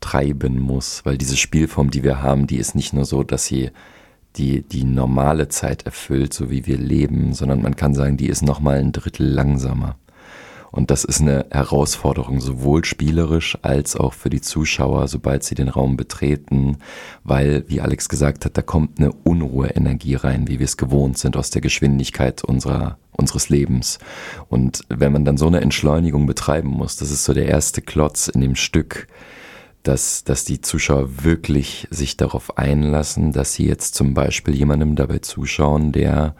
treiben 0.00 0.58
muss, 0.58 1.04
weil 1.04 1.18
diese 1.18 1.36
Spielform, 1.36 1.90
die 1.90 2.02
wir 2.02 2.22
haben, 2.22 2.46
die 2.46 2.56
ist 2.56 2.74
nicht 2.74 2.94
nur 2.94 3.04
so, 3.04 3.22
dass 3.22 3.44
sie 3.44 3.70
die 4.36 4.62
die 4.62 4.84
normale 4.84 5.48
Zeit 5.48 5.84
erfüllt, 5.84 6.32
so 6.32 6.50
wie 6.50 6.66
wir 6.66 6.78
leben, 6.78 7.34
sondern 7.34 7.62
man 7.62 7.76
kann 7.76 7.94
sagen, 7.94 8.16
die 8.16 8.28
ist 8.28 8.42
nochmal 8.42 8.78
ein 8.78 8.92
Drittel 8.92 9.26
langsamer. 9.26 9.96
Und 10.72 10.90
das 10.90 11.02
ist 11.02 11.20
eine 11.20 11.46
Herausforderung, 11.50 12.40
sowohl 12.40 12.84
spielerisch 12.84 13.58
als 13.62 13.96
auch 13.96 14.12
für 14.12 14.30
die 14.30 14.40
Zuschauer, 14.40 15.08
sobald 15.08 15.42
sie 15.42 15.56
den 15.56 15.68
Raum 15.68 15.96
betreten, 15.96 16.78
weil, 17.24 17.64
wie 17.66 17.80
Alex 17.80 18.08
gesagt 18.08 18.44
hat, 18.44 18.56
da 18.56 18.62
kommt 18.62 19.00
eine 19.00 19.12
Unruheenergie 19.12 20.14
rein, 20.14 20.46
wie 20.46 20.60
wir 20.60 20.64
es 20.64 20.76
gewohnt 20.76 21.18
sind 21.18 21.36
aus 21.36 21.50
der 21.50 21.60
Geschwindigkeit 21.60 22.44
unserer, 22.44 22.98
unseres 23.10 23.48
Lebens. 23.48 23.98
Und 24.48 24.84
wenn 24.88 25.12
man 25.12 25.24
dann 25.24 25.38
so 25.38 25.48
eine 25.48 25.60
Entschleunigung 25.60 26.26
betreiben 26.26 26.68
muss, 26.68 26.96
das 26.96 27.10
ist 27.10 27.24
so 27.24 27.34
der 27.34 27.46
erste 27.46 27.82
Klotz 27.82 28.28
in 28.28 28.40
dem 28.40 28.54
Stück, 28.54 29.08
dass, 29.82 30.24
dass 30.24 30.44
die 30.44 30.60
Zuschauer 30.60 31.24
wirklich 31.24 31.88
sich 31.90 32.16
darauf 32.16 32.58
einlassen, 32.58 33.32
dass 33.32 33.54
sie 33.54 33.66
jetzt 33.66 33.94
zum 33.94 34.14
Beispiel 34.14 34.54
jemandem 34.54 34.96
dabei 34.96 35.18
zuschauen, 35.18 35.92
der 35.92 36.34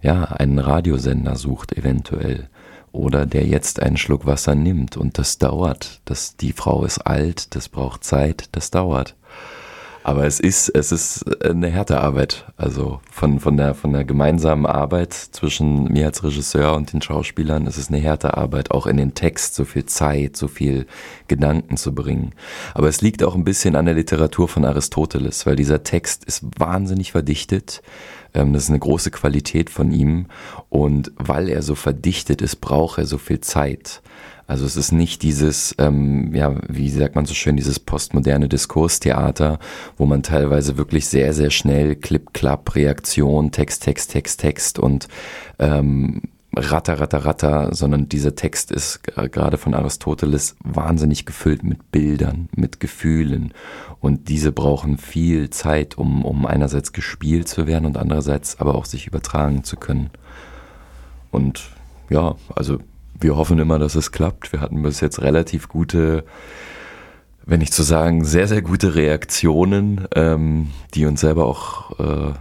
ja 0.00 0.24
einen 0.24 0.58
Radiosender 0.58 1.36
sucht 1.36 1.76
eventuell 1.76 2.48
oder 2.92 3.26
der 3.26 3.46
jetzt 3.46 3.80
einen 3.80 3.96
Schluck 3.98 4.24
Wasser 4.24 4.54
nimmt 4.54 4.96
und 4.96 5.18
das 5.18 5.38
dauert. 5.38 6.00
Das, 6.06 6.36
die 6.36 6.52
Frau 6.52 6.84
ist 6.84 6.98
alt, 7.00 7.54
das 7.54 7.68
braucht 7.68 8.04
Zeit, 8.04 8.48
das 8.52 8.70
dauert. 8.70 9.16
Aber 10.06 10.24
es 10.24 10.38
ist, 10.38 10.68
es 10.68 10.92
ist 10.92 11.44
eine 11.44 11.74
harte 11.74 12.00
Arbeit. 12.00 12.44
Also 12.56 13.00
von, 13.10 13.40
von, 13.40 13.56
der, 13.56 13.74
von 13.74 13.92
der 13.92 14.04
gemeinsamen 14.04 14.64
Arbeit 14.64 15.12
zwischen 15.12 15.92
mir 15.92 16.06
als 16.06 16.22
Regisseur 16.22 16.76
und 16.76 16.92
den 16.92 17.02
Schauspielern 17.02 17.66
es 17.66 17.76
ist 17.76 17.90
eine 17.90 18.00
harte 18.08 18.36
Arbeit, 18.36 18.70
auch 18.70 18.86
in 18.86 18.98
den 18.98 19.14
Text 19.14 19.56
so 19.56 19.64
viel 19.64 19.84
Zeit, 19.86 20.36
so 20.36 20.46
viel 20.46 20.86
Gedanken 21.26 21.76
zu 21.76 21.92
bringen. 21.92 22.34
Aber 22.72 22.86
es 22.86 23.00
liegt 23.00 23.24
auch 23.24 23.34
ein 23.34 23.42
bisschen 23.42 23.74
an 23.74 23.86
der 23.86 23.96
Literatur 23.96 24.46
von 24.46 24.64
Aristoteles, 24.64 25.44
weil 25.44 25.56
dieser 25.56 25.82
Text 25.82 26.24
ist 26.24 26.44
wahnsinnig 26.56 27.10
verdichtet. 27.10 27.82
Ähm, 28.32 28.52
das 28.52 28.62
ist 28.62 28.70
eine 28.70 28.78
große 28.78 29.10
Qualität 29.10 29.70
von 29.70 29.90
ihm. 29.90 30.26
Und 30.68 31.10
weil 31.16 31.48
er 31.48 31.62
so 31.62 31.74
verdichtet 31.74 32.42
ist, 32.42 32.60
braucht 32.60 32.98
er 32.98 33.06
so 33.06 33.18
viel 33.18 33.40
Zeit. 33.40 34.02
Also 34.46 34.64
es 34.64 34.76
ist 34.76 34.92
nicht 34.92 35.22
dieses, 35.22 35.74
ähm, 35.78 36.34
ja, 36.34 36.54
wie 36.68 36.88
sagt 36.88 37.16
man 37.16 37.26
so 37.26 37.34
schön, 37.34 37.56
dieses 37.56 37.80
postmoderne 37.80 38.48
Diskurstheater, 38.48 39.58
wo 39.96 40.06
man 40.06 40.22
teilweise 40.22 40.76
wirklich 40.76 41.06
sehr, 41.06 41.32
sehr 41.32 41.50
schnell 41.50 41.96
Clip, 41.96 42.32
Klapp, 42.32 42.74
Reaktion, 42.74 43.50
Text, 43.50 43.82
Text, 43.82 44.12
Text, 44.12 44.40
Text 44.40 44.78
und 44.78 45.08
ähm, 45.58 46.22
Ratter, 46.58 47.00
Ratter, 47.00 47.24
Ratter, 47.26 47.74
sondern 47.74 48.08
dieser 48.08 48.34
Text 48.34 48.70
ist 48.70 49.02
gerade 49.04 49.58
von 49.58 49.74
Aristoteles 49.74 50.56
wahnsinnig 50.64 51.26
gefüllt 51.26 51.62
mit 51.62 51.92
Bildern, 51.92 52.48
mit 52.56 52.80
Gefühlen. 52.80 53.52
Und 54.00 54.30
diese 54.30 54.52
brauchen 54.52 54.96
viel 54.96 55.50
Zeit, 55.50 55.98
um, 55.98 56.24
um 56.24 56.46
einerseits 56.46 56.94
gespielt 56.94 57.46
zu 57.48 57.66
werden 57.66 57.84
und 57.84 57.98
andererseits 57.98 58.58
aber 58.58 58.74
auch 58.74 58.86
sich 58.86 59.06
übertragen 59.06 59.64
zu 59.64 59.76
können. 59.76 60.10
Und 61.30 61.68
ja, 62.08 62.36
also 62.54 62.78
wir 63.20 63.36
hoffen 63.36 63.58
immer, 63.58 63.78
dass 63.78 63.94
es 63.94 64.12
klappt. 64.12 64.52
Wir 64.52 64.60
hatten 64.60 64.82
bis 64.82 65.00
jetzt 65.00 65.20
relativ 65.22 65.68
gute, 65.68 66.24
wenn 67.44 67.60
nicht 67.60 67.74
zu 67.74 67.82
sagen, 67.82 68.24
sehr, 68.24 68.48
sehr 68.48 68.62
gute 68.62 68.94
Reaktionen, 68.94 70.06
ähm, 70.14 70.70
die 70.94 71.06
uns 71.06 71.20
selber 71.20 71.46
auch, 71.46 71.98
äh, 71.98 72.32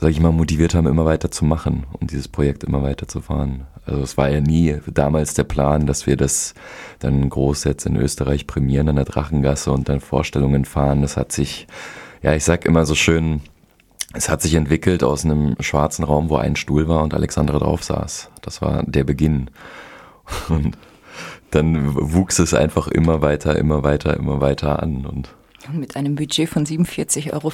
sag 0.00 0.10
ich 0.10 0.20
mal, 0.20 0.32
motiviert 0.32 0.74
haben, 0.74 0.86
immer 0.86 1.04
weiter 1.04 1.30
zu 1.30 1.44
machen 1.44 1.84
und 1.92 2.10
dieses 2.10 2.28
Projekt 2.28 2.64
immer 2.64 2.82
weiter 2.82 3.06
zu 3.06 3.20
fahren. 3.20 3.66
Also 3.86 4.02
es 4.02 4.16
war 4.16 4.30
ja 4.30 4.40
nie 4.40 4.76
damals 4.86 5.34
der 5.34 5.44
Plan, 5.44 5.86
dass 5.86 6.06
wir 6.06 6.16
das 6.16 6.54
dann 7.00 7.28
groß 7.28 7.64
jetzt 7.64 7.86
in 7.86 7.96
Österreich 7.96 8.46
prämieren 8.46 8.88
an 8.88 8.96
der 8.96 9.04
Drachengasse 9.04 9.70
und 9.70 9.88
dann 9.88 10.00
Vorstellungen 10.00 10.64
fahren. 10.64 11.02
Das 11.02 11.16
hat 11.16 11.32
sich, 11.32 11.66
ja, 12.22 12.34
ich 12.34 12.44
sag 12.44 12.64
immer 12.64 12.86
so 12.86 12.94
schön, 12.94 13.42
es 14.14 14.28
hat 14.28 14.40
sich 14.40 14.54
entwickelt 14.54 15.04
aus 15.04 15.24
einem 15.24 15.56
schwarzen 15.60 16.04
Raum, 16.04 16.30
wo 16.30 16.36
ein 16.36 16.56
Stuhl 16.56 16.88
war 16.88 17.02
und 17.02 17.14
Alexandra 17.14 17.58
drauf 17.58 17.82
saß. 17.82 18.30
Das 18.40 18.62
war 18.62 18.84
der 18.84 19.04
Beginn. 19.04 19.50
Und 20.48 20.76
dann 21.50 21.94
wuchs 21.94 22.38
es 22.38 22.54
einfach 22.54 22.88
immer 22.88 23.22
weiter, 23.22 23.56
immer 23.56 23.82
weiter, 23.84 24.16
immer 24.16 24.40
weiter 24.40 24.82
an. 24.82 25.06
Und 25.06 25.34
mit 25.72 25.96
einem 25.96 26.14
Budget 26.14 26.48
von 26.48 26.66
47,50 26.66 27.32
Euro. 27.32 27.52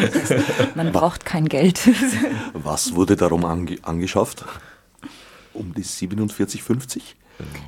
Das 0.00 0.30
heißt, 0.30 0.76
man 0.76 0.92
braucht 0.92 1.24
kein 1.24 1.48
Geld. 1.48 1.80
Was 2.52 2.94
wurde 2.94 3.16
darum 3.16 3.44
ange 3.44 3.78
angeschafft? 3.82 4.44
Um 5.54 5.72
die 5.74 5.84
47,50? 5.84 7.00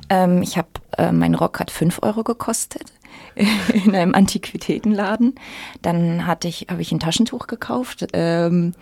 Ähm, 0.09 0.41
ich 0.41 0.57
habe, 0.57 0.69
äh, 0.97 1.11
mein 1.11 1.35
Rock 1.35 1.59
hat 1.59 1.71
5 1.71 1.99
Euro 2.03 2.23
gekostet 2.23 2.93
in 3.73 3.95
einem 3.95 4.13
Antiquitätenladen. 4.13 5.35
Dann 5.81 6.27
hatte 6.27 6.47
ich, 6.47 6.67
habe 6.69 6.81
ich 6.81 6.91
ein 6.91 6.99
Taschentuch 6.99 7.47
gekauft. 7.47 8.07
Ähm, 8.13 8.73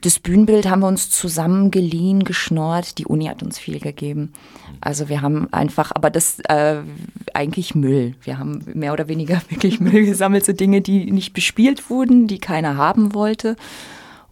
das 0.00 0.18
Bühnenbild 0.18 0.68
haben 0.68 0.80
wir 0.80 0.88
uns 0.88 1.10
zusammen 1.10 1.70
geliehen, 1.70 2.24
geschnort. 2.24 2.98
Die 2.98 3.06
Uni 3.06 3.26
hat 3.26 3.42
uns 3.42 3.58
viel 3.58 3.80
gegeben. 3.80 4.32
Also 4.80 5.08
wir 5.08 5.22
haben 5.22 5.52
einfach, 5.52 5.92
aber 5.94 6.10
das 6.10 6.40
äh, 6.40 6.78
eigentlich 7.32 7.74
Müll. 7.74 8.14
Wir 8.22 8.38
haben 8.38 8.64
mehr 8.74 8.92
oder 8.92 9.08
weniger 9.08 9.42
wirklich 9.48 9.80
Müll 9.80 10.04
gesammelt, 10.06 10.44
so 10.44 10.52
Dinge, 10.52 10.80
die 10.80 11.10
nicht 11.10 11.32
bespielt 11.32 11.90
wurden, 11.90 12.26
die 12.26 12.38
keiner 12.38 12.76
haben 12.76 13.14
wollte. 13.14 13.56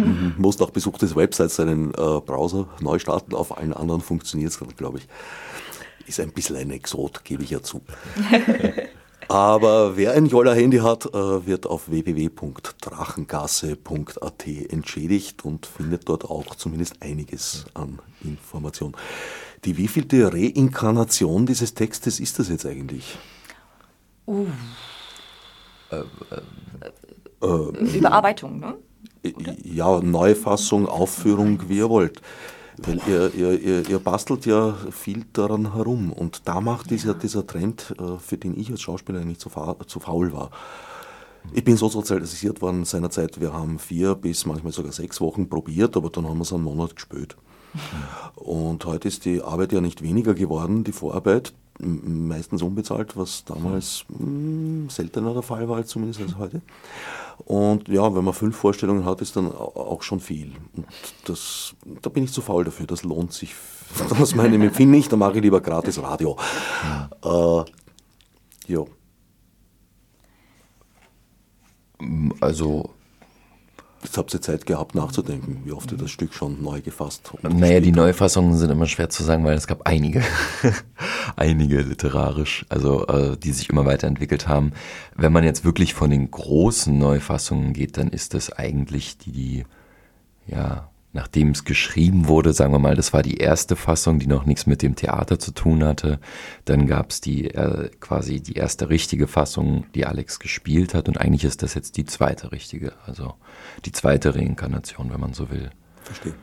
muss 0.36 0.58
nach 0.58 0.70
Besuch 0.70 0.98
des 0.98 1.14
Websites 1.14 1.54
seinen 1.54 1.90
äh, 1.90 2.20
Browser 2.20 2.66
neu 2.80 2.98
starten. 2.98 3.32
Auf 3.32 3.56
allen 3.56 3.72
anderen 3.72 4.00
funktioniert 4.00 4.50
es, 4.50 4.58
glaube 4.76 4.98
ich. 4.98 5.06
Ist 6.08 6.18
ein 6.18 6.32
bisschen 6.32 6.56
ein 6.56 6.72
Exot, 6.72 7.24
gebe 7.24 7.44
ich 7.44 7.50
ja 7.50 7.62
zu. 7.62 7.80
Aber 9.30 9.96
wer 9.96 10.12
ein 10.14 10.26
Jolla-Handy 10.26 10.78
hat, 10.78 11.06
äh, 11.06 11.46
wird 11.46 11.64
auf 11.64 11.88
www.drachengasse.at 11.88 14.46
entschädigt 14.70 15.44
und 15.44 15.66
findet 15.66 16.08
dort 16.08 16.24
auch 16.24 16.56
zumindest 16.56 17.00
einiges 17.00 17.66
an 17.74 18.00
Informationen. 18.24 18.96
Die 19.64 19.76
wievielte 19.76 20.32
Reinkarnation 20.32 21.46
dieses 21.46 21.74
Textes 21.74 22.18
ist 22.18 22.40
das 22.40 22.48
jetzt 22.48 22.66
eigentlich? 22.66 23.16
Uh. 24.26 24.46
Äh, 25.92 26.02
äh, 27.40 27.98
Überarbeitung, 27.98 28.58
ne? 28.58 28.74
Oder? 29.22 29.54
Ja, 29.62 30.00
Neufassung, 30.00 30.88
Aufführung, 30.88 31.68
wie 31.68 31.76
ihr 31.76 31.88
wollt. 31.88 32.20
Weil 32.82 33.00
ihr, 33.06 33.34
ihr, 33.34 33.60
ihr, 33.60 33.88
ihr, 33.88 33.98
bastelt 33.98 34.46
ja 34.46 34.74
viel 34.90 35.24
daran 35.32 35.74
herum 35.74 36.12
und 36.12 36.48
da 36.48 36.60
macht 36.60 36.90
dieser, 36.90 37.14
dieser 37.14 37.46
Trend, 37.46 37.94
äh, 37.98 38.18
für 38.18 38.38
den 38.38 38.58
ich 38.58 38.70
als 38.70 38.80
Schauspieler 38.80 39.24
nicht 39.24 39.40
zu, 39.40 39.50
fa 39.50 39.76
zu 39.86 40.00
faul 40.00 40.32
war. 40.32 40.50
Ich 41.52 41.64
bin 41.64 41.76
so 41.76 41.88
sozialisiert 41.88 42.62
worden 42.62 42.84
seinerzeit, 42.84 43.40
wir 43.40 43.52
haben 43.52 43.78
vier 43.78 44.14
bis 44.14 44.46
manchmal 44.46 44.72
sogar 44.72 44.92
sechs 44.92 45.20
Wochen 45.20 45.48
probiert, 45.48 45.96
aber 45.96 46.10
dann 46.10 46.26
haben 46.26 46.38
wir 46.38 46.42
es 46.42 46.52
einen 46.52 46.64
Monat 46.64 46.94
gespielt. 46.96 47.36
Und 48.34 48.84
heute 48.84 49.08
ist 49.08 49.24
die 49.24 49.42
Arbeit 49.42 49.72
ja 49.72 49.80
nicht 49.80 50.02
weniger 50.02 50.34
geworden, 50.34 50.84
die 50.84 50.92
Vorarbeit, 50.92 51.52
meistens 51.82 52.62
unbezahlt, 52.62 53.16
was 53.16 53.44
damals 53.44 54.04
mh, 54.08 54.90
seltener 54.90 55.32
der 55.32 55.42
Fall 55.42 55.68
war, 55.68 55.84
zumindest 55.84 56.20
als 56.20 56.36
heute. 56.36 56.60
Und 57.44 57.88
ja, 57.88 58.14
wenn 58.14 58.24
man 58.24 58.34
fünf 58.34 58.56
Vorstellungen 58.56 59.04
hat, 59.04 59.20
ist 59.20 59.36
dann 59.36 59.50
auch 59.50 60.02
schon 60.02 60.20
viel. 60.20 60.52
Und 60.76 60.86
das, 61.24 61.74
da 62.02 62.10
bin 62.10 62.24
ich 62.24 62.32
zu 62.32 62.42
faul 62.42 62.64
dafür, 62.64 62.86
das 62.86 63.02
lohnt 63.02 63.32
sich. 63.32 63.54
Das 64.20 64.36
meine 64.36 64.54
ich, 64.54 64.62
empfinde 64.62 64.98
ich, 64.98 65.08
da 65.08 65.16
mache 65.16 65.38
ich 65.38 65.42
lieber 65.42 65.60
gratis 65.60 66.00
Radio. 66.00 66.36
Ja. 67.24 67.62
Äh, 67.62 67.64
ja. 68.72 68.84
Also 72.40 72.90
Jetzt 74.02 74.16
habt 74.16 74.32
ihr 74.32 74.40
Zeit 74.40 74.64
gehabt 74.64 74.94
nachzudenken, 74.94 75.60
wie 75.64 75.72
oft 75.72 75.92
ihr 75.92 75.98
das 75.98 76.10
Stück 76.10 76.32
schon 76.32 76.62
neu 76.62 76.80
gefasst 76.80 77.30
habt. 77.32 77.44
Naja, 77.44 77.80
die 77.80 77.92
Neufassungen 77.92 78.56
sind 78.56 78.70
immer 78.70 78.86
schwer 78.86 79.10
zu 79.10 79.22
sagen, 79.22 79.44
weil 79.44 79.56
es 79.56 79.66
gab 79.66 79.86
einige, 79.86 80.22
einige 81.36 81.80
literarisch, 81.80 82.64
also 82.68 83.06
äh, 83.06 83.36
die 83.36 83.52
sich 83.52 83.70
immer 83.70 83.84
weiterentwickelt 83.84 84.48
haben. 84.48 84.72
Wenn 85.16 85.32
man 85.32 85.44
jetzt 85.44 85.64
wirklich 85.64 85.94
von 85.94 86.10
den 86.10 86.30
großen 86.30 86.96
Neufassungen 86.98 87.72
geht, 87.72 87.96
dann 87.96 88.08
ist 88.08 88.34
das 88.34 88.52
eigentlich 88.52 89.18
die, 89.18 89.32
die 89.32 89.64
ja, 90.46 90.90
nachdem 91.12 91.50
es 91.50 91.64
geschrieben 91.64 92.28
wurde, 92.28 92.52
sagen 92.52 92.72
wir 92.72 92.78
mal, 92.78 92.94
das 92.94 93.12
war 93.12 93.22
die 93.22 93.38
erste 93.38 93.76
Fassung, 93.76 94.18
die 94.18 94.26
noch 94.26 94.46
nichts 94.46 94.66
mit 94.66 94.82
dem 94.82 94.94
Theater 94.94 95.38
zu 95.38 95.52
tun 95.52 95.84
hatte. 95.84 96.20
Dann 96.64 96.86
gab 96.86 97.10
es 97.10 97.20
die 97.20 97.52
äh, 97.52 97.90
quasi 98.00 98.40
die 98.40 98.54
erste 98.54 98.88
richtige 98.88 99.26
Fassung, 99.26 99.86
die 99.94 100.06
Alex 100.06 100.38
gespielt 100.38 100.94
hat. 100.94 101.08
Und 101.08 101.18
eigentlich 101.18 101.44
ist 101.44 101.62
das 101.62 101.74
jetzt 101.74 101.96
die 101.96 102.04
zweite 102.04 102.52
richtige, 102.52 102.92
also 103.06 103.34
die 103.84 103.92
zweite 103.92 104.34
Reinkarnation, 104.34 105.10
wenn 105.12 105.20
man 105.20 105.32
so 105.32 105.50
will. 105.50 105.70
Verstehe. 106.02 106.34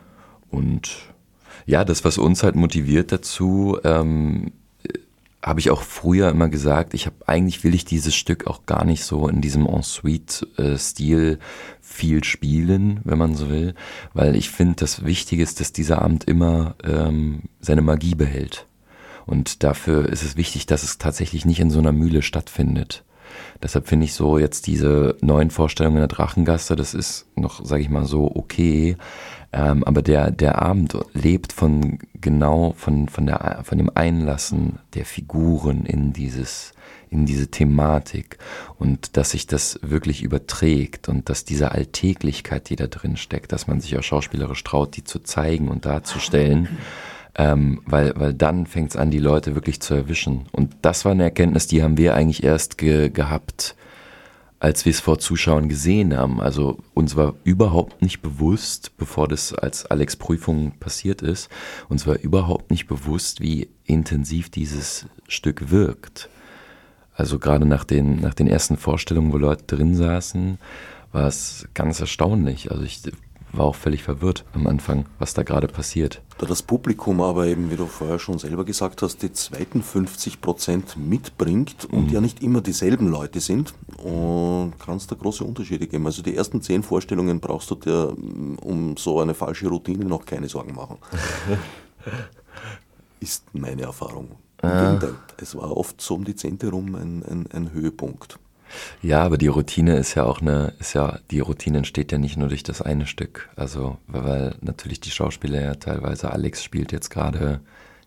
Und 0.50 0.96
ja, 1.66 1.84
das, 1.84 2.04
was 2.04 2.18
uns 2.18 2.42
halt 2.42 2.54
motiviert 2.54 3.12
dazu, 3.12 3.78
ähm, 3.84 4.52
habe 5.42 5.60
ich 5.60 5.70
auch 5.70 5.82
früher 5.82 6.30
immer 6.30 6.48
gesagt, 6.48 6.94
ich 6.94 7.06
habe 7.06 7.16
eigentlich 7.26 7.62
will 7.62 7.74
ich 7.74 7.84
dieses 7.84 8.14
Stück 8.14 8.46
auch 8.46 8.66
gar 8.66 8.84
nicht 8.84 9.04
so 9.04 9.28
in 9.28 9.40
diesem 9.40 9.66
Ensuite-Stil 9.66 11.38
viel 11.80 12.24
spielen, 12.24 13.00
wenn 13.04 13.18
man 13.18 13.34
so 13.34 13.48
will, 13.48 13.74
weil 14.14 14.34
ich 14.34 14.50
finde, 14.50 14.76
das 14.76 15.04
Wichtige 15.04 15.42
ist, 15.42 15.60
dass 15.60 15.72
dieser 15.72 16.02
Abend 16.02 16.24
immer 16.24 16.74
ähm, 16.84 17.44
seine 17.60 17.82
Magie 17.82 18.14
behält. 18.14 18.66
Und 19.26 19.62
dafür 19.62 20.08
ist 20.08 20.22
es 20.22 20.36
wichtig, 20.36 20.66
dass 20.66 20.82
es 20.82 20.98
tatsächlich 20.98 21.44
nicht 21.44 21.60
in 21.60 21.70
so 21.70 21.78
einer 21.78 21.92
Mühle 21.92 22.22
stattfindet. 22.22 23.04
Deshalb 23.62 23.88
finde 23.88 24.04
ich 24.04 24.14
so 24.14 24.38
jetzt 24.38 24.66
diese 24.66 25.16
neuen 25.20 25.50
Vorstellungen 25.50 25.98
der 25.98 26.08
Drachengasse, 26.08 26.76
das 26.76 26.94
ist 26.94 27.26
noch, 27.36 27.64
sage 27.64 27.82
ich 27.82 27.90
mal 27.90 28.04
so, 28.04 28.30
okay. 28.34 28.96
Ähm, 29.52 29.82
aber 29.84 30.02
der, 30.02 30.30
der 30.30 30.60
Abend 30.60 30.96
lebt 31.14 31.52
von 31.52 31.98
genau 32.20 32.74
von, 32.76 33.08
von, 33.08 33.26
der, 33.26 33.60
von 33.64 33.78
dem 33.78 33.90
Einlassen 33.94 34.78
der 34.94 35.06
Figuren 35.06 35.86
in 35.86 36.12
dieses, 36.12 36.72
in 37.10 37.24
diese 37.24 37.48
Thematik 37.48 38.38
und 38.78 39.16
dass 39.16 39.30
sich 39.30 39.46
das 39.46 39.78
wirklich 39.82 40.22
überträgt 40.22 41.08
und 41.08 41.30
dass 41.30 41.44
diese 41.44 41.72
Alltäglichkeit, 41.72 42.68
die 42.68 42.76
da 42.76 42.86
drin 42.86 43.16
steckt, 43.16 43.52
dass 43.52 43.66
man 43.66 43.80
sich 43.80 43.96
auch 43.96 44.02
schauspielerisch 44.02 44.62
traut, 44.64 44.96
die 44.96 45.04
zu 45.04 45.20
zeigen 45.20 45.68
und 45.68 45.86
darzustellen. 45.86 46.68
Ähm, 47.40 47.80
weil, 47.86 48.12
weil 48.16 48.34
dann 48.34 48.66
fängt 48.66 48.90
es 48.90 48.96
an, 48.96 49.12
die 49.12 49.20
Leute 49.20 49.54
wirklich 49.54 49.80
zu 49.80 49.94
erwischen. 49.94 50.46
Und 50.50 50.74
das 50.82 51.04
war 51.04 51.12
eine 51.12 51.22
Erkenntnis, 51.22 51.68
die 51.68 51.84
haben 51.84 51.96
wir 51.96 52.14
eigentlich 52.14 52.42
erst 52.42 52.78
ge 52.78 53.10
gehabt, 53.10 53.76
als 54.58 54.84
wir 54.84 54.90
es 54.90 54.98
vor 54.98 55.20
Zuschauern 55.20 55.68
gesehen 55.68 56.16
haben. 56.16 56.40
Also 56.40 56.78
uns 56.94 57.14
war 57.14 57.34
überhaupt 57.44 58.02
nicht 58.02 58.22
bewusst, 58.22 58.96
bevor 58.96 59.28
das 59.28 59.54
als 59.54 59.86
Alex 59.86 60.16
Prüfung 60.16 60.72
passiert 60.80 61.22
ist, 61.22 61.48
uns 61.88 62.08
war 62.08 62.18
überhaupt 62.18 62.72
nicht 62.72 62.88
bewusst, 62.88 63.40
wie 63.40 63.68
intensiv 63.84 64.50
dieses 64.50 65.06
Stück 65.28 65.70
wirkt. 65.70 66.28
Also 67.14 67.38
gerade 67.38 67.66
nach 67.66 67.84
den, 67.84 68.20
nach 68.20 68.34
den 68.34 68.48
ersten 68.48 68.76
Vorstellungen, 68.76 69.32
wo 69.32 69.38
Leute 69.38 69.76
drin 69.76 69.94
saßen, 69.94 70.58
war 71.12 71.26
es 71.26 71.68
ganz 71.74 72.00
erstaunlich. 72.00 72.70
Also 72.70 72.82
ich 72.82 73.02
war 73.52 73.66
auch 73.66 73.74
völlig 73.74 74.02
verwirrt 74.02 74.44
am 74.52 74.66
Anfang, 74.66 75.06
was 75.18 75.34
da 75.34 75.42
gerade 75.42 75.68
passiert. 75.68 76.22
Da 76.38 76.46
das 76.46 76.62
Publikum 76.62 77.20
aber 77.20 77.46
eben, 77.46 77.70
wie 77.70 77.76
du 77.76 77.86
vorher 77.86 78.18
schon 78.18 78.38
selber 78.38 78.64
gesagt 78.64 79.02
hast, 79.02 79.22
die 79.22 79.32
zweiten 79.32 79.82
50 79.82 80.40
Prozent 80.40 80.96
mitbringt 80.96 81.86
und 81.90 82.08
mhm. 82.08 82.12
ja 82.12 82.20
nicht 82.20 82.42
immer 82.42 82.60
dieselben 82.60 83.08
Leute 83.08 83.40
sind, 83.40 83.74
und 84.02 84.74
kann 84.78 84.96
es 84.96 85.06
da 85.06 85.16
große 85.16 85.42
Unterschiede 85.44 85.86
geben. 85.86 86.06
Also 86.06 86.22
die 86.22 86.36
ersten 86.36 86.62
zehn 86.62 86.82
Vorstellungen 86.82 87.40
brauchst 87.40 87.70
du 87.70 87.74
dir 87.74 88.16
um 88.62 88.96
so 88.96 89.20
eine 89.20 89.34
falsche 89.34 89.68
Routine 89.68 90.04
noch 90.04 90.24
keine 90.24 90.48
Sorgen 90.48 90.74
machen. 90.74 90.98
Ist 93.20 93.44
meine 93.52 93.82
Erfahrung. 93.82 94.28
Im 94.62 94.68
ah. 94.68 94.84
Gegenteil, 94.84 95.14
es 95.38 95.56
war 95.56 95.76
oft 95.76 96.00
so 96.00 96.14
um 96.14 96.24
die 96.24 96.36
zehnte 96.36 96.68
rum 96.70 96.94
ein, 96.94 97.24
ein, 97.24 97.46
ein 97.52 97.72
Höhepunkt. 97.72 98.38
Ja, 99.02 99.22
aber 99.22 99.38
die 99.38 99.46
Routine 99.46 99.96
ist 99.96 100.14
ja 100.14 100.24
auch 100.24 100.40
eine, 100.40 100.74
ist 100.78 100.94
ja, 100.94 101.18
die 101.30 101.40
Routine 101.40 101.78
entsteht 101.78 102.12
ja 102.12 102.18
nicht 102.18 102.36
nur 102.36 102.48
durch 102.48 102.62
das 102.62 102.82
eine 102.82 103.06
Stück. 103.06 103.48
Also, 103.56 103.98
weil 104.06 104.54
natürlich 104.60 105.00
die 105.00 105.10
Schauspieler 105.10 105.60
ja 105.60 105.74
teilweise, 105.74 106.30
Alex 106.30 106.62
spielt 106.62 106.92
jetzt 106.92 107.10
gerade, 107.10 107.60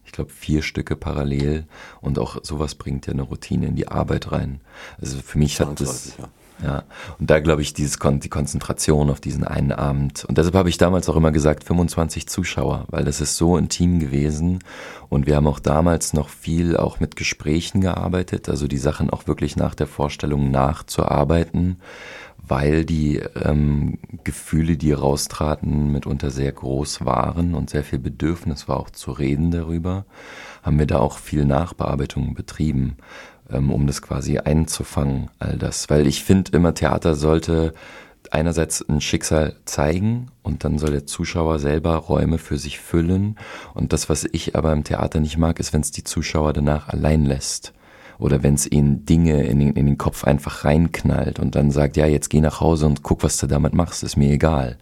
ich 0.06 0.12
glaube, 0.12 0.32
vier 0.32 0.62
Stücke 0.62 0.96
parallel 0.96 1.66
und 2.02 2.20
auch 2.20 2.44
sowas 2.44 2.76
bringt 2.76 3.08
ja 3.08 3.14
eine 3.14 3.22
Routine 3.22 3.68
in 3.68 3.76
die 3.76 3.88
Arbeit 3.88 4.32
rein. 4.32 4.62
Also 5.00 5.20
für 5.20 5.38
mich 5.38 5.60
hat 5.60 5.80
das, 5.80 6.18
ja. 6.18 6.28
Ja, 6.64 6.84
und 7.20 7.30
da 7.30 7.40
glaube 7.40 7.64
ich, 7.64 7.74
dieses 7.74 7.98
Kon 7.98 8.20
die 8.20 8.30
Konzentration 8.30 9.10
auf 9.10 9.20
diesen 9.20 9.44
einen 9.44 9.72
Abend. 9.72 10.26
Und 10.26 10.38
deshalb 10.38 10.56
habe 10.56 10.70
ich 10.70 10.78
damals 10.78 11.10
auch 11.10 11.16
immer 11.16 11.32
gesagt, 11.32 11.64
25 11.64 12.28
Zuschauer, 12.28 12.86
weil 12.90 13.04
das 13.04 13.20
ist 13.20 13.36
so 13.36 13.58
intim 13.58 14.00
gewesen. 14.00 14.60
Und 15.10 15.26
wir 15.26 15.36
haben 15.36 15.48
auch 15.48 15.60
damals 15.60 16.14
noch 16.14 16.30
viel 16.30 16.78
auch 16.78 17.00
mit 17.00 17.16
Gesprächen 17.16 17.82
gearbeitet, 17.82 18.48
also 18.48 18.68
die 18.68 18.78
Sachen 18.78 19.10
auch 19.10 19.28
wirklich 19.28 19.56
nach 19.56 19.74
der 19.74 19.88
Vorstellung 19.88 20.52
nachzuarbeiten, 20.52 21.78
weil 22.38 22.86
die 22.86 23.22
ähm, 23.44 23.98
Gefühle, 24.24 24.78
die 24.78 24.92
raustraten, 24.92 25.92
mitunter 25.92 26.30
sehr 26.30 26.52
groß 26.52 27.06
waren 27.06 27.56
und 27.56 27.70
sehr 27.70 27.84
viel 27.84 28.00
Bedürfnis 28.00 28.68
war 28.68 28.78
auch 28.78 28.90
zu 28.90 29.12
reden 29.12 29.52
darüber, 29.52 30.06
haben 30.62 30.78
wir 30.78 30.88
da 30.88 31.00
auch 31.00 31.18
viel 31.18 31.46
Nachbearbeitung 31.46 32.36
betrieben. 32.36 32.98
Ähm, 33.52 33.72
um 33.72 33.88
das 33.88 34.02
quasi 34.02 34.38
einzufangen, 34.38 35.30
all 35.40 35.58
das. 35.58 35.90
Weil 35.90 36.08
ich 36.08 36.24
finde 36.24 36.52
immer, 36.54 36.74
Theater 36.74 37.16
sollte 37.16 37.74
einerseits 38.30 38.88
ein 38.88 39.02
Schicksal 39.02 39.56
zeigen 39.66 40.28
und 40.44 40.64
dann 40.64 40.78
soll 40.78 40.92
der 40.92 41.06
Zuschauer 41.06 41.60
selber 41.60 41.96
Räume 41.96 42.38
für 42.38 42.58
sich 42.58 42.80
füllen. 42.80 43.38
Und 43.74 43.94
das, 43.94 44.10
was 44.10 44.26
ich 44.32 44.56
aber 44.56 44.72
im 44.72 44.84
Theater 44.84 45.20
nicht 45.20 45.38
mag, 45.38 45.60
ist, 45.60 45.74
wenn 45.74 45.82
es 45.82 45.92
die 45.92 46.04
Zuschauer 46.04 46.54
danach 46.54 46.88
allein 46.88 47.26
lässt. 47.26 47.74
Oder 48.20 48.44
wenn 48.44 48.54
es 48.54 48.72
ihnen 48.72 49.06
Dinge 49.06 49.44
in 49.44 49.60
den, 49.60 49.74
in 49.74 49.88
den 49.88 49.98
Kopf 49.98 50.24
einfach 50.24 50.64
reinknallt 50.64 51.40
und 51.40 51.56
dann 51.56 51.72
sagt, 51.72 51.98
ja, 51.98 52.06
jetzt 52.06 52.30
geh 52.30 52.40
nach 52.40 52.62
Hause 52.62 52.86
und 52.86 53.02
guck, 53.02 53.24
was 53.24 53.38
du 53.38 53.48
damit 53.48 53.74
machst, 53.74 54.04
ist 54.04 54.16
mir 54.16 54.32
egal. 54.32 54.78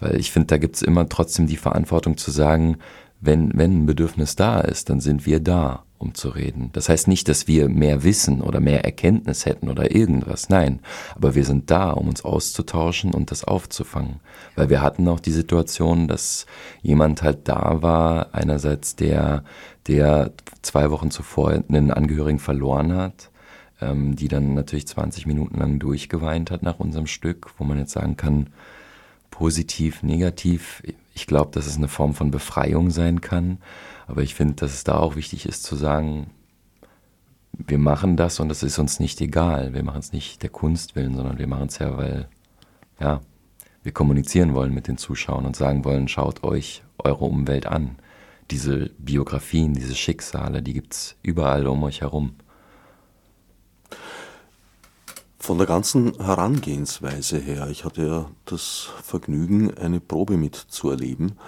Weil 0.00 0.20
ich 0.20 0.30
finde, 0.30 0.48
da 0.48 0.58
gibt's 0.58 0.82
immer 0.82 1.08
trotzdem 1.08 1.46
die 1.46 1.56
Verantwortung 1.56 2.18
zu 2.18 2.30
sagen, 2.30 2.76
wenn, 3.22 3.56
wenn 3.56 3.84
ein 3.84 3.86
Bedürfnis 3.86 4.36
da 4.36 4.60
ist, 4.60 4.90
dann 4.90 5.00
sind 5.00 5.24
wir 5.24 5.40
da 5.40 5.84
um 6.04 6.14
zu 6.14 6.28
reden. 6.28 6.70
Das 6.72 6.88
heißt 6.88 7.08
nicht, 7.08 7.28
dass 7.28 7.48
wir 7.48 7.68
mehr 7.68 8.04
Wissen 8.04 8.40
oder 8.40 8.60
mehr 8.60 8.84
Erkenntnis 8.84 9.46
hätten 9.46 9.68
oder 9.68 9.94
irgendwas. 9.94 10.48
Nein, 10.48 10.80
aber 11.14 11.34
wir 11.34 11.44
sind 11.44 11.70
da, 11.70 11.90
um 11.90 12.08
uns 12.08 12.24
auszutauschen 12.24 13.12
und 13.12 13.30
das 13.30 13.44
aufzufangen. 13.44 14.20
Weil 14.54 14.70
wir 14.70 14.82
hatten 14.82 15.08
auch 15.08 15.20
die 15.20 15.32
Situation, 15.32 16.06
dass 16.06 16.46
jemand 16.82 17.22
halt 17.22 17.48
da 17.48 17.82
war, 17.82 18.28
einerseits 18.32 18.94
der, 18.94 19.44
der 19.86 20.32
zwei 20.62 20.90
Wochen 20.90 21.10
zuvor 21.10 21.50
einen 21.50 21.90
Angehörigen 21.90 22.38
verloren 22.38 22.94
hat, 22.94 23.30
ähm, 23.80 24.14
die 24.14 24.28
dann 24.28 24.54
natürlich 24.54 24.86
20 24.86 25.26
Minuten 25.26 25.58
lang 25.58 25.78
durchgeweint 25.78 26.50
hat 26.50 26.62
nach 26.62 26.78
unserem 26.78 27.06
Stück, 27.06 27.50
wo 27.58 27.64
man 27.64 27.78
jetzt 27.78 27.92
sagen 27.92 28.16
kann, 28.16 28.48
positiv, 29.30 30.02
negativ. 30.02 30.82
Ich 31.14 31.26
glaube, 31.26 31.50
dass 31.52 31.66
es 31.66 31.76
eine 31.76 31.88
Form 31.88 32.14
von 32.14 32.30
Befreiung 32.30 32.90
sein 32.90 33.20
kann. 33.20 33.58
Aber 34.06 34.22
ich 34.22 34.34
finde, 34.34 34.54
dass 34.54 34.74
es 34.74 34.84
da 34.84 34.98
auch 34.98 35.16
wichtig 35.16 35.46
ist 35.46 35.62
zu 35.62 35.76
sagen, 35.76 36.30
wir 37.58 37.78
machen 37.78 38.16
das 38.16 38.40
und 38.40 38.50
es 38.50 38.62
ist 38.62 38.78
uns 38.78 39.00
nicht 39.00 39.20
egal. 39.20 39.74
Wir 39.74 39.82
machen 39.82 40.00
es 40.00 40.12
nicht 40.12 40.42
der 40.42 40.50
Kunst 40.50 40.96
willen, 40.96 41.14
sondern 41.14 41.38
wir 41.38 41.46
machen 41.46 41.68
es 41.68 41.78
ja, 41.78 41.96
weil, 41.96 42.28
ja, 43.00 43.20
wir 43.82 43.92
kommunizieren 43.92 44.54
wollen 44.54 44.74
mit 44.74 44.88
den 44.88 44.98
Zuschauern 44.98 45.46
und 45.46 45.56
sagen 45.56 45.84
wollen, 45.84 46.08
schaut 46.08 46.42
euch 46.42 46.82
eure 46.98 47.24
Umwelt 47.24 47.66
an. 47.66 47.96
Diese 48.50 48.90
Biografien, 48.98 49.74
diese 49.74 49.94
Schicksale, 49.94 50.62
die 50.62 50.74
gibt 50.74 50.94
es 50.94 51.16
überall 51.22 51.66
um 51.66 51.82
euch 51.82 52.00
herum. 52.00 52.34
Von 55.38 55.58
der 55.58 55.66
ganzen 55.66 56.14
Herangehensweise 56.14 57.38
her, 57.38 57.68
ich 57.70 57.84
hatte 57.84 58.06
ja 58.06 58.30
das 58.46 58.88
Vergnügen, 59.02 59.74
eine 59.74 60.00
Probe 60.00 60.38
mitzuerleben, 60.38 61.38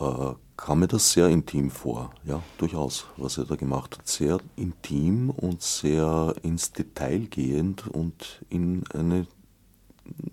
äh, 0.00 0.32
kam 0.56 0.80
mir 0.80 0.88
das 0.88 1.12
sehr 1.12 1.28
intim 1.28 1.70
vor. 1.70 2.12
Ja, 2.24 2.42
durchaus, 2.58 3.06
was 3.16 3.38
er 3.38 3.44
da 3.44 3.56
gemacht 3.56 3.98
hat. 3.98 4.06
Sehr 4.08 4.38
intim 4.56 5.30
und 5.30 5.62
sehr 5.62 6.34
ins 6.42 6.72
Detail 6.72 7.26
gehend 7.30 7.86
und 7.88 8.44
in 8.50 8.84
eine 8.92 9.26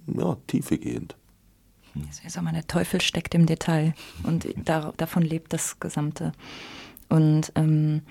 ja, 0.08 0.38
Tiefe 0.48 0.78
gehend. 0.78 1.16
Ich 1.94 2.32
sage 2.32 2.46
mal, 2.46 2.54
der 2.54 2.68
Teufel 2.68 3.02
steckt 3.02 3.36
im 3.36 3.46
Detail 3.46 3.94
und 4.24 4.48
da, 4.64 4.94
davon 4.96 5.24
lebt 5.24 5.52
das 5.52 5.80
Gesamte. 5.80 6.32
Und 7.10 7.52
ähm, 7.56 8.02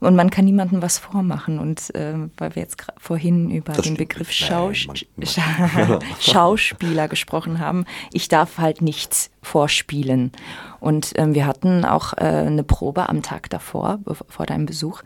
und 0.00 0.16
man 0.16 0.30
kann 0.30 0.44
niemandem 0.44 0.82
was 0.82 0.98
vormachen. 0.98 1.58
Und 1.58 1.94
äh, 1.94 2.14
weil 2.36 2.54
wir 2.54 2.62
jetzt 2.62 2.84
vorhin 2.98 3.50
über 3.50 3.72
das 3.72 3.84
den 3.84 3.96
Begriff 3.96 4.30
Schaus 4.30 4.86
Nein, 4.86 5.98
Schauspieler 6.20 7.08
gesprochen 7.08 7.58
haben, 7.58 7.84
ich 8.12 8.28
darf 8.28 8.58
halt 8.58 8.82
nichts 8.82 9.30
vorspielen. 9.42 10.32
Und 10.78 11.12
ähm, 11.16 11.34
wir 11.34 11.46
hatten 11.46 11.84
auch 11.84 12.14
äh, 12.14 12.24
eine 12.24 12.64
Probe 12.64 13.08
am 13.08 13.22
Tag 13.22 13.50
davor, 13.50 14.00
vor 14.28 14.46
deinem 14.46 14.66
Besuch, 14.66 15.02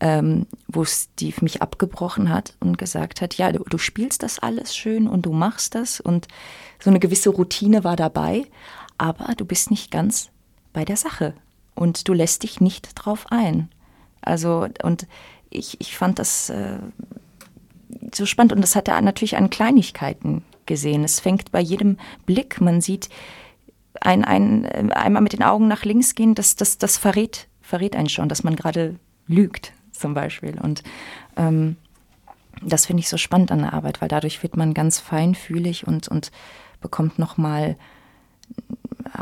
ähm, 0.00 0.46
wo 0.68 0.84
Steve 0.84 1.36
mich 1.42 1.60
abgebrochen 1.62 2.30
hat 2.30 2.54
und 2.60 2.78
gesagt 2.78 3.20
hat, 3.20 3.34
ja, 3.34 3.52
du, 3.52 3.64
du 3.64 3.78
spielst 3.78 4.22
das 4.22 4.38
alles 4.38 4.74
schön 4.74 5.08
und 5.08 5.26
du 5.26 5.32
machst 5.32 5.74
das. 5.74 6.00
Und 6.00 6.28
so 6.78 6.90
eine 6.90 7.00
gewisse 7.00 7.30
Routine 7.30 7.84
war 7.84 7.96
dabei, 7.96 8.46
aber 8.96 9.34
du 9.34 9.44
bist 9.44 9.70
nicht 9.70 9.90
ganz 9.90 10.30
bei 10.72 10.84
der 10.84 10.96
Sache 10.96 11.34
und 11.80 12.08
du 12.08 12.12
lässt 12.12 12.42
dich 12.42 12.60
nicht 12.60 12.90
drauf 12.94 13.24
ein. 13.30 13.70
Also, 14.20 14.68
und 14.82 15.06
ich, 15.48 15.80
ich 15.80 15.96
fand 15.96 16.18
das 16.18 16.50
äh, 16.50 16.78
so 18.14 18.26
spannend 18.26 18.52
und 18.52 18.60
das 18.60 18.76
hat 18.76 18.88
er 18.88 19.00
natürlich 19.00 19.38
an 19.38 19.48
Kleinigkeiten 19.48 20.44
gesehen. 20.66 21.04
Es 21.04 21.20
fängt 21.20 21.50
bei 21.52 21.60
jedem 21.60 21.96
Blick, 22.26 22.60
man 22.60 22.82
sieht 22.82 23.08
ein, 24.02 24.26
ein, 24.26 24.66
äh, 24.66 24.92
einmal 24.92 25.22
mit 25.22 25.32
den 25.32 25.42
Augen 25.42 25.68
nach 25.68 25.86
links 25.86 26.14
gehen, 26.14 26.34
das, 26.34 26.54
das, 26.54 26.76
das 26.76 26.98
verrät, 26.98 27.48
verrät 27.62 27.96
einen 27.96 28.10
schon, 28.10 28.28
dass 28.28 28.44
man 28.44 28.56
gerade 28.56 28.96
lügt, 29.26 29.72
zum 29.90 30.12
Beispiel. 30.12 30.60
Und 30.60 30.82
ähm, 31.38 31.76
das 32.60 32.84
finde 32.84 33.00
ich 33.00 33.08
so 33.08 33.16
spannend 33.16 33.52
an 33.52 33.60
der 33.60 33.72
Arbeit, 33.72 34.02
weil 34.02 34.08
dadurch 34.08 34.42
wird 34.42 34.58
man 34.58 34.74
ganz 34.74 34.98
feinfühlig 34.98 35.86
und, 35.86 36.08
und 36.08 36.30
bekommt 36.82 37.18
nochmal 37.18 37.76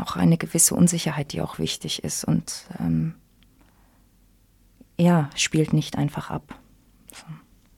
auch 0.01 0.15
eine 0.15 0.37
gewisse 0.37 0.75
Unsicherheit, 0.75 1.33
die 1.33 1.41
auch 1.41 1.59
wichtig 1.59 2.03
ist. 2.03 2.23
Und 2.23 2.65
ähm, 2.79 3.15
ja, 4.97 5.29
spielt 5.35 5.73
nicht 5.73 5.97
einfach 5.97 6.29
ab. 6.29 6.55
So. 7.13 7.25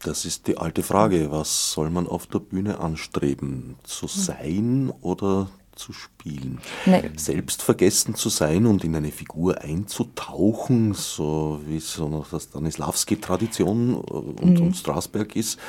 Das 0.04 0.26
ist 0.26 0.48
die 0.48 0.58
alte 0.58 0.82
Frage, 0.82 1.32
was 1.32 1.72
soll 1.72 1.90
man 1.90 2.08
auf 2.08 2.26
der 2.28 2.40
Bühne 2.40 2.80
anstreben? 2.80 3.76
Zu 3.84 4.08
hm. 4.08 4.22
sein 4.22 4.94
oder 5.02 5.50
zu 5.76 5.94
spielen? 5.94 6.60
Nee. 6.86 7.10
Selbstvergessen 7.16 8.16
zu 8.16 8.30
sein 8.30 8.66
und 8.66 8.84
in 8.84 8.96
eine 8.96 9.12
Figur 9.12 9.62
einzutauchen, 9.62 10.94
so 10.94 11.62
wie 11.66 11.78
es 11.78 11.94
so 11.94 12.10
noch 12.10 12.30
das 12.30 12.44
Stanislavski-Tradition 12.46 13.94
äh, 13.94 13.96
und, 13.96 14.60
mhm. 14.60 14.68
und 14.68 14.76
Strasberg 14.76 15.36
ist, 15.36 15.60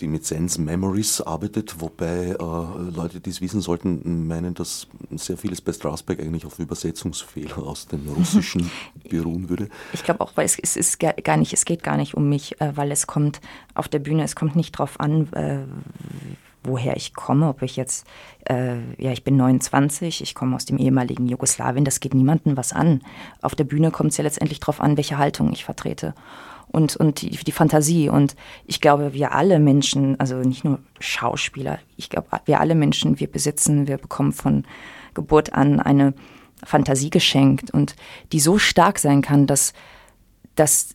die 0.00 0.08
mit 0.08 0.26
Sense 0.26 0.60
Memories 0.60 1.20
arbeitet, 1.20 1.80
wobei 1.80 2.28
äh, 2.28 2.34
Leute, 2.36 3.20
die 3.20 3.30
es 3.30 3.40
wissen 3.40 3.60
sollten, 3.60 4.26
meinen, 4.26 4.54
dass 4.54 4.86
sehr 5.12 5.36
vieles 5.36 5.60
bei 5.60 5.72
Strasberg 5.72 6.20
eigentlich 6.20 6.44
auf 6.44 6.58
Übersetzungsfehler 6.58 7.58
aus 7.58 7.86
dem 7.86 8.06
Russischen 8.08 8.70
beruhen 9.08 9.48
würde. 9.48 9.68
Ich 9.92 10.04
glaube 10.04 10.20
auch, 10.20 10.32
weil 10.34 10.44
es, 10.44 10.58
es, 10.58 10.76
ist 10.76 10.98
gar 10.98 11.36
nicht, 11.36 11.52
es 11.52 11.64
geht 11.64 11.82
gar 11.82 11.96
nicht 11.96 12.14
um 12.14 12.28
mich, 12.28 12.60
äh, 12.60 12.76
weil 12.76 12.92
es 12.92 13.06
kommt 13.06 13.40
auf 13.74 13.88
der 13.88 14.00
Bühne, 14.00 14.22
es 14.24 14.36
kommt 14.36 14.54
nicht 14.54 14.72
drauf 14.72 15.00
an, 15.00 15.32
äh, 15.32 15.64
woher 16.62 16.96
ich 16.96 17.14
komme, 17.14 17.48
ob 17.48 17.62
ich 17.62 17.76
jetzt, 17.76 18.06
äh, 18.44 18.76
ja, 18.98 19.12
ich 19.12 19.24
bin 19.24 19.36
29, 19.36 20.20
ich 20.20 20.34
komme 20.34 20.56
aus 20.56 20.64
dem 20.64 20.78
ehemaligen 20.78 21.26
Jugoslawien, 21.26 21.84
das 21.84 22.00
geht 22.00 22.12
niemandem 22.12 22.56
was 22.56 22.72
an. 22.72 23.02
Auf 23.40 23.54
der 23.54 23.64
Bühne 23.64 23.90
kommt 23.90 24.10
es 24.10 24.16
ja 24.16 24.24
letztendlich 24.24 24.60
darauf 24.60 24.80
an, 24.80 24.96
welche 24.96 25.16
Haltung 25.16 25.52
ich 25.52 25.64
vertrete 25.64 26.14
und, 26.68 26.96
und 26.96 27.22
die, 27.22 27.30
die 27.30 27.52
Fantasie. 27.52 28.08
Und 28.08 28.36
ich 28.64 28.80
glaube, 28.80 29.12
wir 29.12 29.32
alle 29.32 29.58
Menschen, 29.58 30.18
also 30.20 30.36
nicht 30.36 30.64
nur 30.64 30.78
Schauspieler, 31.00 31.78
ich 31.96 32.10
glaube, 32.10 32.28
wir 32.44 32.60
alle 32.60 32.74
Menschen, 32.74 33.20
wir 33.20 33.30
besitzen, 33.30 33.86
wir 33.86 33.98
bekommen 33.98 34.32
von 34.32 34.64
Geburt 35.14 35.52
an 35.52 35.80
eine 35.80 36.14
Fantasie 36.64 37.10
geschenkt 37.10 37.70
und 37.70 37.96
die 38.32 38.40
so 38.40 38.58
stark 38.58 38.98
sein 38.98 39.22
kann, 39.22 39.46
dass, 39.46 39.72
dass, 40.54 40.94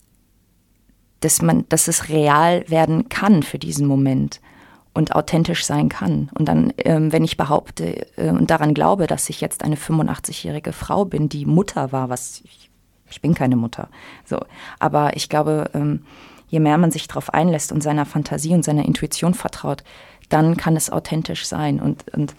dass, 1.20 1.42
man, 1.42 1.64
dass 1.68 1.88
es 1.88 2.08
real 2.08 2.68
werden 2.68 3.08
kann 3.08 3.42
für 3.42 3.58
diesen 3.58 3.86
Moment 3.86 4.40
und 4.94 5.14
authentisch 5.14 5.64
sein 5.64 5.88
kann. 5.88 6.30
Und 6.34 6.46
dann, 6.46 6.72
ähm, 6.78 7.12
wenn 7.12 7.24
ich 7.24 7.36
behaupte 7.36 8.06
äh, 8.16 8.30
und 8.30 8.50
daran 8.50 8.74
glaube, 8.74 9.06
dass 9.06 9.30
ich 9.30 9.40
jetzt 9.40 9.64
eine 9.64 9.76
85-jährige 9.76 10.72
Frau 10.72 11.04
bin, 11.04 11.28
die 11.28 11.46
Mutter 11.46 11.92
war, 11.92 12.08
was 12.08 12.42
ich 12.44 12.71
ich 13.12 13.20
bin 13.20 13.34
keine 13.34 13.56
Mutter. 13.56 13.88
So, 14.24 14.40
aber 14.78 15.16
ich 15.16 15.28
glaube, 15.28 15.70
ähm, 15.74 16.04
je 16.48 16.60
mehr 16.60 16.78
man 16.78 16.90
sich 16.90 17.06
darauf 17.08 17.32
einlässt 17.32 17.72
und 17.72 17.82
seiner 17.82 18.06
Fantasie 18.06 18.54
und 18.54 18.64
seiner 18.64 18.84
Intuition 18.84 19.34
vertraut, 19.34 19.84
dann 20.28 20.56
kann 20.56 20.76
es 20.76 20.90
authentisch 20.90 21.46
sein 21.46 21.80
und, 21.80 22.08
und, 22.14 22.34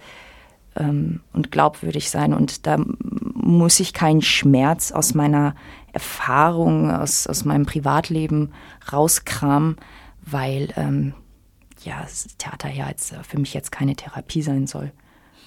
ähm, 0.75 1.21
und 1.31 1.51
glaubwürdig 1.51 2.09
sein. 2.09 2.33
Und 2.33 2.65
da 2.65 2.77
muss 2.77 3.79
ich 3.79 3.93
keinen 3.93 4.21
Schmerz 4.21 4.91
aus 4.91 5.13
meiner 5.13 5.55
Erfahrung, 5.93 6.91
aus, 6.91 7.27
aus 7.27 7.45
meinem 7.45 7.65
Privatleben 7.65 8.51
rauskramen, 8.91 9.77
weil 10.21 10.73
ähm, 10.75 11.13
ja, 11.83 12.01
das 12.01 12.27
Theater 12.37 12.69
ja 12.69 12.89
jetzt 12.89 13.13
für 13.27 13.39
mich 13.39 13.53
jetzt 13.53 13.71
keine 13.71 13.95
Therapie 13.95 14.41
sein 14.41 14.67
soll. 14.67 14.91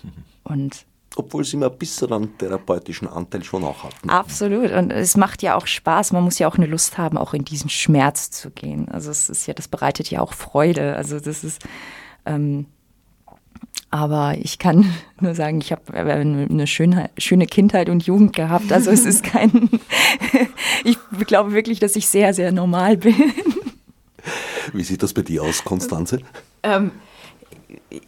Und 0.45 0.87
obwohl 1.17 1.45
sie 1.45 1.57
immer 1.57 1.71
ein 1.71 1.79
bisschen 1.79 2.13
einen 2.13 2.37
therapeutischen 2.39 3.09
Anteil 3.09 3.43
schon 3.43 3.65
auch 3.65 3.85
hatten. 3.85 4.11
Absolut. 4.11 4.71
Und 4.71 4.93
es 4.93 5.17
macht 5.17 5.43
ja 5.43 5.57
auch 5.57 5.67
Spaß. 5.67 6.13
Man 6.13 6.23
muss 6.23 6.39
ja 6.39 6.47
auch 6.47 6.57
eine 6.57 6.67
Lust 6.67 6.99
haben, 6.99 7.17
auch 7.17 7.35
in 7.35 7.45
diesen 7.45 7.71
Schmerz 7.71 8.31
zu 8.31 8.51
gehen. 8.51 8.89
Also 8.89 9.11
es 9.11 9.29
ist 9.29 9.47
ja, 9.47 9.55
das 9.55 9.67
bereitet 9.69 10.11
ja 10.11 10.21
auch 10.21 10.35
Freude. 10.35 10.95
Also 10.95 11.19
das 11.19 11.43
ist, 11.43 11.63
ähm, 12.27 12.67
aber 13.91 14.37
ich 14.39 14.59
kann 14.59 14.93
nur 15.21 15.35
sagen, 15.35 15.61
ich 15.61 15.73
habe 15.73 15.95
eine 15.95 16.67
schöne, 16.67 17.11
schöne 17.17 17.47
Kindheit 17.47 17.89
und 17.89 18.07
Jugend 18.07 18.37
gehabt. 18.37 18.71
Also 18.71 18.91
es 18.91 19.07
ist 19.07 19.25
kein, 19.25 19.71
ich 20.85 20.99
glaube 21.27 21.53
wirklich, 21.53 21.81
dass 21.81 21.97
ich 21.97 22.09
sehr, 22.09 22.35
sehr 22.35 22.53
normal 22.53 22.99
bin. 22.99 23.15
Wie 24.73 24.83
sieht 24.83 25.03
das 25.03 25.15
bei 25.15 25.23
dir 25.23 25.43
aus, 25.43 25.65
Konstanze? 25.65 26.21
Ähm, 26.63 26.91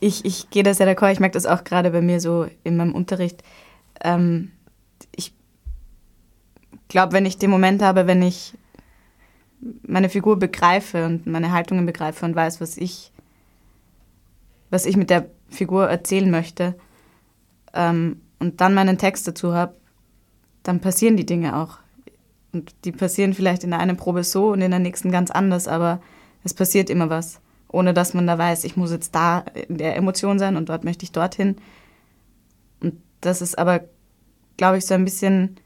ich, 0.00 0.24
ich 0.24 0.50
gehe 0.50 0.62
da 0.62 0.74
sehr 0.74 0.86
d'accord. 0.86 1.12
Ich 1.12 1.20
merke 1.20 1.34
das 1.34 1.46
auch 1.46 1.64
gerade 1.64 1.90
bei 1.90 2.00
mir 2.00 2.20
so 2.20 2.46
in 2.64 2.76
meinem 2.76 2.94
Unterricht. 2.94 3.42
Ähm, 4.02 4.52
ich 5.14 5.32
glaube, 6.88 7.12
wenn 7.12 7.26
ich 7.26 7.38
den 7.38 7.50
Moment 7.50 7.82
habe, 7.82 8.06
wenn 8.06 8.22
ich 8.22 8.54
meine 9.82 10.08
Figur 10.08 10.38
begreife 10.38 11.04
und 11.04 11.26
meine 11.26 11.52
Haltungen 11.52 11.86
begreife 11.86 12.24
und 12.24 12.36
weiß, 12.36 12.60
was 12.60 12.76
ich, 12.76 13.12
was 14.70 14.86
ich 14.86 14.96
mit 14.96 15.10
der 15.10 15.28
Figur 15.48 15.88
erzählen 15.88 16.30
möchte 16.30 16.76
ähm, 17.74 18.20
und 18.38 18.60
dann 18.60 18.74
meinen 18.74 18.98
Text 18.98 19.26
dazu 19.26 19.54
habe, 19.54 19.74
dann 20.62 20.80
passieren 20.80 21.16
die 21.16 21.26
Dinge 21.26 21.56
auch. 21.56 21.78
Und 22.52 22.72
die 22.84 22.92
passieren 22.92 23.34
vielleicht 23.34 23.64
in 23.64 23.70
der 23.70 23.80
einen 23.80 23.96
Probe 23.96 24.22
so 24.22 24.52
und 24.52 24.62
in 24.62 24.70
der 24.70 24.80
nächsten 24.80 25.10
ganz 25.10 25.30
anders, 25.30 25.66
aber 25.66 26.00
es 26.44 26.54
passiert 26.54 26.88
immer 26.88 27.10
was 27.10 27.40
ohne 27.68 27.94
dass 27.94 28.14
man 28.14 28.26
da 28.26 28.38
weiß, 28.38 28.64
ich 28.64 28.76
muss 28.76 28.90
jetzt 28.90 29.14
da 29.14 29.40
in 29.68 29.78
der 29.78 29.96
Emotion 29.96 30.38
sein 30.38 30.56
und 30.56 30.68
dort 30.68 30.84
möchte 30.84 31.04
ich 31.04 31.12
dorthin. 31.12 31.56
Und 32.80 32.94
das 33.20 33.42
ist 33.42 33.58
aber, 33.58 33.82
glaube 34.56 34.78
ich, 34.78 34.86
so 34.86 34.94
ein 34.94 35.04
bisschen 35.04 35.56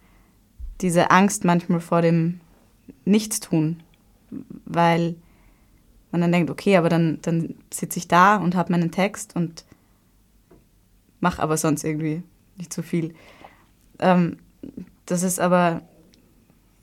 diese 0.80 1.11
Angst 1.11 1.44
manchmal 1.44 1.80
vor 1.80 2.03
dem 2.03 2.40
Nichtstun, 3.05 3.80
weil 4.64 5.14
man 6.11 6.20
dann 6.20 6.32
denkt, 6.32 6.50
okay, 6.50 6.76
aber 6.76 6.88
dann, 6.88 7.18
dann 7.22 7.55
sitze 7.72 7.98
ich 7.98 8.09
da 8.09 8.36
und 8.36 8.55
habe 8.55 8.72
meinen 8.72 8.90
Text 8.90 9.36
und 9.36 9.64
mache 11.20 11.42
aber 11.42 11.57
sonst 11.57 11.84
irgendwie 11.84 12.22
nicht 12.57 12.72
so 12.72 12.82
viel. 12.82 13.14
Ähm, 13.98 14.38
das 15.07 15.22
ist 15.22 15.40
aber, 15.40 15.82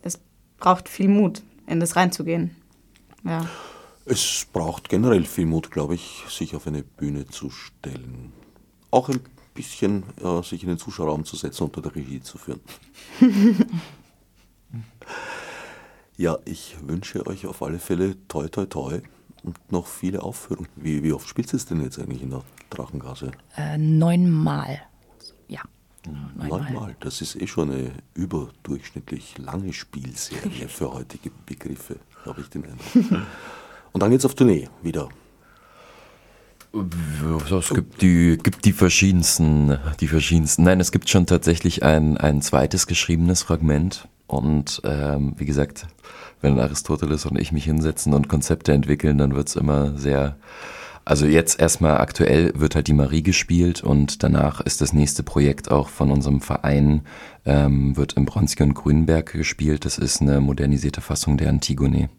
es 0.01 0.19
braucht 0.57 0.89
viel 0.89 1.09
Mut, 1.09 1.43
in 1.67 1.79
das 1.79 1.95
reinzugehen. 1.95 2.55
Ja. 3.23 3.47
Es 4.11 4.47
braucht 4.51 4.89
generell 4.89 5.23
viel 5.23 5.45
Mut, 5.45 5.69
glaube 5.69 5.93
ich, 5.93 6.23
sich 6.29 6.55
auf 6.55 6.65
eine 6.65 6.81
Bühne 6.81 7.27
zu 7.27 7.51
stellen. 7.51 8.33
Auch 8.89 9.07
ein 9.07 9.19
bisschen 9.53 10.03
äh, 10.23 10.41
sich 10.41 10.63
in 10.63 10.69
den 10.69 10.79
Zuschauerraum 10.79 11.25
zu 11.25 11.35
setzen 11.35 11.65
und 11.65 11.77
unter 11.77 11.87
der 11.87 11.95
Regie 11.95 12.19
zu 12.19 12.39
führen. 12.39 12.59
ja, 16.17 16.39
ich 16.45 16.75
wünsche 16.81 17.27
euch 17.27 17.45
auf 17.45 17.61
alle 17.61 17.77
Fälle 17.77 18.15
toi 18.27 18.47
toi 18.47 18.65
toi 18.65 18.99
und 19.43 19.71
noch 19.71 19.85
viele 19.85 20.23
Aufführungen. 20.23 20.69
Wie, 20.75 21.03
wie 21.03 21.13
oft 21.13 21.27
spielst 21.27 21.53
du 21.53 21.57
es 21.57 21.67
denn 21.67 21.83
jetzt 21.83 21.99
eigentlich 21.99 22.23
in 22.23 22.31
der 22.31 22.41
Drachengase? 22.71 23.29
Äh, 23.57 23.77
neunmal. 23.77 24.81
Ja. 25.47 25.61
Neunmal. 26.35 26.63
neunmal. 26.63 26.95
Das 27.01 27.21
ist 27.21 27.39
eh 27.39 27.45
schon 27.45 27.69
eine 27.69 27.91
überdurchschnittlich 28.15 29.37
lange 29.37 29.71
Spielserie 29.71 30.67
für 30.67 30.91
heutige 30.91 31.29
Begriffe, 31.45 31.99
habe 32.25 32.41
ich 32.41 32.49
den 32.49 32.65
Eindruck. 32.65 33.21
Und 33.91 34.01
dann 34.01 34.11
geht's 34.11 34.25
auf 34.25 34.35
Tournee 34.35 34.67
wieder. 34.81 35.09
Es 36.71 37.69
gibt 37.73 38.01
die, 38.03 38.37
gibt 38.37 38.63
die 38.65 38.73
verschiedensten, 38.73 39.79
die 39.99 40.07
verschiedensten. 40.07 40.63
Nein, 40.63 40.79
es 40.79 40.91
gibt 40.91 41.09
schon 41.09 41.25
tatsächlich 41.25 41.81
ein, 41.83 42.17
ein 42.17 42.43
zweites 42.43 42.85
geschriebenes 42.85 43.41
Fragment. 43.41 44.07
Und 44.27 44.81
ähm, 44.83 45.33
wie 45.37 45.45
gesagt, 45.45 45.87
wenn 46.41 46.59
Aristoteles 46.59 47.25
und 47.25 47.39
ich 47.39 47.51
mich 47.51 47.65
hinsetzen 47.65 48.13
und 48.13 48.29
Konzepte 48.29 48.71
entwickeln, 48.71 49.17
dann 49.17 49.33
wird's 49.33 49.55
immer 49.55 49.97
sehr. 49.97 50.37
Also 51.05 51.25
jetzt 51.25 51.59
erstmal 51.59 51.97
aktuell 51.97 52.53
wird 52.55 52.75
halt 52.75 52.87
die 52.87 52.93
Marie 52.93 53.23
gespielt 53.23 53.81
und 53.81 54.21
danach 54.21 54.61
ist 54.61 54.81
das 54.81 54.93
nächste 54.93 55.23
Projekt 55.23 55.71
auch 55.71 55.89
von 55.89 56.11
unserem 56.11 56.39
Verein, 56.39 57.01
ähm, 57.45 57.97
wird 57.97 58.13
im 58.13 58.25
Bronski 58.25 58.61
und 58.61 58.75
Grünberg 58.75 59.31
gespielt. 59.31 59.85
Das 59.85 59.97
ist 59.97 60.21
eine 60.21 60.39
modernisierte 60.39 61.01
Fassung 61.01 61.35
der 61.37 61.49
Antigone. 61.49 62.09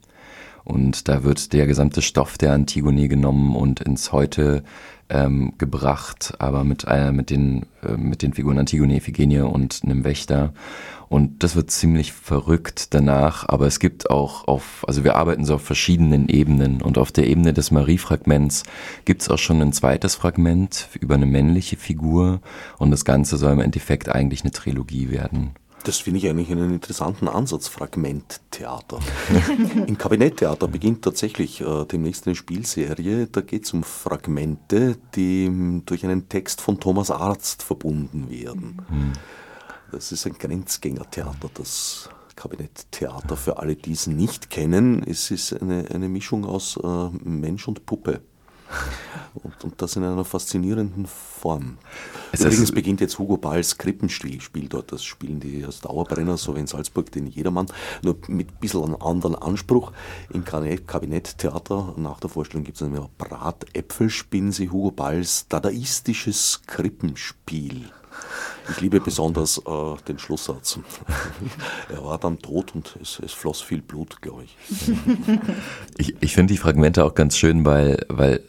Und 0.65 1.09
da 1.09 1.25
wird 1.25 1.53
der 1.53 1.67
gesamte 1.67 2.03
Stoff 2.03 2.39
der 2.39 2.53
Antigone 2.53 3.09
genommen 3.09 3.57
und 3.57 3.81
ins 3.81 4.13
Heute 4.13 4.63
ähm, 5.11 5.55
gebracht, 5.59 6.35
aber 6.39 6.65
mit, 6.65 6.85
äh, 6.87 7.13
mit, 7.13 7.31
den, 7.31 7.67
äh, 7.83 7.97
mit 7.97 8.23
den 8.23 8.33
Figuren 8.33 8.59
Antigone, 8.59 8.97
Iphigenie 8.97 9.41
und 9.41 9.81
einem 9.83 10.05
Wächter. 10.05 10.53
Und 11.09 11.43
das 11.43 11.57
wird 11.57 11.73
ziemlich 11.73 12.13
verrückt 12.13 12.95
danach, 12.95 13.49
aber 13.49 13.67
es 13.67 13.81
gibt 13.81 14.11
auch 14.11 14.47
auf, 14.47 14.85
also 14.87 15.03
wir 15.03 15.17
arbeiten 15.17 15.45
so 15.45 15.57
auf 15.57 15.63
verschiedenen 15.63 16.29
Ebenen 16.29 16.81
und 16.81 16.99
auf 16.99 17.11
der 17.11 17.27
Ebene 17.27 17.53
des 17.53 17.73
Marie-Fragments 17.73 18.63
gibt 19.05 19.23
es 19.23 19.29
auch 19.29 19.39
schon 19.39 19.61
ein 19.61 19.73
zweites 19.73 20.15
Fragment 20.15 20.89
über 21.01 21.17
eine 21.17 21.27
männliche 21.27 21.77
Figur 21.77 22.41
und 22.79 22.93
das 22.93 23.05
Ganze 23.05 23.39
soll 23.39 23.55
im 23.55 23.61
Endeffekt 23.61 24.09
eigentlich 24.09 24.43
eine 24.43 24.53
Trilogie 24.53 25.11
werden. 25.11 25.51
Das 25.85 25.99
finde 25.99 26.19
ich 26.19 26.29
eigentlich 26.29 26.51
einen 26.51 26.75
interessanten 26.75 27.27
Ansatz, 27.27 27.69
Fragmenttheater. 27.69 29.01
Im 29.87 29.97
Kabinetttheater 29.97 30.69
beginnt 30.69 31.03
tatsächlich 31.03 31.63
äh, 31.63 31.85
demnächst 31.87 32.27
eine 32.27 32.37
Spielserie, 32.37 33.27
da 33.27 33.41
geht 33.41 33.65
es 33.65 33.73
um 33.73 33.83
Fragmente, 33.83 34.99
die 35.15 35.47
hm, 35.47 35.83
durch 35.87 36.05
einen 36.05 36.29
Text 36.29 36.61
von 36.61 36.81
Thomas 36.81 37.11
Arzt 37.11 37.63
verbunden 37.63 38.29
werden. 38.31 38.83
Mhm. 38.91 39.13
Das 39.91 40.13
ist 40.13 40.27
ein 40.27 40.35
Grenzgängertheater, 40.35 41.51
das 41.55 42.11
Kabinetttheater. 42.37 43.37
Für 43.37 43.59
alle, 43.59 43.75
die 43.75 43.93
es 43.93 44.07
nicht 44.07 44.51
kennen, 44.51 45.03
es 45.03 45.31
ist 45.31 45.61
eine, 45.61 45.87
eine 45.93 46.09
Mischung 46.09 46.45
aus 46.45 46.79
äh, 46.83 47.11
Mensch 47.25 47.67
und 47.67 47.87
Puppe. 47.87 48.21
Und, 49.35 49.65
und, 49.65 49.83
das 49.83 49.97
in 49.97 50.05
einer 50.05 50.25
faszinierenden 50.25 51.07
Form. 51.07 51.79
Es 52.33 52.41
Übrigens 52.41 52.73
beginnt 52.73 53.01
jetzt 53.01 53.19
Hugo 53.19 53.37
Balls 53.37 53.79
Krippenspiel 53.79 54.69
dort. 54.69 54.93
Das 54.93 55.05
spielen 55.05 55.41
die 55.41 55.65
als 55.65 55.81
Dauerbrenner, 55.81 56.37
so 56.37 56.57
wie 56.57 56.61
in 56.61 56.67
Salzburg, 56.67 57.11
den 57.13 57.27
Jedermann, 57.27 57.67
nur 58.03 58.17
mit 58.29 58.49
ein 58.49 58.57
bisschen 58.61 58.83
einem 58.83 58.97
anderen 58.97 59.37
Anspruch. 59.37 59.93
Im 60.33 60.45
Kabinetttheater, 60.45 61.95
nach 61.97 62.21
der 62.21 62.31
Vorstellung 62.31 62.65
gibt 62.65 62.77
es 62.77 62.81
dann 62.81 62.93
mehr 62.93 63.09
Bratäpfel, 63.19 64.11
spielen 64.11 64.53
sie 64.53 64.71
Hugo 64.71 64.91
Balls 64.91 65.47
dadaistisches 65.49 66.63
Krippenspiel. 66.67 67.91
Ich 68.71 68.81
liebe 68.81 69.01
besonders 69.01 69.59
äh, 69.59 69.97
den 70.07 70.19
Schlusssatz. 70.19 70.79
er 71.89 72.05
war 72.05 72.19
dann 72.19 72.39
tot 72.39 72.75
und 72.75 72.97
es, 73.03 73.21
es 73.25 73.33
floss 73.33 73.61
viel 73.61 73.83
Blut, 73.83 74.21
glaube 74.23 74.45
ich. 74.45 74.57
Ich, 75.97 76.15
ich 76.21 76.35
finde 76.35 76.53
die 76.53 76.59
Fragmente 76.59 77.05
auch 77.05 77.15
ganz 77.15 77.37
schön, 77.37 77.65
weil, 77.65 78.05
weil 78.09 78.41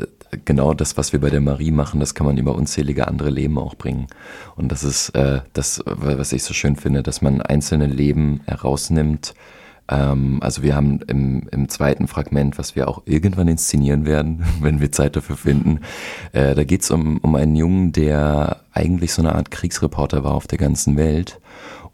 genau 0.45 0.73
das, 0.73 0.97
was 0.97 1.13
wir 1.13 1.19
bei 1.19 1.29
der 1.29 1.41
Marie 1.41 1.71
machen, 1.71 1.99
das 1.99 2.15
kann 2.15 2.25
man 2.25 2.37
über 2.37 2.55
unzählige 2.55 3.07
andere 3.07 3.29
Leben 3.29 3.57
auch 3.57 3.75
bringen. 3.75 4.07
Und 4.55 4.71
das 4.71 4.83
ist 4.83 5.09
äh, 5.09 5.41
das, 5.53 5.81
was 5.85 6.31
ich 6.33 6.43
so 6.43 6.53
schön 6.53 6.75
finde, 6.75 7.03
dass 7.03 7.21
man 7.21 7.41
einzelne 7.41 7.87
Leben 7.87 8.41
herausnimmt, 8.45 9.33
also 9.91 10.63
wir 10.63 10.75
haben 10.75 11.01
im, 11.07 11.47
im 11.51 11.69
zweiten 11.69 12.07
Fragment, 12.07 12.57
was 12.57 12.75
wir 12.75 12.87
auch 12.87 13.01
irgendwann 13.05 13.47
inszenieren 13.47 14.05
werden, 14.05 14.43
wenn 14.61 14.79
wir 14.79 14.91
Zeit 14.91 15.15
dafür 15.15 15.37
finden, 15.37 15.81
äh, 16.31 16.55
da 16.55 16.63
geht 16.63 16.81
es 16.83 16.91
um, 16.91 17.17
um 17.17 17.35
einen 17.35 17.55
Jungen, 17.55 17.91
der 17.91 18.61
eigentlich 18.73 19.13
so 19.13 19.21
eine 19.21 19.35
Art 19.35 19.51
Kriegsreporter 19.51 20.23
war 20.23 20.33
auf 20.33 20.47
der 20.47 20.57
ganzen 20.57 20.95
Welt 20.95 21.39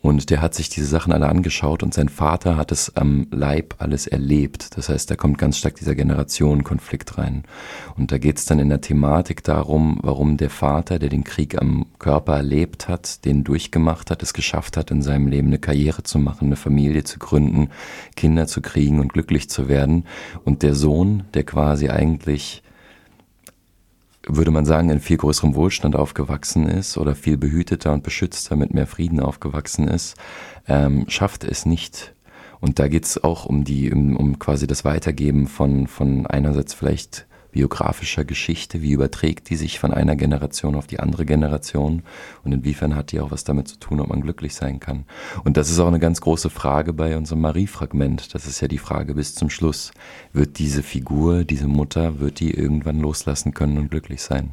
und 0.01 0.29
der 0.29 0.41
hat 0.41 0.53
sich 0.53 0.69
diese 0.69 0.85
Sachen 0.85 1.11
alle 1.11 1.27
angeschaut 1.27 1.83
und 1.83 1.93
sein 1.93 2.07
Vater 2.07 2.55
hat 2.55 2.71
es 2.71 2.95
am 2.95 3.27
Leib 3.31 3.75
alles 3.79 4.07
erlebt. 4.07 4.77
Das 4.77 4.89
heißt, 4.89 5.09
da 5.09 5.15
kommt 5.15 5.37
ganz 5.37 5.57
stark 5.57 5.75
dieser 5.75 5.95
Generationenkonflikt 5.95 7.17
rein. 7.17 7.43
Und 7.97 8.11
da 8.11 8.17
geht 8.17 8.37
es 8.37 8.45
dann 8.45 8.59
in 8.59 8.69
der 8.69 8.81
Thematik 8.81 9.43
darum, 9.43 9.99
warum 10.03 10.37
der 10.37 10.49
Vater, 10.49 10.99
der 10.99 11.09
den 11.09 11.23
Krieg 11.23 11.59
am 11.59 11.87
Körper 11.99 12.37
erlebt 12.37 12.87
hat, 12.87 13.25
den 13.25 13.43
durchgemacht 13.43 14.11
hat, 14.11 14.21
es 14.21 14.33
geschafft 14.33 14.77
hat, 14.77 14.91
in 14.91 15.01
seinem 15.01 15.27
Leben 15.27 15.47
eine 15.47 15.59
Karriere 15.59 16.03
zu 16.03 16.19
machen, 16.19 16.45
eine 16.45 16.55
Familie 16.55 17.03
zu 17.03 17.17
gründen, 17.17 17.69
Kinder 18.15 18.47
zu 18.47 18.61
kriegen 18.61 18.99
und 18.99 19.13
glücklich 19.13 19.49
zu 19.49 19.67
werden. 19.67 20.05
Und 20.45 20.61
der 20.63 20.75
Sohn, 20.75 21.23
der 21.33 21.43
quasi 21.43 21.89
eigentlich 21.89 22.61
würde 24.29 24.51
man 24.51 24.65
sagen, 24.65 24.89
in 24.89 24.99
viel 24.99 25.17
größerem 25.17 25.55
Wohlstand 25.55 25.95
aufgewachsen 25.95 26.67
ist 26.67 26.97
oder 26.97 27.15
viel 27.15 27.37
behüteter 27.37 27.93
und 27.93 28.03
beschützter 28.03 28.55
mit 28.55 28.73
mehr 28.73 28.87
Frieden 28.87 29.19
aufgewachsen 29.19 29.87
ist, 29.87 30.17
ähm, 30.67 31.05
schafft 31.07 31.43
es 31.43 31.65
nicht. 31.65 32.13
Und 32.59 32.79
da 32.79 32.87
geht 32.87 33.05
es 33.05 33.23
auch 33.23 33.45
um 33.45 33.63
die, 33.63 33.91
um, 33.91 34.17
um 34.17 34.39
quasi 34.39 34.65
das 34.65 34.83
Weitergeben 34.83 35.47
von, 35.47 35.87
von 35.87 36.25
einerseits 36.25 36.73
vielleicht 36.73 37.26
biografischer 37.57 38.23
Geschichte? 38.23 38.83
Wie 38.83 38.91
überträgt 38.91 39.49
die 39.49 39.55
sich 39.55 39.79
von 39.79 39.91
einer 39.91 40.15
Generation 40.15 40.75
auf 40.75 40.85
die 40.85 40.99
andere 40.99 41.25
Generation? 41.25 42.03
Und 42.43 42.51
inwiefern 42.51 42.95
hat 42.95 43.11
die 43.11 43.19
auch 43.19 43.31
was 43.31 43.45
damit 43.45 43.67
zu 43.67 43.79
tun, 43.79 43.99
ob 43.99 44.09
man 44.09 44.21
glücklich 44.21 44.53
sein 44.53 44.79
kann? 44.79 45.05
Und 45.43 45.57
das 45.57 45.71
ist 45.71 45.79
auch 45.79 45.87
eine 45.87 45.97
ganz 45.97 46.21
große 46.21 46.51
Frage 46.51 46.93
bei 46.93 47.17
unserem 47.17 47.41
Marie-Fragment. 47.41 48.35
Das 48.35 48.45
ist 48.45 48.61
ja 48.61 48.67
die 48.67 48.77
Frage 48.77 49.15
bis 49.15 49.33
zum 49.33 49.49
Schluss. 49.49 49.91
Wird 50.33 50.59
diese 50.59 50.83
Figur, 50.83 51.45
diese 51.45 51.67
Mutter, 51.67 52.19
wird 52.19 52.39
die 52.41 52.51
irgendwann 52.51 52.99
loslassen 52.99 53.55
können 53.55 53.79
und 53.79 53.89
glücklich 53.89 54.21
sein? 54.21 54.51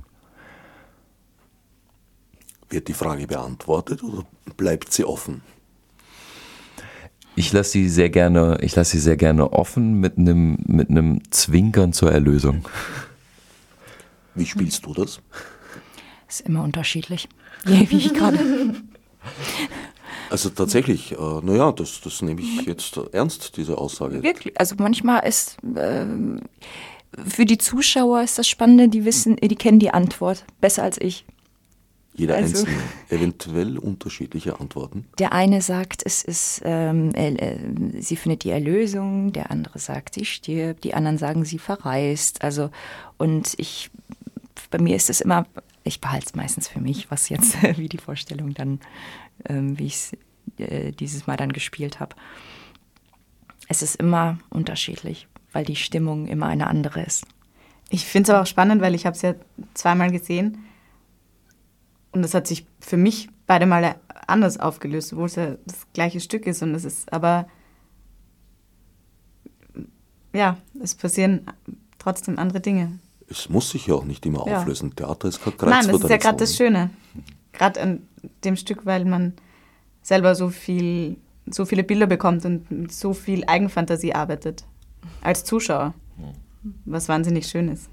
Wird 2.71 2.89
die 2.89 2.95
Frage 2.95 3.27
beantwortet 3.27 4.03
oder 4.03 4.25
bleibt 4.57 4.95
sie 4.95 5.05
offen? 5.05 5.43
Ich 7.37 7.53
lasse 7.53 7.71
sie 7.71 7.89
sehr 7.89 8.11
gerne, 8.11 8.59
ich 8.61 8.77
lasse 8.77 8.93
sie 8.93 9.01
sehr 9.01 9.17
gerne 9.17 9.53
offen 9.53 9.99
mit 10.01 10.19
einem 10.19 10.59
mit 10.67 10.91
einem 10.91 11.21
Zwinkern 11.31 11.93
zur 11.93 12.13
Erlösung. 12.13 12.65
Wie 14.35 14.47
spielst 14.47 14.87
du 14.87 14.95
das? 14.95 15.21
Ist 16.29 16.43
immer 16.43 16.63
unterschiedlich. 16.63 17.29
Wie, 17.65 17.97
ich 17.97 18.13
gerade. 18.13 18.39
Also 20.31 20.51
tatsächlich, 20.51 21.13
äh, 21.13 21.17
naja, 21.43 21.73
das, 21.73 22.01
das 22.01 22.23
nehme 22.23 22.41
ich 22.41 22.63
jetzt 22.63 22.99
ernst, 23.13 23.57
diese 23.57 23.79
Aussage. 23.79 24.23
Wirklich. 24.23 24.59
Also 24.59 24.75
manchmal 24.79 25.27
ist 25.27 25.57
äh, 25.77 26.05
für 27.27 27.45
die 27.45 27.59
Zuschauer 27.59 28.23
ist 28.23 28.39
das 28.39 28.49
Spannende, 28.49 28.89
die 28.89 29.05
wissen, 29.05 29.37
die 29.37 29.55
kennen 29.55 29.79
die 29.79 29.91
Antwort 29.91 30.45
besser 30.61 30.83
als 30.83 31.01
ich. 31.01 31.25
Jeder 32.17 32.37
Also- 32.37 32.59
einzelne, 32.65 32.79
eventuell 33.11 33.77
unterschiedliche 33.79 34.61
Antworten. 34.61 35.07
Der 35.19 35.33
eine 35.33 35.61
sagt, 35.61 36.03
es 36.07 36.23
ist, 36.23 36.63
ähm, 36.65 37.13
äh, 37.15 38.01
sie 38.01 38.15
findet 38.17 38.45
die 38.45 38.51
Erlösung, 38.51 39.33
der 39.33 39.51
andere 39.51 39.81
sagt, 39.81 40.15
sie 40.15 40.25
stirbt, 40.25 40.85
die 40.85 40.95
anderen 40.95 41.19
sagen, 41.19 41.45
sie 41.45 41.59
verreist. 41.59 42.43
Also, 42.45 42.71
und 43.19 43.55
ich, 43.59 43.91
bei 44.71 44.79
mir 44.79 44.95
ist 44.95 45.11
es 45.11 45.21
immer, 45.21 45.47
ich 45.83 46.01
behalte 46.01 46.27
es 46.27 46.35
meistens 46.37 46.69
für 46.69 46.81
mich, 46.81 47.11
was 47.11 47.29
jetzt, 47.29 47.57
wie 47.79 47.89
die 47.89 47.99
Vorstellung 47.99 48.55
dann, 48.55 48.79
ähm, 49.49 49.77
wie 49.79 49.87
ich 49.87 49.95
es 49.95 50.13
äh, 50.59 50.93
dieses 50.93 51.27
Mal 51.27 51.37
dann 51.37 51.53
gespielt 51.53 51.99
habe. 51.99 52.15
Es 53.67 53.83
ist 53.83 53.97
immer 53.97 54.39
unterschiedlich, 54.51 55.27
weil 55.53 55.65
die 55.65 55.75
Stimmung 55.77 56.29
immer 56.29 56.47
eine 56.47 56.69
andere 56.69 57.03
ist. 57.03 57.27
Ich 57.91 58.05
finde 58.05 58.25
es 58.29 58.31
aber 58.31 58.43
auch 58.43 58.47
spannend, 58.47 58.83
weil 58.83 58.95
ich 58.95 59.05
habe 59.05 59.17
es 59.17 59.23
ja 59.23 59.35
zweimal 59.75 60.13
gesehen 60.13 60.59
und 62.15 62.25
es 62.25 62.35
hat 62.35 62.47
sich 62.47 62.67
für 62.81 62.97
mich 62.97 63.29
beide 63.47 63.67
Male 63.67 63.97
anders 64.27 64.59
aufgelöst, 64.59 65.13
obwohl 65.13 65.27
es 65.27 65.35
ja 65.35 65.57
das 65.67 65.87
gleiche 65.93 66.21
Stück 66.21 66.47
ist 66.47 66.63
und 66.63 66.75
es 66.75 66.85
ist 66.85 67.13
aber 67.13 67.47
ja, 70.33 70.57
es 70.83 70.95
passieren 70.95 71.43
trotzdem 71.99 72.39
andere 72.39 72.61
Dinge. 72.61 72.99
Es 73.29 73.49
muss 73.49 73.71
sich 73.71 73.87
ja 73.87 73.95
auch 73.95 74.05
nicht 74.05 74.27
immer 74.27 74.47
Ja. 74.47 74.59
auflösen. 74.59 74.95
Theater 74.95 75.29
ist 75.29 75.43
kein 75.43 75.55
Nein, 75.71 75.87
das 75.87 76.01
ist 76.03 76.11
ja 76.11 76.17
gerade 76.17 76.39
das 76.39 76.57
Schöne. 76.57 76.91
Gerade 77.53 77.81
an 77.81 78.03
dem 78.45 78.57
Stück, 78.57 78.85
weil 78.85 79.05
man 79.05 79.33
selber 80.03 80.35
so 80.35 80.51
viel, 80.51 81.17
so 81.47 81.65
viele 81.65 81.85
Bilder 81.85 82.07
bekommt 82.07 82.45
und 82.45 82.71
mit 82.71 82.93
so 82.93 83.13
viel 83.15 83.45
Eigenfantasie 83.47 84.13
arbeitet. 84.15 84.65
Als 85.23 85.45
Zuschauer. 85.45 85.95
Was 86.85 87.09
wahnsinnig 87.09 87.47
schön 87.47 87.69
ist. 87.69 87.89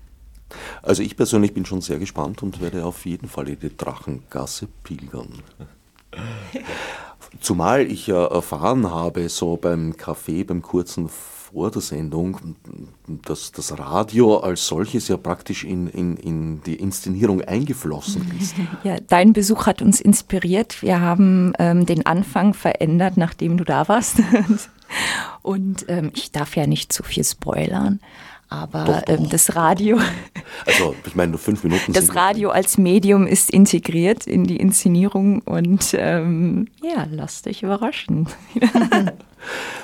Also 0.81 1.03
ich 1.03 1.15
persönlich 1.17 1.53
bin 1.53 1.65
schon 1.65 1.81
sehr 1.81 1.99
gespannt 1.99 2.43
und 2.43 2.61
werde 2.61 2.85
auf 2.85 3.05
jeden 3.05 3.27
Fall 3.27 3.49
in 3.49 3.59
die 3.59 3.75
Drachengasse 3.75 4.67
pilgern. 4.83 5.29
Zumal 7.39 7.89
ich 7.89 8.07
ja 8.07 8.25
erfahren 8.25 8.89
habe, 8.89 9.29
so 9.29 9.55
beim 9.55 9.93
Café, 9.93 10.45
beim 10.45 10.61
kurzen 10.61 11.09
vor 11.53 11.71
der 11.71 11.81
Sendung, 11.81 12.55
dass 13.25 13.51
das 13.51 13.77
Radio 13.77 14.37
als 14.37 14.67
solches 14.67 15.07
ja 15.07 15.17
praktisch 15.17 15.63
in, 15.63 15.87
in, 15.87 16.17
in 16.17 16.63
die 16.63 16.75
Inszenierung 16.75 17.41
eingeflossen 17.41 18.31
ist. 18.39 18.55
Ja, 18.83 18.97
dein 19.07 19.33
Besuch 19.33 19.67
hat 19.67 19.81
uns 19.81 20.01
inspiriert. 20.01 20.81
Wir 20.81 21.01
haben 21.01 21.53
ähm, 21.59 21.85
den 21.85 22.05
Anfang 22.05 22.53
verändert, 22.53 23.17
nachdem 23.17 23.57
du 23.57 23.63
da 23.63 23.87
warst. 23.87 24.21
Und 25.41 25.85
ähm, 25.87 26.11
ich 26.15 26.31
darf 26.31 26.55
ja 26.55 26.67
nicht 26.67 26.91
zu 26.91 27.03
viel 27.03 27.23
spoilern, 27.23 27.99
aber 28.51 28.83
Doch, 28.83 29.01
doch. 29.01 29.19
Ähm, 29.19 29.29
das 29.29 29.55
Radio, 29.55 29.97
Also 30.65 30.95
ich 31.05 31.15
meine, 31.15 31.31
nur 31.31 31.39
fünf 31.39 31.63
Minuten 31.63 31.93
das 31.93 32.13
Radio 32.15 32.49
als 32.49 32.77
Medium 32.77 33.25
ist 33.25 33.49
integriert 33.49 34.27
in 34.27 34.43
die 34.43 34.57
Inszenierung 34.57 35.41
und 35.41 35.95
ähm, 35.97 36.67
ja, 36.83 37.07
lasst 37.09 37.47
euch 37.47 37.63
überraschen. 37.63 38.27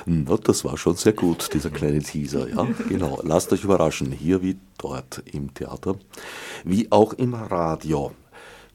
Na, 0.06 0.36
das 0.36 0.64
war 0.64 0.76
schon 0.76 0.96
sehr 0.96 1.14
gut, 1.14 1.52
dieser 1.52 1.70
kleine 1.70 2.00
Teaser, 2.00 2.48
ja, 2.48 2.66
genau. 2.88 3.20
Lasst 3.24 3.52
euch 3.52 3.64
überraschen, 3.64 4.12
hier 4.12 4.42
wie 4.42 4.56
dort 4.76 5.22
im 5.32 5.52
Theater, 5.54 5.96
wie 6.64 6.92
auch 6.92 7.14
im 7.14 7.34
Radio. 7.34 8.12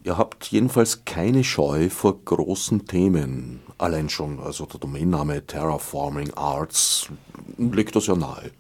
Ihr 0.04 0.18
habt 0.18 0.48
jedenfalls 0.48 1.06
keine 1.06 1.46
Scheu 1.46 1.90
vor 1.90 2.20
großen 2.26 2.86
Themen. 2.88 3.62
Allein 3.78 4.10
schon, 4.10 4.40
also 4.40 4.66
der 4.66 4.80
Domainname 4.82 5.46
Terraforming 5.46 6.34
Arts 6.34 7.08
legt 7.58 7.96
das 7.96 8.08
ja 8.08 8.16
nahe. 8.16 8.52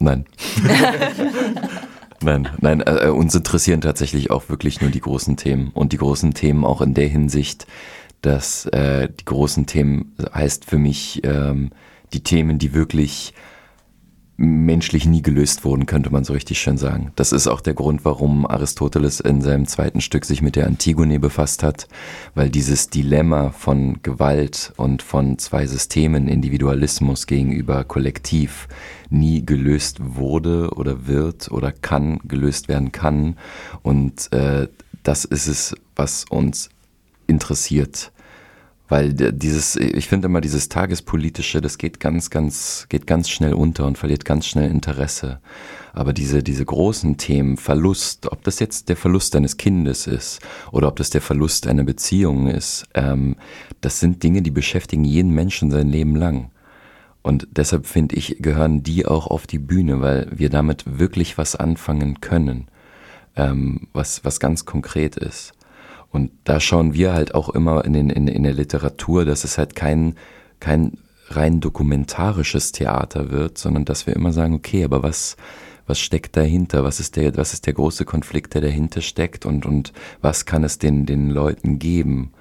Nein. 0.00 0.24
nein, 2.22 2.48
nein, 2.58 2.80
äh, 2.80 3.06
äh, 3.06 3.10
uns 3.10 3.34
interessieren 3.34 3.82
tatsächlich 3.82 4.30
auch 4.30 4.48
wirklich 4.48 4.80
nur 4.80 4.90
die 4.90 5.00
großen 5.00 5.36
Themen. 5.36 5.70
Und 5.74 5.92
die 5.92 5.98
großen 5.98 6.32
Themen 6.32 6.64
auch 6.64 6.80
in 6.80 6.94
der 6.94 7.06
Hinsicht, 7.06 7.66
dass 8.22 8.64
äh, 8.66 9.08
die 9.08 9.24
großen 9.26 9.66
Themen 9.66 10.16
heißt 10.34 10.64
für 10.64 10.78
mich 10.78 11.20
ähm, 11.24 11.70
die 12.14 12.22
Themen, 12.22 12.58
die 12.58 12.72
wirklich 12.72 13.34
menschlich 14.42 15.04
nie 15.04 15.20
gelöst 15.20 15.66
wurden, 15.66 15.84
könnte 15.84 16.08
man 16.08 16.24
so 16.24 16.32
richtig 16.32 16.58
schön 16.60 16.78
sagen. 16.78 17.12
Das 17.14 17.30
ist 17.30 17.46
auch 17.46 17.60
der 17.60 17.74
Grund, 17.74 18.06
warum 18.06 18.46
Aristoteles 18.46 19.20
in 19.20 19.42
seinem 19.42 19.66
zweiten 19.66 20.00
Stück 20.00 20.24
sich 20.24 20.40
mit 20.40 20.56
der 20.56 20.66
Antigone 20.66 21.20
befasst 21.20 21.62
hat, 21.62 21.88
weil 22.34 22.48
dieses 22.48 22.88
Dilemma 22.88 23.50
von 23.50 24.02
Gewalt 24.02 24.72
und 24.78 25.02
von 25.02 25.36
zwei 25.36 25.66
Systemen, 25.66 26.26
Individualismus 26.26 27.26
gegenüber 27.26 27.84
Kollektiv, 27.84 28.66
nie 29.10 29.44
gelöst 29.44 29.98
wurde 30.00 30.70
oder 30.74 31.06
wird 31.06 31.50
oder 31.50 31.72
kann, 31.72 32.20
gelöst 32.24 32.68
werden 32.68 32.92
kann. 32.92 33.36
Und 33.82 34.32
äh, 34.32 34.68
das 35.02 35.24
ist 35.24 35.46
es, 35.46 35.74
was 35.96 36.24
uns 36.24 36.70
interessiert. 37.26 38.12
Weil 38.90 39.12
dieses, 39.14 39.76
ich 39.76 40.08
finde 40.08 40.26
immer 40.26 40.40
dieses 40.40 40.68
Tagespolitische, 40.68 41.60
das 41.60 41.78
geht 41.78 42.00
ganz, 42.00 42.28
ganz, 42.28 42.86
geht 42.88 43.06
ganz 43.06 43.30
schnell 43.30 43.54
unter 43.54 43.86
und 43.86 43.96
verliert 43.96 44.24
ganz 44.24 44.46
schnell 44.46 44.68
Interesse. 44.68 45.38
Aber 45.92 46.12
diese, 46.12 46.42
diese 46.42 46.64
großen 46.64 47.16
Themen, 47.16 47.56
Verlust, 47.56 48.26
ob 48.32 48.42
das 48.42 48.58
jetzt 48.58 48.88
der 48.88 48.96
Verlust 48.96 49.36
eines 49.36 49.56
Kindes 49.58 50.08
ist 50.08 50.40
oder 50.72 50.88
ob 50.88 50.96
das 50.96 51.10
der 51.10 51.20
Verlust 51.20 51.68
einer 51.68 51.84
Beziehung 51.84 52.48
ist, 52.48 52.84
ähm, 52.94 53.36
das 53.80 54.00
sind 54.00 54.24
Dinge, 54.24 54.42
die 54.42 54.50
beschäftigen 54.50 55.04
jeden 55.04 55.32
Menschen 55.32 55.70
sein 55.70 55.88
Leben 55.88 56.16
lang. 56.16 56.50
Und 57.22 57.48
deshalb 57.52 57.86
finde 57.86 58.16
ich, 58.16 58.36
gehören 58.38 58.82
die 58.82 59.06
auch 59.06 59.26
auf 59.26 59.46
die 59.46 59.58
Bühne, 59.58 60.00
weil 60.00 60.28
wir 60.30 60.50
damit 60.50 60.98
wirklich 60.98 61.36
was 61.36 61.54
anfangen 61.54 62.20
können, 62.20 62.68
ähm, 63.36 63.88
was, 63.92 64.24
was 64.24 64.40
ganz 64.40 64.64
konkret 64.64 65.16
ist. 65.16 65.52
Und 66.10 66.32
da 66.44 66.60
schauen 66.60 66.94
wir 66.94 67.12
halt 67.12 67.34
auch 67.34 67.50
immer 67.50 67.84
in, 67.84 67.92
den, 67.92 68.10
in, 68.10 68.26
in 68.26 68.42
der 68.42 68.54
Literatur, 68.54 69.24
dass 69.24 69.44
es 69.44 69.58
halt 69.58 69.76
kein, 69.76 70.16
kein 70.58 70.98
rein 71.28 71.60
dokumentarisches 71.60 72.72
Theater 72.72 73.30
wird, 73.30 73.58
sondern 73.58 73.84
dass 73.84 74.06
wir 74.06 74.16
immer 74.16 74.32
sagen, 74.32 74.54
okay, 74.54 74.82
aber 74.82 75.02
was, 75.02 75.36
was 75.86 76.00
steckt 76.00 76.36
dahinter? 76.36 76.84
Was 76.84 77.00
ist 77.00 77.16
der, 77.16 77.36
was 77.36 77.52
ist 77.52 77.66
der 77.66 77.74
große 77.74 78.04
Konflikt, 78.04 78.54
der 78.54 78.62
dahinter 78.62 79.02
steckt 79.02 79.46
und, 79.46 79.66
und 79.66 79.92
was 80.20 80.46
kann 80.46 80.64
es 80.64 80.78
den, 80.78 81.06
den 81.06 81.30
Leuten 81.30 81.78
geben? 81.78 82.32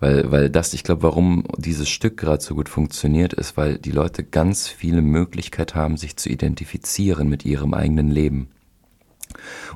Weil, 0.00 0.30
weil 0.30 0.50
das, 0.50 0.74
ich 0.74 0.84
glaube, 0.84 1.02
warum 1.02 1.44
dieses 1.56 1.88
Stück 1.88 2.16
gerade 2.16 2.42
so 2.42 2.54
gut 2.54 2.68
funktioniert, 2.68 3.32
ist, 3.32 3.56
weil 3.56 3.78
die 3.78 3.90
Leute 3.90 4.22
ganz 4.22 4.68
viele 4.68 5.02
Möglichkeit 5.02 5.74
haben, 5.74 5.96
sich 5.96 6.16
zu 6.16 6.28
identifizieren 6.28 7.28
mit 7.28 7.44
ihrem 7.44 7.74
eigenen 7.74 8.08
Leben. 8.10 8.48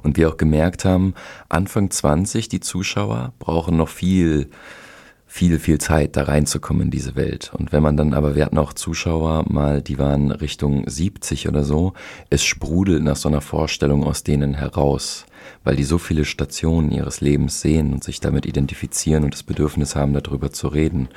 Und 0.02 0.16
wir 0.16 0.28
auch 0.28 0.36
gemerkt 0.36 0.84
haben, 0.84 1.14
Anfang 1.48 1.90
20, 1.90 2.48
die 2.48 2.60
Zuschauer 2.60 3.32
brauchen 3.38 3.76
noch 3.76 3.88
viel, 3.88 4.48
viel, 5.32 5.58
viel 5.58 5.78
Zeit, 5.78 6.18
da 6.18 6.24
reinzukommen 6.24 6.82
in 6.82 6.90
diese 6.90 7.16
Welt. 7.16 7.52
Und 7.54 7.72
wenn 7.72 7.82
man 7.82 7.96
dann 7.96 8.12
aber, 8.12 8.34
wir 8.34 8.44
hatten 8.44 8.58
auch 8.58 8.74
Zuschauer 8.74 9.50
mal, 9.50 9.80
die 9.80 9.98
waren 9.98 10.30
Richtung 10.30 10.84
70 10.86 11.48
oder 11.48 11.64
so, 11.64 11.94
es 12.28 12.44
sprudelt 12.44 13.02
nach 13.02 13.16
so 13.16 13.30
einer 13.30 13.40
Vorstellung 13.40 14.04
aus 14.04 14.24
denen 14.24 14.52
heraus, 14.52 15.24
weil 15.64 15.74
die 15.74 15.84
so 15.84 15.96
viele 15.96 16.26
Stationen 16.26 16.92
ihres 16.92 17.22
Lebens 17.22 17.62
sehen 17.62 17.94
und 17.94 18.04
sich 18.04 18.20
damit 18.20 18.44
identifizieren 18.44 19.24
und 19.24 19.32
das 19.32 19.42
Bedürfnis 19.42 19.96
haben, 19.96 20.12
darüber 20.12 20.52
zu 20.52 20.68
reden. 20.68 21.08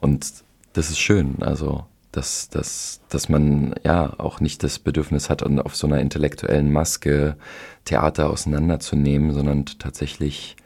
Und 0.00 0.32
das 0.72 0.88
ist 0.88 0.98
schön, 0.98 1.42
also 1.42 1.84
dass, 2.12 2.48
dass, 2.48 3.02
dass 3.10 3.28
man 3.28 3.74
ja 3.84 4.18
auch 4.18 4.40
nicht 4.40 4.62
das 4.62 4.78
Bedürfnis 4.78 5.28
hat, 5.28 5.42
auf 5.42 5.76
so 5.76 5.86
einer 5.86 6.00
intellektuellen 6.00 6.72
Maske 6.72 7.36
Theater 7.84 8.30
auseinanderzunehmen, 8.30 9.34
sondern 9.34 9.66
tatsächlich 9.66 10.56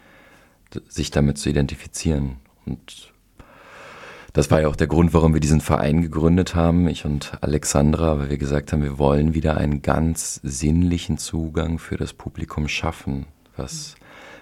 sich 0.88 1.11
damit 1.11 1.38
zu 1.38 1.51
identifizieren. 1.51 2.36
Und 2.67 3.12
Das 4.33 4.51
war 4.51 4.61
ja 4.61 4.69
auch 4.69 4.77
der 4.77 4.89
Grund, 4.89 5.15
warum 5.15 5.33
wir 5.33 5.41
diesen 5.41 5.61
Verein 5.61 6.03
gegründet 6.03 6.55
haben, 6.57 6.89
ich 6.89 7.05
und 7.05 7.39
Alexandra, 7.41 8.19
weil 8.19 8.31
wir 8.31 8.39
gesagt 8.39 8.73
haben, 8.73 8.83
wir 8.83 8.99
wollen 8.99 9.33
wieder 9.33 9.57
einen 9.57 9.81
ganz 9.81 10.41
sinnlichen 10.43 11.19
Zugang 11.19 11.79
für 11.79 11.97
das 11.97 12.12
Publikum 12.12 12.67
schaffen, 12.67 13.27
was, 13.57 13.95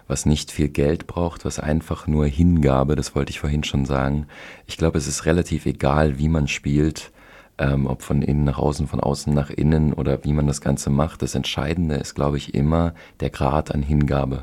was 0.09 0.25
nicht 0.25 0.51
viel 0.51 0.69
Geld 0.69 1.07
braucht, 1.07 1.45
was 1.45 1.59
einfach 1.59 2.07
nur 2.07 2.25
Hingabe, 2.25 2.97
das 2.97 3.15
wollte 3.15 3.31
ich 3.31 3.41
vorhin 3.41 3.65
schon 3.65 3.85
sagen. 3.85 4.29
Ich 4.67 4.79
glaube, 4.79 4.97
es 4.97 5.07
ist 5.07 5.27
relativ 5.27 5.67
egal, 5.67 6.19
wie 6.19 6.31
man 6.31 6.49
spielt, 6.49 7.13
ähm, 7.59 7.87
ob 7.87 8.01
von 8.01 8.23
innen 8.23 8.45
nach 8.45 8.59
außen, 8.59 8.89
von 8.89 9.01
außen 9.01 9.33
nach 9.35 9.51
innen 9.51 9.93
oder 9.93 10.25
wie 10.25 10.33
man 10.33 10.47
das 10.47 10.63
Ganze 10.63 10.89
macht. 10.89 11.21
Das 11.21 11.35
Entscheidende 11.35 11.97
ist, 11.97 12.15
glaube 12.15 12.39
ich, 12.39 12.55
immer 12.55 12.95
der 13.21 13.29
Grad 13.29 13.75
an 13.75 13.83
Hingabe. 13.83 14.41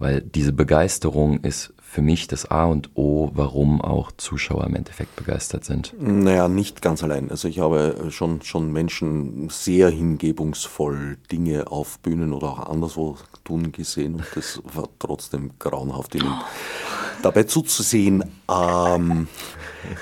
Weil 0.00 0.20
diese 0.20 0.52
Begeisterung 0.52 1.38
ist 1.40 1.72
für 1.92 2.00
mich 2.00 2.26
das 2.26 2.50
A 2.50 2.64
und 2.64 2.88
O, 2.94 3.30
warum 3.34 3.82
auch 3.82 4.12
Zuschauer 4.12 4.64
im 4.64 4.74
Endeffekt 4.74 5.14
begeistert 5.14 5.66
sind. 5.66 5.92
Naja, 6.00 6.48
nicht 6.48 6.80
ganz 6.80 7.02
allein. 7.02 7.30
Also 7.30 7.48
ich 7.48 7.58
habe 7.58 8.06
schon, 8.08 8.40
schon 8.40 8.72
Menschen 8.72 9.50
sehr 9.50 9.90
hingebungsvoll 9.90 11.18
Dinge 11.30 11.70
auf 11.70 11.98
Bühnen 11.98 12.32
oder 12.32 12.46
auch 12.46 12.70
anderswo 12.70 13.18
tun 13.44 13.72
gesehen 13.72 14.14
und 14.14 14.24
das 14.34 14.62
war 14.72 14.88
trotzdem 14.98 15.50
grauenhaft, 15.58 16.14
ihnen 16.14 16.32
dabei 17.20 17.42
zuzusehen. 17.42 18.24
Ähm, 18.50 19.28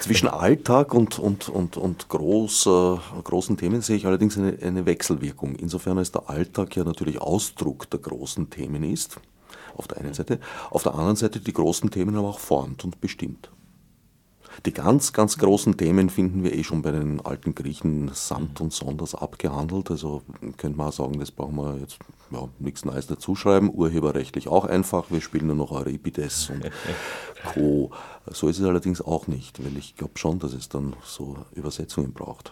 zwischen 0.00 0.28
Alltag 0.28 0.94
und, 0.94 1.18
und, 1.18 1.48
und, 1.48 1.76
und 1.76 2.08
groß, 2.08 2.66
äh, 2.66 3.20
großen 3.24 3.56
Themen 3.56 3.82
sehe 3.82 3.96
ich 3.96 4.06
allerdings 4.06 4.38
eine, 4.38 4.56
eine 4.62 4.86
Wechselwirkung. 4.86 5.56
Insofern 5.56 5.98
ist 5.98 6.14
der 6.14 6.30
Alltag 6.30 6.76
ja 6.76 6.84
natürlich 6.84 7.20
Ausdruck 7.20 7.90
der 7.90 7.98
großen 7.98 8.48
Themen 8.48 8.84
ist 8.84 9.18
auf 9.80 9.88
der 9.88 9.98
einen 9.98 10.14
Seite, 10.14 10.38
auf 10.70 10.82
der 10.82 10.94
anderen 10.94 11.16
Seite 11.16 11.40
die 11.40 11.52
großen 11.54 11.90
Themen 11.90 12.14
aber 12.16 12.28
auch 12.28 12.38
formt 12.38 12.84
und 12.84 13.00
bestimmt. 13.00 13.50
Die 14.66 14.72
ganz, 14.74 15.14
ganz 15.14 15.38
großen 15.38 15.78
Themen 15.78 16.10
finden 16.10 16.44
wir 16.44 16.52
eh 16.52 16.64
schon 16.64 16.82
bei 16.82 16.90
den 16.90 17.24
alten 17.24 17.54
Griechen 17.54 18.10
samt 18.12 18.60
und 18.60 18.74
sonders 18.74 19.14
abgehandelt. 19.14 19.90
Also 19.90 20.22
könnte 20.58 20.76
man 20.76 20.88
auch 20.88 20.92
sagen, 20.92 21.18
das 21.18 21.30
brauchen 21.30 21.56
wir 21.56 21.78
jetzt 21.78 21.98
ja, 22.30 22.46
nichts 22.58 22.84
Neues 22.84 23.06
dazuschreiben. 23.06 23.72
Urheberrechtlich 23.72 24.48
auch 24.48 24.66
einfach. 24.66 25.10
Wir 25.10 25.22
spielen 25.22 25.46
nur 25.46 25.56
noch 25.56 25.70
Euripides 25.70 26.50
und 26.50 26.70
Co. 27.54 27.90
So 28.30 28.48
ist 28.48 28.58
es 28.58 28.64
allerdings 28.66 29.00
auch 29.00 29.28
nicht, 29.28 29.64
weil 29.64 29.76
ich 29.78 29.96
glaube 29.96 30.18
schon, 30.18 30.38
dass 30.40 30.52
es 30.52 30.68
dann 30.68 30.94
so 31.04 31.38
Übersetzungen 31.54 32.12
braucht. 32.12 32.50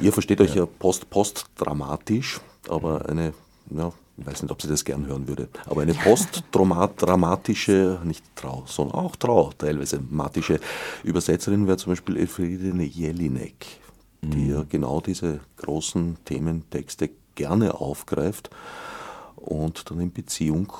Ihr 0.00 0.12
versteht 0.12 0.40
euch 0.40 0.54
ja, 0.54 0.62
ja 0.62 0.66
post-postdramatisch, 0.66 2.40
aber 2.68 3.08
eine 3.08 3.34
ja, 3.70 3.92
ich 4.18 4.26
weiß 4.26 4.42
nicht, 4.42 4.50
ob 4.50 4.60
sie 4.60 4.68
das 4.68 4.84
gern 4.84 5.06
hören 5.06 5.28
würde, 5.28 5.48
aber 5.66 5.82
eine 5.82 5.94
postdramatische, 5.94 8.00
nicht 8.04 8.24
Trau, 8.34 8.64
sondern 8.66 8.96
auch 8.96 9.16
Trau, 9.16 9.52
teilweise 9.56 10.00
matische 10.10 10.60
Übersetzerin 11.04 11.66
wäre 11.66 11.76
zum 11.76 11.92
Beispiel 11.92 12.16
Elfriede 12.16 12.82
Jelinek, 12.82 13.80
die 14.22 14.36
mhm. 14.36 14.50
ja 14.50 14.64
genau 14.68 15.00
diese 15.00 15.40
großen 15.56 16.18
Thementexte 16.24 17.10
gerne 17.36 17.74
aufgreift 17.74 18.50
und 19.36 19.90
dann 19.90 20.00
in 20.00 20.12
Beziehung, 20.12 20.72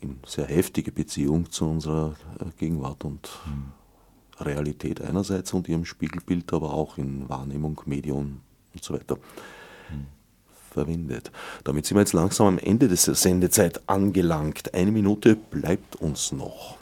in 0.00 0.18
sehr 0.26 0.46
heftige 0.46 0.90
Beziehung 0.90 1.50
zu 1.50 1.68
unserer 1.68 2.14
äh, 2.40 2.46
Gegenwart 2.56 3.04
und 3.04 3.28
mhm. 3.46 3.72
Realität 4.44 5.02
einerseits 5.02 5.52
und 5.52 5.68
ihrem 5.68 5.84
Spiegelbild, 5.84 6.52
aber 6.52 6.72
auch 6.72 6.96
in 6.96 7.28
Wahrnehmung, 7.28 7.80
Medium 7.84 8.40
und 8.72 8.82
so 8.82 8.94
weiter. 8.94 9.18
Verwendet. 10.78 11.32
Damit 11.64 11.86
sind 11.86 11.96
wir 11.96 12.02
jetzt 12.02 12.12
langsam 12.12 12.46
am 12.46 12.58
Ende 12.58 12.86
der 12.86 12.96
Sendezeit 12.96 13.82
angelangt. 13.88 14.74
Eine 14.74 14.92
Minute 14.92 15.34
bleibt 15.34 15.96
uns 15.96 16.30
noch. 16.30 16.76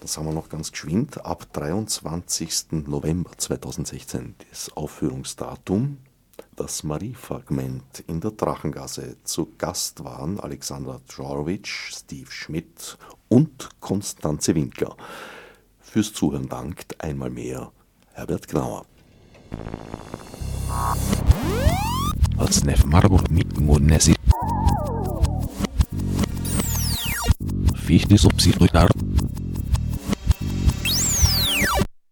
Das 0.00 0.18
haben 0.18 0.26
wir 0.26 0.32
noch 0.32 0.48
ganz 0.48 0.72
geschwind. 0.72 1.24
Ab 1.24 1.46
23. 1.52 2.72
November 2.88 3.30
2016 3.36 4.34
das 4.50 4.72
Aufführungsdatum. 4.76 5.98
Das 6.56 6.82
Marie-Fragment 6.82 8.02
in 8.08 8.20
der 8.20 8.32
Drachengasse. 8.32 9.16
Zu 9.22 9.52
Gast 9.56 10.02
waren 10.02 10.40
Alexandra 10.40 11.00
Djorovic, 11.08 11.68
Steve 11.68 12.32
Schmidt 12.32 12.98
und 13.28 13.68
Konstanze 13.78 14.56
Winkler. 14.56 14.96
Fürs 15.78 16.12
Zuhören 16.12 16.48
dankt 16.48 17.00
einmal 17.00 17.30
mehr 17.30 17.70
Herbert 18.12 18.48
Gnauer. 18.48 18.86
Atsnef 22.40 22.84
Marburg 22.84 23.28
Nesi. 23.84 24.14
Fichtis 27.74 28.24
obsidruitar 28.24 28.88